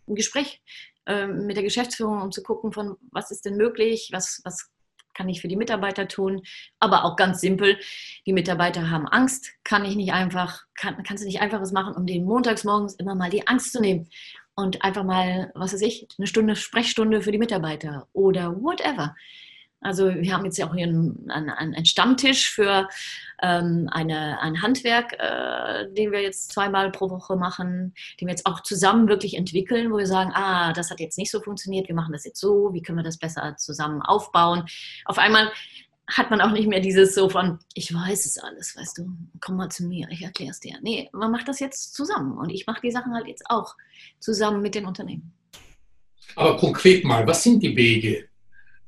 ein 0.07 0.15
Gespräch 0.15 0.61
äh, 1.07 1.27
mit 1.27 1.57
der 1.57 1.65
Geschäftsführung, 1.65 2.21
um 2.21 2.31
zu 2.31 2.43
gucken, 2.43 2.73
von 2.73 2.97
was 3.11 3.31
ist 3.31 3.45
denn 3.47 3.57
möglich, 3.57 4.11
was, 4.13 4.41
was 4.45 4.71
kann 5.15 5.29
ich 5.29 5.41
für 5.41 5.49
die 5.49 5.57
Mitarbeiter 5.57 6.09
tun, 6.09 6.43
aber 6.79 7.05
auch 7.05 7.17
ganz 7.17 7.41
simpel, 7.41 7.79
die 8.27 8.33
Mitarbeiter 8.33 8.91
haben 8.91 9.09
Angst, 9.09 9.53
kann 9.65 9.85
ich 9.85 9.97
nicht 9.97 10.13
einfach, 10.13 10.65
kann, 10.75 11.03
kannst 11.03 11.23
du 11.23 11.27
nicht 11.27 11.41
einfaches 11.41 11.73
machen, 11.73 11.95
um 11.95 12.07
den 12.07 12.25
montags 12.25 12.65
morgens 12.65 12.95
immer 12.95 13.15
mal 13.15 13.31
die 13.31 13.47
Angst 13.47 13.73
zu 13.73 13.81
nehmen 13.81 14.09
und 14.55 14.83
einfach 14.83 15.05
mal, 15.05 15.51
was 15.55 15.73
weiß 15.73 15.83
ich, 15.83 16.09
eine 16.19 16.27
Stunde 16.27 16.57
Sprechstunde 16.57 17.23
für 17.23 17.33
die 17.33 17.39
Mitarbeiter 17.39 18.09
oder 18.13 18.61
whatever. 18.63 19.15
Also 19.81 20.15
wir 20.15 20.35
haben 20.35 20.45
jetzt 20.45 20.59
ja 20.59 20.69
auch 20.69 20.75
hier 20.75 20.87
einen, 20.87 21.31
einen, 21.31 21.51
einen 21.51 21.85
Stammtisch 21.87 22.51
für 22.51 22.89
ähm, 23.43 23.89
eine, 23.91 24.41
ein 24.41 24.61
Handwerk, 24.61 25.15
äh, 25.19 25.91
den 25.93 26.13
wir 26.13 26.21
jetzt 26.21 26.53
zweimal 26.53 26.91
pro 26.91 27.09
Woche 27.09 27.37
machen, 27.37 27.95
den 28.21 28.29
wir 28.29 28.33
jetzt 28.33 28.47
auch 28.47 28.61
zusammen 28.61 29.09
wirklich 29.09 29.35
entwickeln, 29.37 29.91
wo 29.91 29.97
wir 29.97 30.07
sagen, 30.07 30.33
ah, 30.35 30.73
das 30.75 30.91
hat 30.91 31.01
jetzt 31.01 31.17
nicht 31.17 31.31
so 31.31 31.41
funktioniert, 31.41 31.89
wir 31.89 31.95
machen 31.95 32.13
das 32.13 32.25
jetzt 32.25 32.41
so, 32.41 32.75
wie 32.75 32.83
können 32.83 32.99
wir 32.99 33.05
das 33.05 33.19
besser 33.19 33.57
zusammen 33.57 34.03
aufbauen. 34.03 34.65
Auf 35.07 35.19
einmal 35.19 35.51
hat 36.07 36.31
man 36.31 36.41
auch 36.41 36.51
nicht 36.51 36.69
mehr 36.69 36.81
dieses 36.81 37.15
so 37.15 37.29
von, 37.29 37.59
ich 37.75 37.95
weiß 37.95 38.27
es 38.27 38.37
alles, 38.37 38.77
weißt 38.77 38.99
du, 38.99 39.09
komm 39.41 39.57
mal 39.57 39.71
zu 39.71 39.85
mir, 39.85 40.09
ich 40.11 40.23
erkläre 40.23 40.51
es 40.51 40.61
dir. 40.61 40.77
Nee, 40.83 41.09
man 41.13 41.31
macht 41.31 41.49
das 41.49 41.61
jetzt 41.61 41.95
zusammen 41.95 42.37
und 42.37 42.51
ich 42.51 42.67
mache 42.67 42.81
die 42.83 42.91
Sachen 42.91 43.15
halt 43.15 43.27
jetzt 43.27 43.45
auch 43.49 43.77
zusammen 44.19 44.61
mit 44.61 44.75
den 44.75 44.87
Unternehmen. 44.87 45.33
Aber 46.37 46.57
konkret 46.57 47.05
mal, 47.05 47.27
was 47.27 47.43
sind 47.43 47.63
die 47.63 47.77
Wege, 47.77 48.29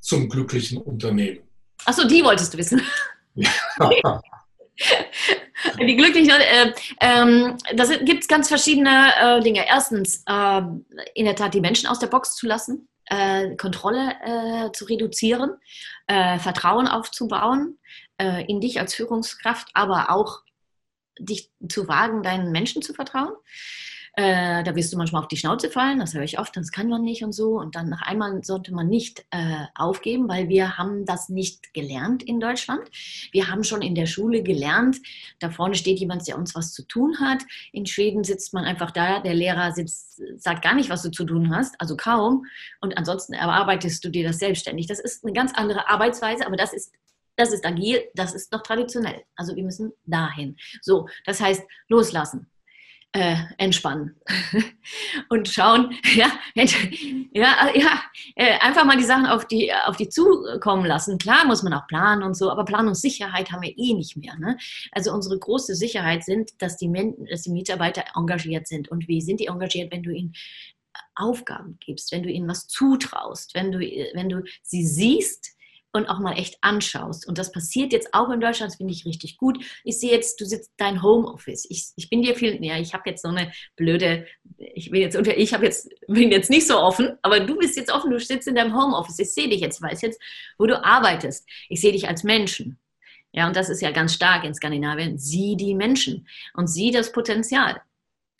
zum 0.02 0.28
glücklichen 0.28 0.78
Unternehmen? 0.78 1.40
Achso, 1.84 2.06
die 2.06 2.22
wolltest 2.22 2.52
du 2.52 2.58
wissen. 2.58 2.82
Ja. 3.34 4.20
Die 5.78 5.96
glücklichen, 5.96 6.30
äh, 6.30 6.72
ähm, 7.00 7.56
da 7.74 7.84
gibt 7.98 8.22
es 8.22 8.28
ganz 8.28 8.48
verschiedene 8.48 9.12
äh, 9.20 9.40
Dinge. 9.40 9.64
Erstens, 9.66 10.24
äh, 10.26 10.62
in 11.14 11.24
der 11.24 11.36
Tat 11.36 11.54
die 11.54 11.60
Menschen 11.60 11.88
aus 11.88 12.00
der 12.00 12.08
Box 12.08 12.34
zu 12.34 12.46
lassen, 12.46 12.88
äh, 13.06 13.56
Kontrolle 13.56 14.16
äh, 14.24 14.72
zu 14.72 14.86
reduzieren, 14.86 15.52
äh, 16.06 16.38
Vertrauen 16.38 16.88
aufzubauen 16.88 17.78
in 18.46 18.60
dich 18.60 18.78
als 18.78 18.94
Führungskraft, 18.94 19.70
aber 19.74 20.10
auch 20.10 20.42
dich 21.18 21.50
zu 21.68 21.88
wagen, 21.88 22.22
deinen 22.22 22.52
Menschen 22.52 22.80
zu 22.80 22.94
vertrauen. 22.94 23.32
Äh, 24.14 24.62
da 24.62 24.76
wirst 24.76 24.92
du 24.92 24.98
manchmal 24.98 25.22
auf 25.22 25.28
die 25.28 25.38
Schnauze 25.38 25.70
fallen, 25.70 25.98
das 25.98 26.12
höre 26.12 26.22
ich 26.22 26.38
oft, 26.38 26.54
das 26.54 26.70
kann 26.70 26.88
man 26.88 27.02
nicht 27.02 27.24
und 27.24 27.32
so. 27.32 27.58
Und 27.58 27.76
dann 27.76 27.88
nach 27.88 28.02
einmal 28.02 28.44
sollte 28.44 28.74
man 28.74 28.88
nicht 28.88 29.24
äh, 29.30 29.64
aufgeben, 29.74 30.28
weil 30.28 30.50
wir 30.50 30.76
haben 30.76 31.06
das 31.06 31.30
nicht 31.30 31.72
gelernt 31.72 32.22
in 32.22 32.38
Deutschland. 32.38 32.82
Wir 33.32 33.48
haben 33.48 33.64
schon 33.64 33.80
in 33.80 33.94
der 33.94 34.04
Schule 34.04 34.42
gelernt, 34.42 34.98
da 35.38 35.48
vorne 35.48 35.74
steht 35.76 35.98
jemand, 35.98 36.28
der 36.28 36.36
uns 36.36 36.54
was 36.54 36.74
zu 36.74 36.86
tun 36.86 37.20
hat. 37.20 37.42
In 37.72 37.86
Schweden 37.86 38.22
sitzt 38.22 38.52
man 38.52 38.64
einfach 38.64 38.90
da, 38.90 39.20
der 39.20 39.34
Lehrer 39.34 39.72
sitzt, 39.72 40.20
sagt 40.36 40.62
gar 40.62 40.74
nicht, 40.74 40.90
was 40.90 41.02
du 41.02 41.10
zu 41.10 41.24
tun 41.24 41.54
hast, 41.54 41.80
also 41.80 41.96
kaum. 41.96 42.44
Und 42.82 42.98
ansonsten 42.98 43.32
erarbeitest 43.32 44.04
du 44.04 44.10
dir 44.10 44.26
das 44.28 44.38
selbstständig. 44.38 44.88
Das 44.88 45.00
ist 45.00 45.24
eine 45.24 45.32
ganz 45.32 45.54
andere 45.54 45.88
Arbeitsweise, 45.88 46.46
aber 46.46 46.56
das 46.56 46.74
ist 46.74 46.92
das 47.36 47.50
ist 47.50 47.64
agil, 47.64 47.98
das 48.14 48.34
ist 48.34 48.52
noch 48.52 48.62
traditionell. 48.62 49.22
Also 49.36 49.56
wir 49.56 49.64
müssen 49.64 49.92
dahin. 50.04 50.58
So, 50.82 51.08
das 51.24 51.40
heißt, 51.40 51.62
loslassen 51.88 52.52
äh, 53.12 53.36
entspannen 53.58 54.16
und 55.28 55.48
schauen, 55.48 55.94
ja, 56.14 56.32
ja, 56.54 56.64
ja 57.74 58.02
äh, 58.36 58.58
einfach 58.60 58.84
mal 58.84 58.96
die 58.96 59.04
Sachen 59.04 59.26
auf 59.26 59.46
die, 59.46 59.70
auf 59.86 59.96
die 59.96 60.08
zukommen 60.08 60.86
lassen. 60.86 61.18
Klar 61.18 61.44
muss 61.46 61.62
man 61.62 61.74
auch 61.74 61.86
planen 61.86 62.22
und 62.22 62.34
so, 62.34 62.50
aber 62.50 62.64
Planungssicherheit 62.64 63.52
haben 63.52 63.62
wir 63.62 63.76
eh 63.76 63.94
nicht 63.94 64.16
mehr. 64.16 64.34
Ne? 64.38 64.56
Also 64.92 65.12
unsere 65.12 65.38
große 65.38 65.74
Sicherheit 65.74 66.24
sind, 66.24 66.50
dass 66.62 66.78
die, 66.78 66.90
dass 67.30 67.42
die 67.42 67.52
Mitarbeiter 67.52 68.04
engagiert 68.14 68.66
sind. 68.66 68.88
Und 68.88 69.08
wie 69.08 69.20
sind 69.20 69.40
die 69.40 69.46
engagiert, 69.46 69.92
wenn 69.92 70.02
du 70.02 70.10
ihnen 70.10 70.32
Aufgaben 71.14 71.78
gibst, 71.80 72.12
wenn 72.12 72.22
du 72.22 72.30
ihnen 72.30 72.48
was 72.48 72.66
zutraust, 72.68 73.54
wenn 73.54 73.72
du, 73.72 73.78
wenn 73.78 74.28
du 74.28 74.42
sie 74.62 74.86
siehst, 74.86 75.54
und 75.92 76.06
auch 76.06 76.18
mal 76.18 76.38
echt 76.38 76.56
anschaust. 76.62 77.28
Und 77.28 77.38
das 77.38 77.52
passiert 77.52 77.92
jetzt 77.92 78.14
auch 78.14 78.30
in 78.30 78.40
Deutschland, 78.40 78.72
das 78.72 78.78
finde 78.78 78.94
ich 78.94 79.04
richtig 79.04 79.36
gut. 79.36 79.62
Ich 79.84 80.00
sehe 80.00 80.10
jetzt, 80.10 80.40
du 80.40 80.46
sitzt 80.46 80.72
dein 80.78 81.02
Homeoffice. 81.02 81.66
Ich, 81.68 81.90
ich 81.96 82.08
bin 82.08 82.22
dir 82.22 82.34
viel 82.34 82.58
näher. 82.58 82.80
Ich 82.80 82.94
habe 82.94 83.10
jetzt 83.10 83.22
so 83.22 83.28
eine 83.28 83.52
blöde, 83.76 84.26
ich 84.58 84.90
bin 84.90 85.02
jetzt 85.02 85.14
ich 85.14 85.54
habe 85.54 85.66
jetzt, 85.66 85.90
bin 86.08 86.32
jetzt 86.32 86.50
nicht 86.50 86.66
so 86.66 86.78
offen, 86.78 87.18
aber 87.22 87.40
du 87.40 87.56
bist 87.56 87.76
jetzt 87.76 87.92
offen, 87.92 88.10
du 88.10 88.18
sitzt 88.18 88.48
in 88.48 88.54
deinem 88.54 88.74
Homeoffice. 88.74 89.18
Ich 89.18 89.34
sehe 89.34 89.48
dich 89.48 89.60
jetzt, 89.60 89.76
ich 89.76 89.82
weiß 89.82 90.00
jetzt, 90.00 90.20
wo 90.58 90.66
du 90.66 90.82
arbeitest. 90.82 91.46
Ich 91.68 91.80
sehe 91.80 91.92
dich 91.92 92.08
als 92.08 92.24
Menschen. 92.24 92.78
Ja, 93.32 93.46
und 93.46 93.56
das 93.56 93.68
ist 93.68 93.82
ja 93.82 93.90
ganz 93.90 94.14
stark 94.14 94.44
in 94.44 94.54
Skandinavien. 94.54 95.18
Sieh 95.18 95.56
die 95.56 95.74
Menschen 95.74 96.26
und 96.54 96.68
sieh 96.68 96.90
das 96.90 97.12
Potenzial. 97.12 97.80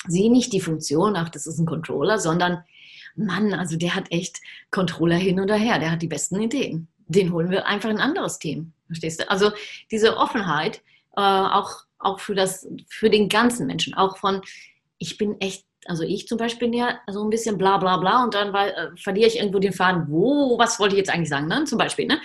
Sieh 0.06 0.30
nicht 0.30 0.52
die 0.52 0.60
Funktion, 0.60 1.16
ach, 1.16 1.28
das 1.28 1.46
ist 1.46 1.58
ein 1.58 1.66
Controller, 1.66 2.18
sondern 2.18 2.64
Mann, 3.14 3.52
also 3.52 3.76
der 3.76 3.94
hat 3.94 4.10
echt 4.10 4.40
Controller 4.70 5.16
hin 5.16 5.38
und 5.38 5.50
her, 5.50 5.78
der 5.78 5.90
hat 5.90 6.02
die 6.02 6.08
besten 6.08 6.40
Ideen 6.40 6.88
den 7.12 7.32
holen 7.32 7.50
wir 7.50 7.66
einfach 7.66 7.90
in 7.90 7.96
ein 7.96 8.02
anderes 8.02 8.38
Team. 8.38 8.72
Verstehst 8.86 9.20
du? 9.20 9.30
Also 9.30 9.52
diese 9.90 10.16
Offenheit, 10.16 10.82
äh, 11.16 11.20
auch, 11.20 11.84
auch 11.98 12.20
für, 12.20 12.34
das, 12.34 12.66
für 12.88 13.10
den 13.10 13.28
ganzen 13.28 13.66
Menschen, 13.66 13.94
auch 13.94 14.16
von, 14.18 14.42
ich 14.98 15.18
bin 15.18 15.40
echt 15.40 15.64
Also 15.86 16.04
ich 16.04 16.28
zum 16.28 16.38
Beispiel 16.38 16.68
bin 16.68 16.78
ja 16.78 17.00
so 17.10 17.24
ein 17.24 17.30
bisschen 17.30 17.58
bla 17.58 17.78
bla 17.78 17.96
bla 17.96 18.22
und 18.24 18.34
dann 18.34 18.54
äh, 18.54 18.90
verliere 18.96 19.28
ich 19.28 19.36
irgendwo 19.36 19.58
den 19.58 19.72
Faden. 19.72 20.06
Wo, 20.08 20.56
was 20.58 20.78
wollte 20.78 20.94
ich 20.94 20.98
jetzt 20.98 21.10
eigentlich 21.10 21.28
sagen, 21.28 21.48
ne? 21.48 21.64
Zum 21.64 21.78
Beispiel, 21.78 22.06
ne? 22.06 22.20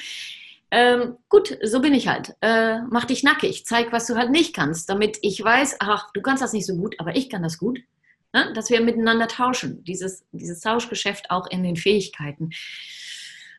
Ähm, 0.69 1.17
gut, 1.29 1.57
so 1.63 1.79
bin 1.79 1.93
ich 1.93 2.07
halt. 2.07 2.35
Äh, 2.41 2.81
mach 2.89 3.05
dich 3.05 3.23
nackig, 3.23 3.65
zeig, 3.65 3.91
was 3.91 4.05
du 4.05 4.15
halt 4.15 4.31
nicht 4.31 4.53
kannst, 4.53 4.89
damit 4.89 5.17
ich 5.21 5.41
weiß, 5.41 5.77
ach, 5.79 6.11
du 6.13 6.21
kannst 6.21 6.43
das 6.43 6.53
nicht 6.53 6.65
so 6.65 6.75
gut, 6.75 6.95
aber 6.99 7.15
ich 7.15 7.29
kann 7.29 7.41
das 7.41 7.57
gut. 7.57 7.79
Ne? 8.33 8.51
Dass 8.53 8.69
wir 8.69 8.81
miteinander 8.81 9.27
tauschen, 9.27 9.83
dieses, 9.85 10.25
dieses 10.33 10.59
Tauschgeschäft 10.59 11.31
auch 11.31 11.47
in 11.47 11.63
den 11.63 11.77
Fähigkeiten. 11.77 12.49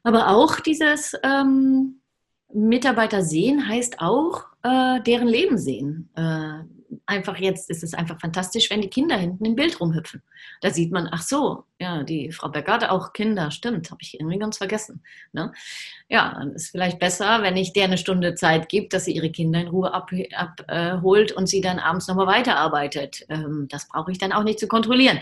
Aber 0.09 0.29
auch 0.29 0.61
dieses 0.61 1.15
ähm, 1.23 2.01
Mitarbeiter 2.51 3.21
sehen 3.21 3.69
heißt 3.69 4.01
auch 4.01 4.47
äh, 4.63 5.03
deren 5.03 5.29
Leben 5.29 5.59
sehen. 5.59 6.09
Äh, 6.17 6.65
einfach 7.05 7.37
jetzt 7.37 7.69
ist 7.69 7.85
es 7.85 7.93
einfach 7.93 8.19
fantastisch, 8.19 8.71
wenn 8.71 8.81
die 8.81 8.89
Kinder 8.89 9.19
hinten 9.19 9.45
im 9.45 9.55
Bild 9.55 9.79
rumhüpfen. 9.79 10.23
Da 10.63 10.71
sieht 10.71 10.93
man, 10.93 11.11
ach 11.13 11.21
so, 11.21 11.65
ja, 11.79 12.05
die 12.05 12.33
Frau 12.33 12.49
Becker 12.49 12.73
hat 12.73 12.89
auch 12.89 13.13
Kinder, 13.13 13.51
stimmt, 13.51 13.91
habe 13.91 14.01
ich 14.01 14.19
irgendwie 14.19 14.39
ganz 14.39 14.57
vergessen. 14.57 15.03
Ne? 15.35 15.53
Ja, 16.09 16.37
dann 16.39 16.55
ist 16.55 16.71
vielleicht 16.71 16.99
besser, 16.99 17.43
wenn 17.43 17.59
ich 17.59 17.75
der 17.75 17.85
eine 17.85 17.99
Stunde 17.99 18.35
Zeit 18.35 18.71
gebe, 18.71 18.89
dass 18.89 19.05
sie 19.05 19.13
ihre 19.13 19.31
Kinder 19.31 19.61
in 19.61 19.69
Ruhe 19.69 19.93
abholt 19.93 20.35
ab, 20.35 20.65
äh, 20.69 20.95
und 21.35 21.51
sie 21.51 21.61
dann 21.61 21.79
abends 21.79 22.09
nochmal 22.09 22.29
weiterarbeitet. 22.29 23.27
Ähm, 23.29 23.67
das 23.69 23.87
brauche 23.89 24.11
ich 24.11 24.17
dann 24.17 24.33
auch 24.33 24.45
nicht 24.45 24.59
zu 24.59 24.69
kontrollieren. 24.69 25.19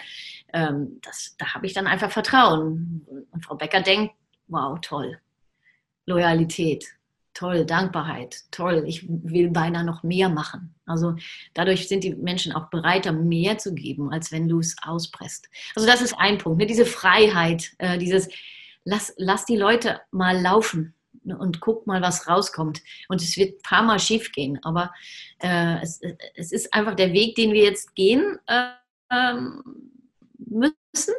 Ähm, 0.53 1.01
das, 1.03 1.35
da 1.39 1.55
habe 1.55 1.67
ich 1.67 1.73
dann 1.73 1.89
einfach 1.89 2.13
Vertrauen. 2.13 3.05
Und 3.33 3.45
Frau 3.45 3.57
Becker 3.57 3.81
denkt, 3.81 4.15
wow, 4.49 4.79
toll. 4.81 5.19
Loyalität, 6.07 6.87
toll, 7.35 7.67
Dankbarkeit, 7.67 8.45
toll, 8.51 8.85
ich 8.87 9.05
will 9.09 9.51
beinahe 9.51 9.85
noch 9.85 10.03
mehr 10.03 10.29
machen. 10.29 10.75
Also 10.87 11.17
dadurch 11.53 11.89
sind 11.89 12.05
die 12.05 12.15
Menschen 12.15 12.53
auch 12.53 12.71
bereiter, 12.71 13.13
mehr 13.13 13.59
zu 13.59 13.75
geben, 13.75 14.13
als 14.13 14.33
wenn 14.33 14.49
du 14.49 14.61
es 14.61 14.77
auspresst. 14.83 15.49
Also 15.75 15.87
das 15.87 16.01
ist 16.01 16.15
ein 16.19 16.39
Punkt, 16.39 16.59
ne? 16.59 16.67
diese 16.67 16.87
Freiheit, 16.87 17.73
äh, 17.79 17.99
dieses, 17.99 18.29
lass, 18.85 19.13
lass 19.19 19.45
die 19.45 19.57
Leute 19.57 20.01
mal 20.13 20.41
laufen 20.41 20.95
ne? 21.25 21.37
und 21.37 21.61
guck 21.61 21.87
mal, 21.87 22.01
was 22.01 22.29
rauskommt. 22.29 22.81
Und 23.09 23.21
es 23.21 23.37
wird 23.37 23.59
ein 23.59 23.63
paar 23.63 23.83
Mal 23.83 23.99
schief 23.99 24.33
gehen, 24.33 24.59
aber 24.63 24.93
äh, 25.41 25.83
es, 25.83 26.01
es, 26.35 26.53
ist 26.53 26.73
einfach 26.73 26.95
der 26.95 27.13
Weg, 27.13 27.35
den 27.35 27.53
wir 27.53 27.65
jetzt 27.65 27.95
gehen 27.95 28.39
äh, 28.47 29.35
müssen. 30.39 31.15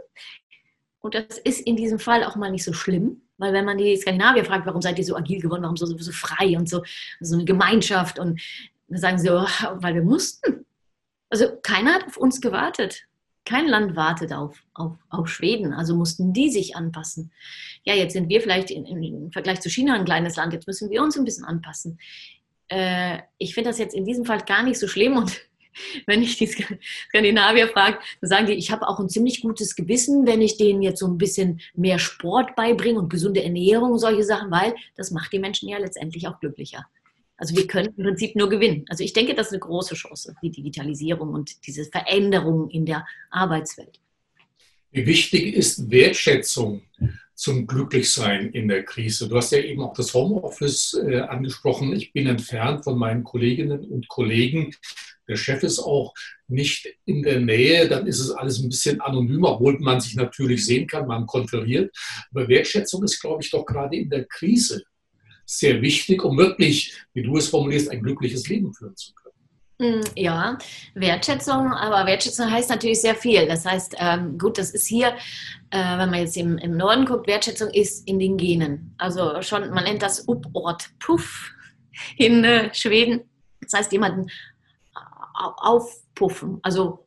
Und 1.07 1.15
das 1.15 1.37
ist 1.37 1.61
in 1.61 1.77
diesem 1.77 1.99
Fall 1.99 2.25
auch 2.25 2.35
mal 2.35 2.51
nicht 2.51 2.65
so 2.65 2.73
schlimm, 2.73 3.21
weil 3.37 3.53
wenn 3.53 3.63
man 3.63 3.77
die 3.77 3.95
Skandinavier 3.95 4.43
fragt, 4.43 4.65
warum 4.65 4.81
seid 4.81 4.99
ihr 4.99 5.05
so 5.05 5.15
agil 5.15 5.39
geworden, 5.39 5.63
warum 5.63 5.77
so, 5.77 5.85
so 5.85 6.11
frei 6.11 6.57
und 6.57 6.67
so, 6.67 6.83
so 7.21 7.35
eine 7.35 7.45
Gemeinschaft 7.45 8.19
und 8.19 8.41
dann 8.89 8.99
sagen 8.99 9.17
sie, 9.17 9.29
oh, 9.29 9.47
weil 9.75 9.95
wir 9.95 10.01
mussten. 10.01 10.65
Also 11.29 11.45
keiner 11.63 11.93
hat 11.93 12.07
auf 12.07 12.17
uns 12.17 12.41
gewartet. 12.41 13.05
Kein 13.45 13.69
Land 13.69 13.95
wartet 13.95 14.33
auf, 14.33 14.61
auf, 14.73 14.97
auf 15.09 15.29
Schweden, 15.29 15.71
also 15.71 15.95
mussten 15.95 16.33
die 16.33 16.51
sich 16.51 16.75
anpassen. 16.75 17.31
Ja, 17.85 17.93
jetzt 17.93 18.11
sind 18.11 18.27
wir 18.27 18.41
vielleicht 18.41 18.69
in, 18.69 18.85
im 18.85 19.31
Vergleich 19.31 19.61
zu 19.61 19.69
China 19.69 19.93
ein 19.93 20.03
kleines 20.03 20.35
Land, 20.35 20.51
jetzt 20.51 20.67
müssen 20.67 20.89
wir 20.89 21.01
uns 21.01 21.17
ein 21.17 21.23
bisschen 21.23 21.45
anpassen. 21.45 22.01
Äh, 22.67 23.19
ich 23.37 23.53
finde 23.53 23.69
das 23.69 23.79
jetzt 23.79 23.95
in 23.95 24.03
diesem 24.03 24.25
Fall 24.25 24.41
gar 24.41 24.63
nicht 24.63 24.77
so 24.77 24.89
schlimm 24.89 25.15
und 25.15 25.39
wenn 26.05 26.21
ich 26.21 26.37
die 26.37 26.47
Skandinavier 27.09 27.67
frage, 27.67 27.99
dann 28.21 28.29
sagen 28.29 28.47
die, 28.47 28.53
ich 28.53 28.71
habe 28.71 28.87
auch 28.87 28.99
ein 28.99 29.09
ziemlich 29.09 29.41
gutes 29.41 29.75
Gewissen, 29.75 30.25
wenn 30.25 30.41
ich 30.41 30.57
denen 30.57 30.81
jetzt 30.81 30.99
so 30.99 31.07
ein 31.07 31.17
bisschen 31.17 31.61
mehr 31.75 31.99
Sport 31.99 32.55
beibringe 32.55 32.99
und 32.99 33.09
gesunde 33.09 33.43
Ernährung 33.43 33.91
und 33.91 33.99
solche 33.99 34.23
Sachen, 34.23 34.51
weil 34.51 34.75
das 34.95 35.11
macht 35.11 35.33
die 35.33 35.39
Menschen 35.39 35.69
ja 35.69 35.77
letztendlich 35.77 36.27
auch 36.27 36.39
glücklicher. 36.39 36.85
Also 37.37 37.55
wir 37.55 37.67
können 37.67 37.93
im 37.95 38.03
Prinzip 38.03 38.35
nur 38.35 38.49
gewinnen. 38.49 38.83
Also 38.89 39.03
ich 39.03 39.13
denke, 39.13 39.35
das 39.35 39.47
ist 39.47 39.53
eine 39.53 39.59
große 39.59 39.93
Chance, 39.93 40.35
die 40.41 40.49
Digitalisierung 40.49 41.29
und 41.33 41.67
diese 41.67 41.85
Veränderung 41.85 42.69
in 42.69 42.85
der 42.85 43.05
Arbeitswelt. 43.29 43.99
Wie 44.91 45.05
wichtig 45.05 45.53
ist 45.53 45.91
Wertschätzung 45.91 46.81
zum 47.35 47.67
Glücklichsein 47.67 48.51
in 48.53 48.67
der 48.67 48.83
Krise? 48.83 49.29
Du 49.29 49.37
hast 49.37 49.51
ja 49.51 49.59
eben 49.59 49.81
auch 49.81 49.93
das 49.93 50.13
Homeoffice 50.15 50.99
äh, 51.05 51.19
angesprochen. 51.19 51.93
Ich 51.95 52.11
bin 52.11 52.25
entfernt 52.25 52.83
von 52.83 52.97
meinen 52.97 53.23
Kolleginnen 53.23 53.85
und 53.85 54.07
Kollegen 54.07 54.73
der 55.27 55.35
Chef 55.35 55.63
ist 55.63 55.79
auch 55.79 56.13
nicht 56.47 56.87
in 57.05 57.23
der 57.23 57.39
Nähe, 57.39 57.87
dann 57.87 58.07
ist 58.07 58.19
es 58.19 58.31
alles 58.31 58.59
ein 58.59 58.69
bisschen 58.69 59.01
anonymer, 59.01 59.53
obwohl 59.53 59.77
man 59.79 59.99
sich 59.99 60.15
natürlich 60.15 60.65
sehen 60.65 60.87
kann, 60.87 61.07
man 61.07 61.25
konferiert. 61.25 61.95
Aber 62.31 62.47
Wertschätzung 62.47 63.03
ist, 63.03 63.19
glaube 63.19 63.43
ich, 63.43 63.51
doch 63.51 63.65
gerade 63.65 63.97
in 63.97 64.09
der 64.09 64.25
Krise 64.25 64.83
sehr 65.45 65.81
wichtig, 65.81 66.23
um 66.23 66.37
wirklich, 66.37 66.93
wie 67.13 67.23
du 67.23 67.37
es 67.37 67.49
formulierst, 67.49 67.89
ein 67.89 68.03
glückliches 68.03 68.47
Leben 68.49 68.73
führen 68.73 68.95
zu 68.95 69.13
können. 69.13 69.27
Hm, 69.79 70.01
ja, 70.15 70.57
Wertschätzung, 70.95 71.71
aber 71.71 72.09
Wertschätzung 72.09 72.49
heißt 72.49 72.69
natürlich 72.69 72.99
sehr 72.99 73.15
viel. 73.15 73.47
Das 73.47 73.63
heißt, 73.63 73.95
ähm, 73.99 74.37
gut, 74.37 74.57
das 74.57 74.71
ist 74.71 74.87
hier, 74.87 75.09
äh, 75.69 75.97
wenn 75.97 76.09
man 76.09 76.19
jetzt 76.19 76.35
im, 76.35 76.57
im 76.57 76.75
Norden 76.75 77.05
guckt, 77.05 77.27
Wertschätzung 77.27 77.69
ist 77.69 78.07
in 78.07 78.17
den 78.17 78.37
Genen. 78.37 78.95
Also 78.97 79.41
schon, 79.41 79.69
man 79.69 79.83
nennt 79.83 80.01
das 80.01 80.27
Uport 80.27 80.89
Puff 80.99 81.51
in 82.17 82.43
äh, 82.43 82.73
Schweden. 82.73 83.21
Das 83.61 83.73
heißt, 83.73 83.91
jemanden 83.91 84.27
aufpuffen, 85.37 86.59
also 86.63 87.05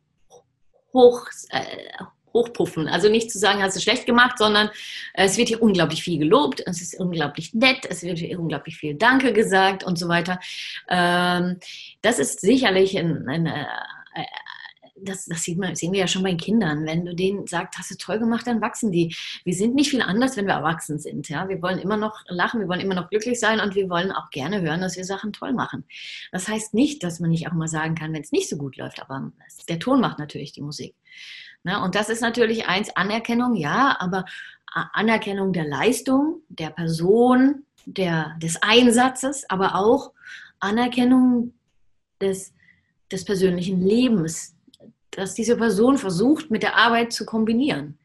hoch, 0.93 1.27
äh, 1.51 2.05
hochpuffen. 2.33 2.89
Also 2.89 3.09
nicht 3.09 3.31
zu 3.31 3.39
sagen, 3.39 3.63
hast 3.63 3.77
du 3.77 3.81
schlecht 3.81 4.07
gemacht, 4.07 4.39
sondern 4.39 4.71
es 5.15 5.37
wird 5.37 5.49
hier 5.49 5.63
unglaublich 5.63 6.03
viel 6.03 6.19
gelobt, 6.19 6.63
es 6.67 6.81
ist 6.81 6.99
unglaublich 6.99 7.55
nett, 7.55 7.87
es 7.89 8.03
wird 8.03 8.19
hier 8.19 8.39
unglaublich 8.39 8.77
viel 8.77 8.95
Danke 8.95 9.33
gesagt 9.33 9.85
und 9.85 9.99
so 9.99 10.09
weiter. 10.09 10.39
Ähm, 10.89 11.59
das 12.03 12.19
ist 12.19 12.41
sicherlich 12.41 12.97
ein, 12.97 13.29
eine, 13.29 13.67
äh, 14.15 14.25
das, 15.03 15.27
das 15.27 15.43
sieht 15.43 15.59
man, 15.59 15.75
sehen 15.75 15.93
wir 15.93 16.01
ja 16.01 16.07
schon 16.07 16.23
bei 16.23 16.35
Kindern. 16.35 16.87
Wenn 16.87 17.05
du 17.05 17.15
denen 17.15 17.47
sagst, 17.47 17.79
hast 17.79 17.91
du 17.91 17.97
toll 17.97 18.19
gemacht, 18.19 18.47
dann 18.47 18.61
wachsen 18.61 18.93
die. 18.93 19.15
Wir 19.45 19.55
sind 19.55 19.75
nicht 19.75 19.91
viel 19.91 20.03
anders, 20.03 20.37
wenn 20.37 20.47
wir 20.47 20.55
erwachsen 20.55 20.99
sind. 20.99 21.29
Ja? 21.29 21.49
Wir 21.49 21.63
wollen 21.63 21.79
immer 21.79 21.97
noch 21.97 22.23
lachen, 22.29 22.61
wir 22.61 22.69
wollen 22.69 22.81
immer 22.81 22.95
noch 22.95 23.11
glücklich 23.11 23.39
sein 23.41 23.61
und 23.61 23.75
wir 23.75 23.89
wollen 23.89 24.13
auch 24.13 24.31
gerne 24.31 24.61
hören, 24.61 24.81
dass 24.81 24.97
wir 24.97 25.05
Sachen 25.05 25.33
toll 25.33 25.53
machen. 25.53 25.85
Das 26.33 26.49
heißt 26.49 26.75
nicht, 26.75 27.03
dass 27.03 27.21
man 27.21 27.31
nicht 27.31 27.49
auch 27.49 27.53
mal 27.53 27.69
sagen 27.69 27.95
kann, 27.95 28.13
wenn 28.13 28.23
es 28.23 28.33
nicht 28.33 28.49
so 28.49 28.57
gut 28.57 28.77
läuft, 28.77 29.01
aber 29.01 29.33
der 29.69 29.79
Ton 29.79 30.01
macht 30.01 30.19
natürlich 30.19 30.53
die 30.53 30.63
Musik. 30.63 30.95
Na, 31.63 31.85
und 31.85 31.95
das 31.95 32.09
ist 32.09 32.23
natürlich 32.23 32.67
eins, 32.67 32.95
Anerkennung, 32.97 33.55
ja, 33.55 33.97
aber 34.01 34.25
Anerkennung 34.73 35.53
der 35.53 35.67
Leistung, 35.67 36.43
der 36.49 36.71
Person, 36.71 37.67
der, 37.85 38.37
des 38.41 38.63
Einsatzes, 38.63 39.49
aber 39.51 39.75
auch 39.75 40.13
Anerkennung 40.61 41.55
des, 42.21 42.55
des 43.11 43.25
persönlichen 43.25 43.81
Lebens, 43.81 44.55
dass 45.13 45.35
diese 45.35 45.57
Person 45.57 45.99
versucht, 45.99 46.51
mit 46.51 46.63
der 46.63 46.77
Arbeit 46.77 47.13
zu 47.13 47.25
kombinieren. 47.25 47.99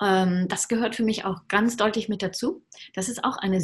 Ähm, 0.00 0.46
das 0.48 0.68
gehört 0.68 0.94
für 0.94 1.02
mich 1.02 1.24
auch 1.24 1.48
ganz 1.48 1.76
deutlich 1.76 2.08
mit 2.08 2.22
dazu. 2.22 2.64
Das 2.94 3.08
ist 3.08 3.24
auch 3.24 3.36
eine 3.38 3.60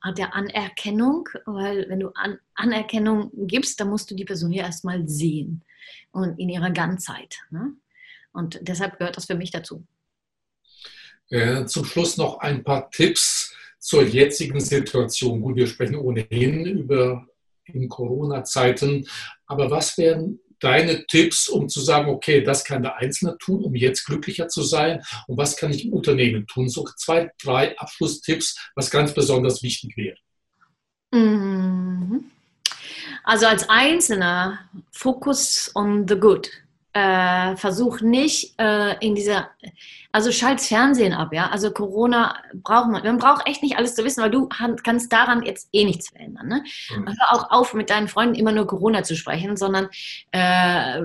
Art 0.00 0.18
der 0.18 0.34
Anerkennung, 0.34 1.28
weil 1.46 1.88
wenn 1.88 2.00
du 2.00 2.10
An 2.14 2.38
Anerkennung 2.54 3.30
gibst, 3.46 3.80
dann 3.80 3.88
musst 3.88 4.10
du 4.10 4.14
die 4.14 4.24
Person 4.24 4.52
ja 4.52 4.64
erstmal 4.64 5.08
sehen 5.08 5.64
und 6.10 6.38
in 6.38 6.48
ihrer 6.48 6.70
Ganzheit. 6.70 7.36
Ne? 7.50 7.72
Und 8.32 8.58
deshalb 8.62 8.98
gehört 8.98 9.16
das 9.16 9.26
für 9.26 9.34
mich 9.34 9.50
dazu. 9.50 9.86
Äh, 11.30 11.64
zum 11.66 11.84
Schluss 11.84 12.16
noch 12.16 12.38
ein 12.40 12.64
paar 12.64 12.90
Tipps 12.90 13.54
zur 13.78 14.02
jetzigen 14.02 14.60
Situation. 14.60 15.40
Gut, 15.40 15.56
wir 15.56 15.66
sprechen 15.66 15.96
ohnehin 15.96 16.66
über 16.66 17.26
in 17.64 17.88
Corona-Zeiten, 17.88 19.06
aber 19.46 19.70
was 19.70 19.98
wären 19.98 20.40
deine 20.60 21.06
Tipps, 21.06 21.48
um 21.48 21.68
zu 21.68 21.80
sagen, 21.80 22.08
okay, 22.08 22.42
das 22.42 22.64
kann 22.64 22.82
der 22.82 22.96
Einzelne 22.96 23.36
tun, 23.38 23.64
um 23.64 23.74
jetzt 23.74 24.04
glücklicher 24.04 24.48
zu 24.48 24.62
sein 24.62 25.02
und 25.26 25.36
was 25.36 25.56
kann 25.56 25.72
ich 25.72 25.86
im 25.86 25.92
Unternehmen 25.92 26.46
tun? 26.46 26.68
So 26.68 26.84
zwei, 26.96 27.30
drei 27.42 27.78
Abschlusstipps, 27.78 28.70
was 28.74 28.90
ganz 28.90 29.14
besonders 29.14 29.62
wichtig 29.62 29.96
wäre. 29.96 30.16
Mhm. 31.12 32.30
Also 33.24 33.46
als 33.46 33.68
Einzelner, 33.68 34.60
Focus 34.90 35.70
on 35.74 36.06
the 36.08 36.16
good 36.16 36.50
äh, 36.98 37.56
versuch 37.56 38.00
nicht 38.00 38.54
äh, 38.58 38.96
in 38.98 39.14
dieser, 39.14 39.50
also 40.10 40.32
schalt's 40.32 40.66
Fernsehen 40.66 41.12
ab, 41.12 41.32
ja. 41.32 41.48
Also 41.48 41.70
Corona 41.70 42.36
braucht 42.54 42.88
man, 42.88 43.04
man 43.04 43.18
braucht 43.18 43.46
echt 43.46 43.62
nicht 43.62 43.76
alles 43.76 43.94
zu 43.94 44.04
wissen, 44.04 44.22
weil 44.22 44.30
du 44.30 44.48
kannst 44.48 45.12
daran 45.12 45.44
jetzt 45.44 45.68
eh 45.72 45.84
nichts 45.84 46.08
verändern. 46.08 46.48
Ne? 46.48 46.64
Mhm. 46.96 47.06
Hör 47.06 47.32
auch 47.32 47.50
auf, 47.50 47.74
mit 47.74 47.90
deinen 47.90 48.08
Freunden 48.08 48.34
immer 48.34 48.50
nur 48.50 48.66
Corona 48.66 49.04
zu 49.04 49.14
sprechen, 49.14 49.56
sondern 49.56 49.88
äh, 50.32 51.02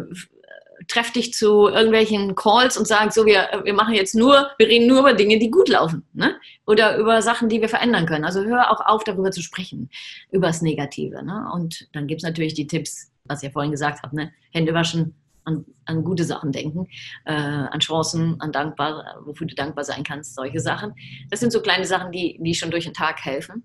treff 0.88 1.12
dich 1.12 1.34
zu 1.34 1.68
irgendwelchen 1.68 2.34
Calls 2.34 2.76
und 2.76 2.88
sag 2.88 3.14
so, 3.14 3.26
wir, 3.26 3.62
wir 3.64 3.74
machen 3.74 3.94
jetzt 3.94 4.16
nur, 4.16 4.50
wir 4.58 4.68
reden 4.68 4.88
nur 4.88 5.02
über 5.02 5.14
Dinge, 5.14 5.38
die 5.38 5.52
gut 5.52 5.70
laufen, 5.70 6.04
ne? 6.14 6.36
Oder 6.66 6.98
über 6.98 7.22
Sachen, 7.22 7.50
die 7.50 7.62
wir 7.62 7.70
verändern 7.70 8.08
können. 8.08 8.26
Also 8.26 8.44
hör 8.44 8.72
auch 8.72 8.84
auf, 8.86 9.04
darüber 9.04 9.30
zu 9.30 9.44
sprechen, 9.44 9.90
über 10.32 10.48
das 10.48 10.62
Negative. 10.62 11.24
Ne? 11.24 11.50
Und 11.54 11.88
dann 11.94 12.08
gibt's 12.08 12.24
natürlich 12.24 12.56
die 12.56 12.68
Tipps, 12.68 13.12
was 13.26 13.44
ihr 13.44 13.52
vorhin 13.52 13.72
gesagt 13.72 14.02
habt, 14.02 14.14
ne? 14.14 14.32
Hände 14.52 14.74
waschen, 14.74 15.14
an, 15.46 15.66
an 15.86 16.04
gute 16.04 16.24
Sachen 16.24 16.52
denken, 16.52 16.88
äh, 17.26 17.34
an 17.34 17.80
Chancen, 17.80 18.40
an 18.40 18.52
dankbar, 18.52 19.22
wofür 19.26 19.48
du 19.48 19.56
dankbar 19.56 19.84
sein 19.84 20.04
kannst, 20.04 20.36
solche 20.36 20.60
Sachen. 20.60 20.94
Das 21.30 21.40
sind 21.40 21.52
so 21.52 21.62
kleine 21.62 21.86
Sachen, 21.86 22.12
die, 22.12 22.40
die 22.42 22.56
schon 22.56 22.72
durch 22.72 22.86
den 22.86 22.94
Tag 22.94 23.24
helfen, 23.24 23.64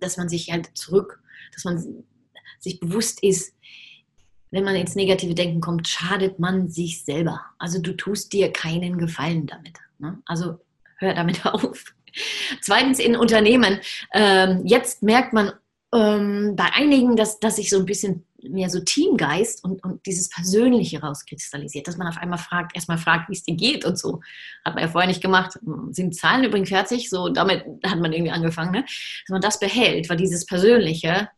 dass 0.00 0.16
man 0.16 0.28
sich 0.28 0.50
halt 0.50 0.70
zurück, 0.74 1.20
dass 1.52 1.64
man 1.64 2.04
sich 2.58 2.80
bewusst 2.80 3.22
ist, 3.22 3.54
wenn 4.52 4.64
man 4.64 4.76
ins 4.76 4.94
negative 4.94 5.34
Denken 5.34 5.60
kommt, 5.60 5.88
schadet 5.88 6.38
man 6.38 6.68
sich 6.68 7.04
selber. 7.04 7.40
Also 7.58 7.80
du 7.80 7.96
tust 7.96 8.32
dir 8.32 8.52
keinen 8.52 8.98
Gefallen 8.98 9.46
damit. 9.46 9.78
Ne? 9.98 10.22
Also 10.26 10.60
hör 10.98 11.14
damit 11.14 11.44
auf. 11.46 11.94
Zweitens 12.60 12.98
in 12.98 13.16
Unternehmen. 13.16 13.80
Ähm, 14.12 14.60
jetzt 14.66 15.02
merkt 15.02 15.32
man 15.32 15.52
ähm, 15.94 16.54
bei 16.54 16.70
einigen, 16.74 17.16
dass, 17.16 17.40
dass 17.40 17.56
sich 17.56 17.70
so 17.70 17.78
ein 17.78 17.86
bisschen 17.86 18.26
mehr 18.42 18.70
so 18.70 18.80
Teamgeist 18.80 19.64
und, 19.64 19.82
und 19.84 20.04
dieses 20.06 20.28
Persönliche 20.28 21.00
rauskristallisiert, 21.00 21.88
dass 21.88 21.96
man 21.96 22.08
auf 22.08 22.16
einmal 22.16 22.38
fragt, 22.38 22.74
erstmal 22.74 22.98
fragt, 22.98 23.28
wie 23.28 23.34
es 23.34 23.44
dir 23.44 23.54
geht 23.54 23.84
und 23.84 23.98
so. 23.98 24.20
Hat 24.64 24.74
man 24.74 24.84
ja 24.84 24.90
vorher 24.90 25.08
nicht 25.08 25.22
gemacht. 25.22 25.58
Sind 25.90 26.14
Zahlen 26.14 26.44
übrigens 26.44 26.68
fertig? 26.68 27.08
So, 27.10 27.28
damit 27.28 27.64
hat 27.84 28.00
man 28.00 28.12
irgendwie 28.12 28.32
angefangen, 28.32 28.72
ne? 28.72 28.82
Dass 28.82 29.30
man 29.30 29.40
das 29.40 29.58
behält, 29.58 30.08
weil 30.08 30.16
dieses 30.16 30.46
Persönliche 30.46 31.28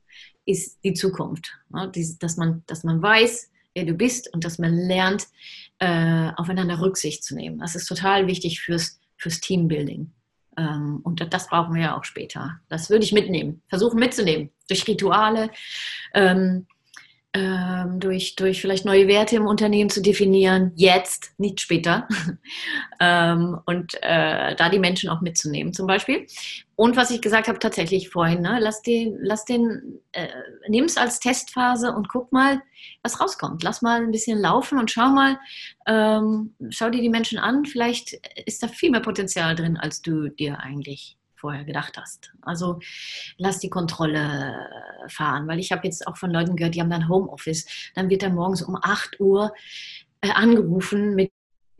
ist 0.47 0.79
die 0.85 0.95
Zukunft. 0.95 1.53
Ne? 1.71 1.91
Dies, 1.95 2.19
dass, 2.19 2.37
man, 2.37 2.63
dass 2.67 2.85
man 2.85 3.03
weiß, 3.03 3.51
wer 3.75 3.85
du 3.85 3.95
bist 3.95 4.33
und 4.33 4.45
dass 4.45 4.59
man 4.59 4.75
lernt, 4.75 5.27
äh, 5.79 6.31
aufeinander 6.37 6.81
Rücksicht 6.81 7.25
zu 7.25 7.35
nehmen. 7.35 7.59
Das 7.59 7.75
ist 7.75 7.87
total 7.87 8.27
wichtig 8.27 8.61
fürs, 8.61 9.01
fürs 9.17 9.41
Teambuilding. 9.41 10.13
Ähm, 10.57 11.01
und 11.03 11.33
das 11.33 11.49
brauchen 11.49 11.75
wir 11.75 11.83
ja 11.83 11.97
auch 11.99 12.05
später. 12.05 12.61
Das 12.69 12.91
würde 12.91 13.05
ich 13.05 13.13
mitnehmen, 13.13 13.63
versuchen 13.69 13.99
mitzunehmen. 13.99 14.51
Durch 14.69 14.87
Rituale, 14.87 15.51
ähm, 16.15 16.67
ähm, 17.37 17.99
durch, 17.99 18.37
durch 18.37 18.61
vielleicht 18.61 18.85
neue 18.85 19.09
Werte 19.09 19.35
im 19.35 19.47
Unternehmen 19.47 19.91
zu 19.91 20.01
definieren, 20.01 20.70
jetzt, 20.76 21.32
nicht 21.37 21.61
später. 21.61 22.07
ähm, 23.01 23.59
und 23.66 23.95
äh, 24.03 24.55
da 24.55 24.68
die 24.68 24.78
Menschen 24.78 25.11
auch 25.11 25.20
mitzunehmen 25.20 25.72
zum 25.72 25.89
Beispiel. 25.89 26.28
Und 26.76 26.97
was 26.97 27.11
ich 27.11 27.20
gesagt 27.20 27.49
habe 27.49 27.59
tatsächlich 27.59 28.09
vorhin, 28.09 28.43
ne, 28.43 28.59
lass 28.61 28.82
den, 28.82 29.18
lass 29.20 29.45
den, 29.45 30.01
äh, 30.12 30.28
nimm 30.68 30.85
es 30.85 30.97
als 30.97 31.18
Testphase 31.18 31.93
und 31.93 32.09
guck 32.09 32.30
mal, 32.30 32.62
was 33.03 33.20
rauskommt. 33.20 33.64
Lass 33.64 33.82
mal 33.82 34.01
ein 34.01 34.12
bisschen 34.12 34.39
laufen 34.39 34.78
und 34.78 34.93
schau 34.93 35.09
mal, 35.09 35.37
ähm, 35.87 36.55
schau 36.70 36.89
dir 36.89 37.03
die 37.03 37.09
Menschen 37.09 37.41
an. 37.41 37.64
Vielleicht 37.64 38.12
ist 38.47 38.62
da 38.62 38.68
viel 38.68 38.93
mehr 38.93 39.01
Potenzial 39.01 39.57
drin, 39.57 39.76
als 39.76 40.03
du 40.03 40.28
dir 40.28 40.61
eigentlich 40.61 41.16
vorher 41.45 41.64
gedacht 41.64 41.99
hast. 41.99 42.32
Also 42.41 42.78
lass 43.37 43.59
die 43.59 43.68
Kontrolle 43.68 44.66
fahren, 45.09 45.47
weil 45.49 45.59
ich 45.59 45.73
habe 45.73 45.85
jetzt 45.85 46.07
auch 46.07 46.17
von 46.17 46.31
Leuten 46.31 46.57
gehört, 46.57 46.75
die 46.75 46.81
haben 46.81 46.91
dann 46.91 47.09
Homeoffice. 47.09 47.67
Dann 47.95 48.11
wird 48.11 48.23
er 48.23 48.31
morgens 48.31 48.63
um 48.63 48.77
8 48.81 49.21
Uhr 49.21 49.53
äh, 50.21 50.31
angerufen 50.31 51.15
mit 51.15 51.31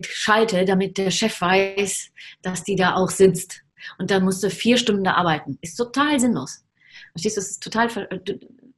Schalte, 0.01 0.65
damit 0.65 0.99
der 0.99 1.11
Chef 1.11 1.41
weiß, 1.41 2.11
dass 2.43 2.65
die 2.65 2.77
da 2.77 2.95
auch 2.95 3.11
sitzt. 3.11 3.63
Und 3.99 4.11
dann 4.11 4.25
musst 4.25 4.43
du 4.43 4.51
vier 4.51 4.77
Stunden 4.77 5.05
da 5.05 5.15
arbeiten. 5.15 5.59
Ist 5.61 5.77
total 5.77 6.19
sinnlos. 6.19 6.65
Verstehst 7.13 7.37
du, 7.37 7.41
das 7.41 7.51
ist 7.51 7.63
total, 7.63 7.89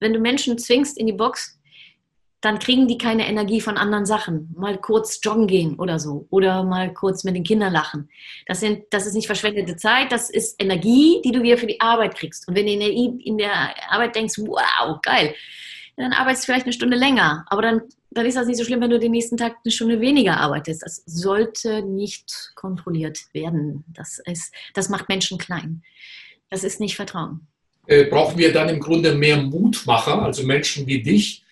wenn 0.00 0.12
du 0.12 0.20
Menschen 0.20 0.58
zwingst 0.58 0.98
in 0.98 1.06
die 1.06 1.12
Box, 1.12 1.58
dann 2.46 2.60
kriegen 2.60 2.86
die 2.86 2.96
keine 2.96 3.26
Energie 3.26 3.60
von 3.60 3.76
anderen 3.76 4.06
Sachen. 4.06 4.54
Mal 4.56 4.78
kurz 4.78 5.18
joggen 5.20 5.48
gehen 5.48 5.74
oder 5.80 5.98
so. 5.98 6.28
Oder 6.30 6.62
mal 6.62 6.94
kurz 6.94 7.24
mit 7.24 7.34
den 7.34 7.42
Kindern 7.42 7.72
lachen. 7.72 8.08
Das, 8.46 8.60
sind, 8.60 8.84
das 8.90 9.04
ist 9.04 9.14
nicht 9.14 9.26
verschwendete 9.26 9.76
Zeit, 9.76 10.12
das 10.12 10.30
ist 10.30 10.62
Energie, 10.62 11.20
die 11.24 11.32
du 11.32 11.42
wieder 11.42 11.58
für 11.58 11.66
die 11.66 11.80
Arbeit 11.80 12.14
kriegst. 12.14 12.46
Und 12.46 12.54
wenn 12.54 12.66
du 12.66 12.72
in 12.72 13.36
der 13.36 13.74
Arbeit 13.90 14.14
denkst, 14.14 14.38
wow, 14.38 15.00
geil, 15.02 15.34
dann 15.96 16.12
arbeitest 16.12 16.44
du 16.44 16.46
vielleicht 16.46 16.66
eine 16.66 16.72
Stunde 16.72 16.96
länger. 16.96 17.44
Aber 17.48 17.62
dann, 17.62 17.82
dann 18.12 18.26
ist 18.26 18.36
das 18.36 18.46
nicht 18.46 18.58
so 18.58 18.64
schlimm, 18.64 18.80
wenn 18.80 18.90
du 18.90 19.00
den 19.00 19.10
nächsten 19.10 19.36
Tag 19.36 19.56
eine 19.64 19.72
Stunde 19.72 20.00
weniger 20.00 20.36
arbeitest. 20.36 20.82
Das 20.84 21.02
sollte 21.04 21.82
nicht 21.82 22.52
kontrolliert 22.54 23.18
werden. 23.32 23.82
Das, 23.88 24.20
ist, 24.24 24.54
das 24.72 24.88
macht 24.88 25.08
Menschen 25.08 25.38
klein. 25.38 25.82
Das 26.48 26.62
ist 26.62 26.78
nicht 26.78 26.94
Vertrauen. 26.94 27.48
Äh, 27.88 28.04
brauchen 28.04 28.38
wir 28.38 28.52
dann 28.52 28.68
im 28.68 28.78
Grunde 28.78 29.16
mehr 29.16 29.36
Mutmacher, 29.36 30.22
also 30.22 30.44
Menschen 30.44 30.86
wie 30.86 31.02
dich, 31.02 31.42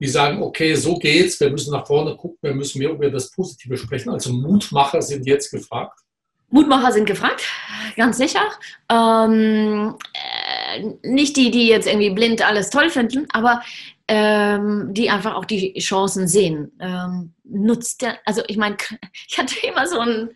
die 0.00 0.08
sagen, 0.08 0.42
okay, 0.42 0.74
so 0.74 0.96
geht's, 0.96 1.38
wir 1.40 1.50
müssen 1.50 1.72
nach 1.72 1.86
vorne 1.86 2.16
gucken, 2.16 2.38
wir 2.42 2.54
müssen 2.54 2.78
mehr 2.78 2.90
über 2.90 3.10
das 3.10 3.30
Positive 3.30 3.76
sprechen. 3.76 4.10
Also 4.10 4.32
Mutmacher 4.32 5.00
sind 5.00 5.26
jetzt 5.26 5.50
gefragt. 5.50 6.00
Mutmacher 6.48 6.92
sind 6.92 7.06
gefragt, 7.06 7.42
ganz 7.96 8.16
sicher. 8.16 8.44
Ähm, 8.88 9.96
äh, 10.12 10.84
nicht 11.02 11.36
die, 11.36 11.50
die 11.50 11.66
jetzt 11.66 11.88
irgendwie 11.88 12.10
blind 12.10 12.46
alles 12.46 12.70
toll 12.70 12.90
finden, 12.90 13.26
aber 13.32 13.62
ähm, 14.06 14.92
die 14.92 15.10
einfach 15.10 15.34
auch 15.34 15.46
die 15.46 15.72
Chancen 15.80 16.28
sehen. 16.28 16.70
Ähm, 16.78 17.32
nutzt 17.44 18.02
der, 18.02 18.18
also 18.24 18.42
ich 18.46 18.56
meine, 18.56 18.76
ich 19.28 19.38
hatte 19.38 19.54
immer 19.66 19.86
so 19.86 19.98
ein 19.98 20.30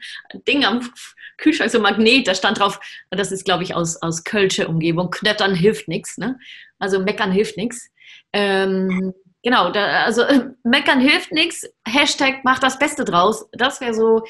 Ding 0.46 0.64
am 0.64 0.90
Kühlschrank, 1.36 1.70
so 1.70 1.78
ein 1.78 1.82
Magnet, 1.82 2.26
da 2.26 2.34
stand 2.34 2.58
drauf, 2.58 2.80
das 3.10 3.30
ist 3.30 3.44
glaube 3.44 3.62
ich 3.62 3.74
aus, 3.74 4.00
aus 4.02 4.24
Kölsche 4.24 4.66
Umgebung, 4.66 5.10
Knöttern 5.10 5.54
hilft 5.54 5.86
nichts, 5.88 6.18
ne? 6.18 6.38
also 6.78 7.00
meckern 7.00 7.30
hilft 7.30 7.56
nichts. 7.56 7.90
Ähm, 8.32 9.14
genau, 9.42 9.70
da, 9.70 10.04
also 10.04 10.22
meckern 10.64 11.00
hilft 11.00 11.32
nichts, 11.32 11.68
Hashtag 11.86 12.44
macht 12.44 12.62
das 12.62 12.78
Beste 12.78 13.04
draus. 13.04 13.46
Das 13.52 13.80
wäre 13.80 13.94
so, 13.94 14.24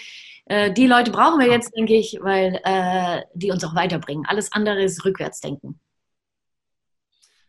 äh, 0.46 0.72
die 0.72 0.86
Leute 0.86 1.11
brauchen 1.11 1.40
wir 1.40 1.50
jetzt, 1.50 1.74
denke 1.76 1.94
ich, 1.94 2.18
weil 2.20 2.61
äh, 2.64 3.22
die 3.34 3.50
uns 3.50 3.64
auch 3.64 3.74
weiterbringen. 3.74 4.24
Alles 4.26 4.52
andere 4.52 4.82
ist 4.82 5.04
Rückwärtsdenken. 5.04 5.78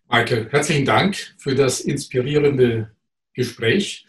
Maike, 0.08 0.48
herzlichen 0.50 0.86
Dank 0.86 1.18
für 1.38 1.54
das 1.54 1.82
inspirierende 1.82 2.92
Gespräch. 3.34 4.08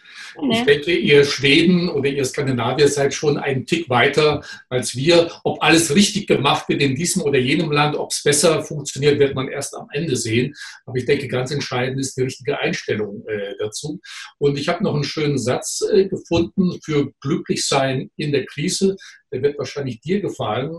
Ich 0.50 0.64
denke, 0.64 0.92
ihr 0.92 1.24
Schweden 1.24 1.88
oder 1.88 2.08
ihr 2.08 2.24
Skandinavier 2.24 2.88
seid 2.88 3.14
schon 3.14 3.38
einen 3.38 3.66
Tick 3.66 3.88
weiter 3.88 4.44
als 4.68 4.94
wir. 4.94 5.30
Ob 5.44 5.62
alles 5.62 5.94
richtig 5.94 6.26
gemacht 6.26 6.68
wird 6.68 6.80
in 6.82 6.94
diesem 6.94 7.22
oder 7.22 7.38
jenem 7.38 7.72
Land, 7.72 7.96
ob 7.96 8.10
es 8.10 8.22
besser 8.22 8.62
funktioniert, 8.62 9.18
wird 9.18 9.34
man 9.34 9.48
erst 9.48 9.76
am 9.76 9.88
Ende 9.92 10.16
sehen. 10.16 10.54
Aber 10.86 10.96
ich 10.96 11.04
denke, 11.04 11.28
ganz 11.28 11.50
entscheidend 11.50 12.00
ist 12.00 12.16
die 12.16 12.22
richtige 12.22 12.58
Einstellung 12.58 13.24
äh, 13.26 13.54
dazu. 13.58 14.00
Und 14.38 14.58
ich 14.58 14.68
habe 14.68 14.84
noch 14.84 14.94
einen 14.94 15.04
schönen 15.04 15.38
Satz 15.38 15.82
äh, 15.92 16.06
gefunden 16.06 16.78
für 16.82 17.12
glücklich 17.20 17.66
sein 17.66 18.10
in 18.16 18.32
der 18.32 18.46
Krise. 18.46 18.96
Der 19.32 19.42
wird 19.42 19.58
wahrscheinlich 19.58 20.00
dir 20.00 20.20
gefallen, 20.20 20.72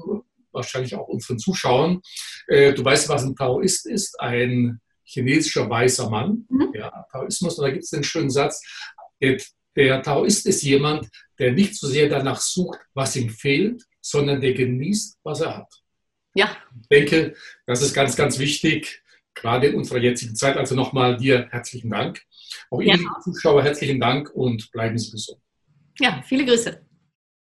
wahrscheinlich 0.52 0.96
auch 0.96 1.08
unseren 1.08 1.40
Zuschauern. 1.40 2.02
Äh, 2.48 2.74
du 2.74 2.84
weißt, 2.84 3.10
was 3.10 3.24
ein 3.24 3.36
Taoist 3.36 3.86
ist, 3.86 4.20
ein 4.20 4.80
chinesischer 5.04 5.70
weißer 5.70 6.10
Mann. 6.10 6.46
Mhm. 6.50 6.72
Ja, 6.74 7.06
Taoismus, 7.12 7.58
und 7.58 7.66
da 7.66 7.72
gibt 7.72 7.84
es 7.84 7.90
den 7.90 8.04
schönen 8.04 8.30
Satz, 8.30 8.62
der 9.76 10.02
Taoist 10.02 10.46
ist 10.46 10.64
jemand, 10.64 11.08
der 11.40 11.54
nicht 11.54 11.76
so 11.76 11.88
sehr 11.88 12.10
danach 12.10 12.40
sucht, 12.42 12.80
was 12.94 13.16
ihm 13.16 13.30
fehlt, 13.30 13.84
sondern 14.02 14.42
der 14.42 14.54
genießt, 14.54 15.20
was 15.24 15.42
er 15.42 15.58
hat. 15.58 15.74
Ja. 16.34 16.58
Ich 16.82 16.88
denke, 16.88 17.36
das 17.66 17.82
ist 17.82 17.94
ganz, 17.94 18.16
ganz 18.16 18.40
wichtig, 18.40 19.04
gerade 19.34 19.68
in 19.68 19.76
unserer 19.76 20.00
jetzigen 20.00 20.36
Zeit. 20.36 20.58
Also 20.58 20.76
nochmal 20.76 21.18
dir 21.18 21.48
herzlichen 21.52 21.90
Dank. 21.90 22.22
Auch 22.70 22.82
Ihnen, 22.82 23.04
ja. 23.04 23.20
Zuschauer, 23.24 23.64
herzlichen 23.64 24.00
Dank 24.00 24.30
und 24.32 24.72
bleiben 24.72 24.98
Sie 24.98 25.12
gesund. 25.12 25.40
Ja, 26.00 26.22
viele 26.26 26.46
Grüße. 26.46 26.86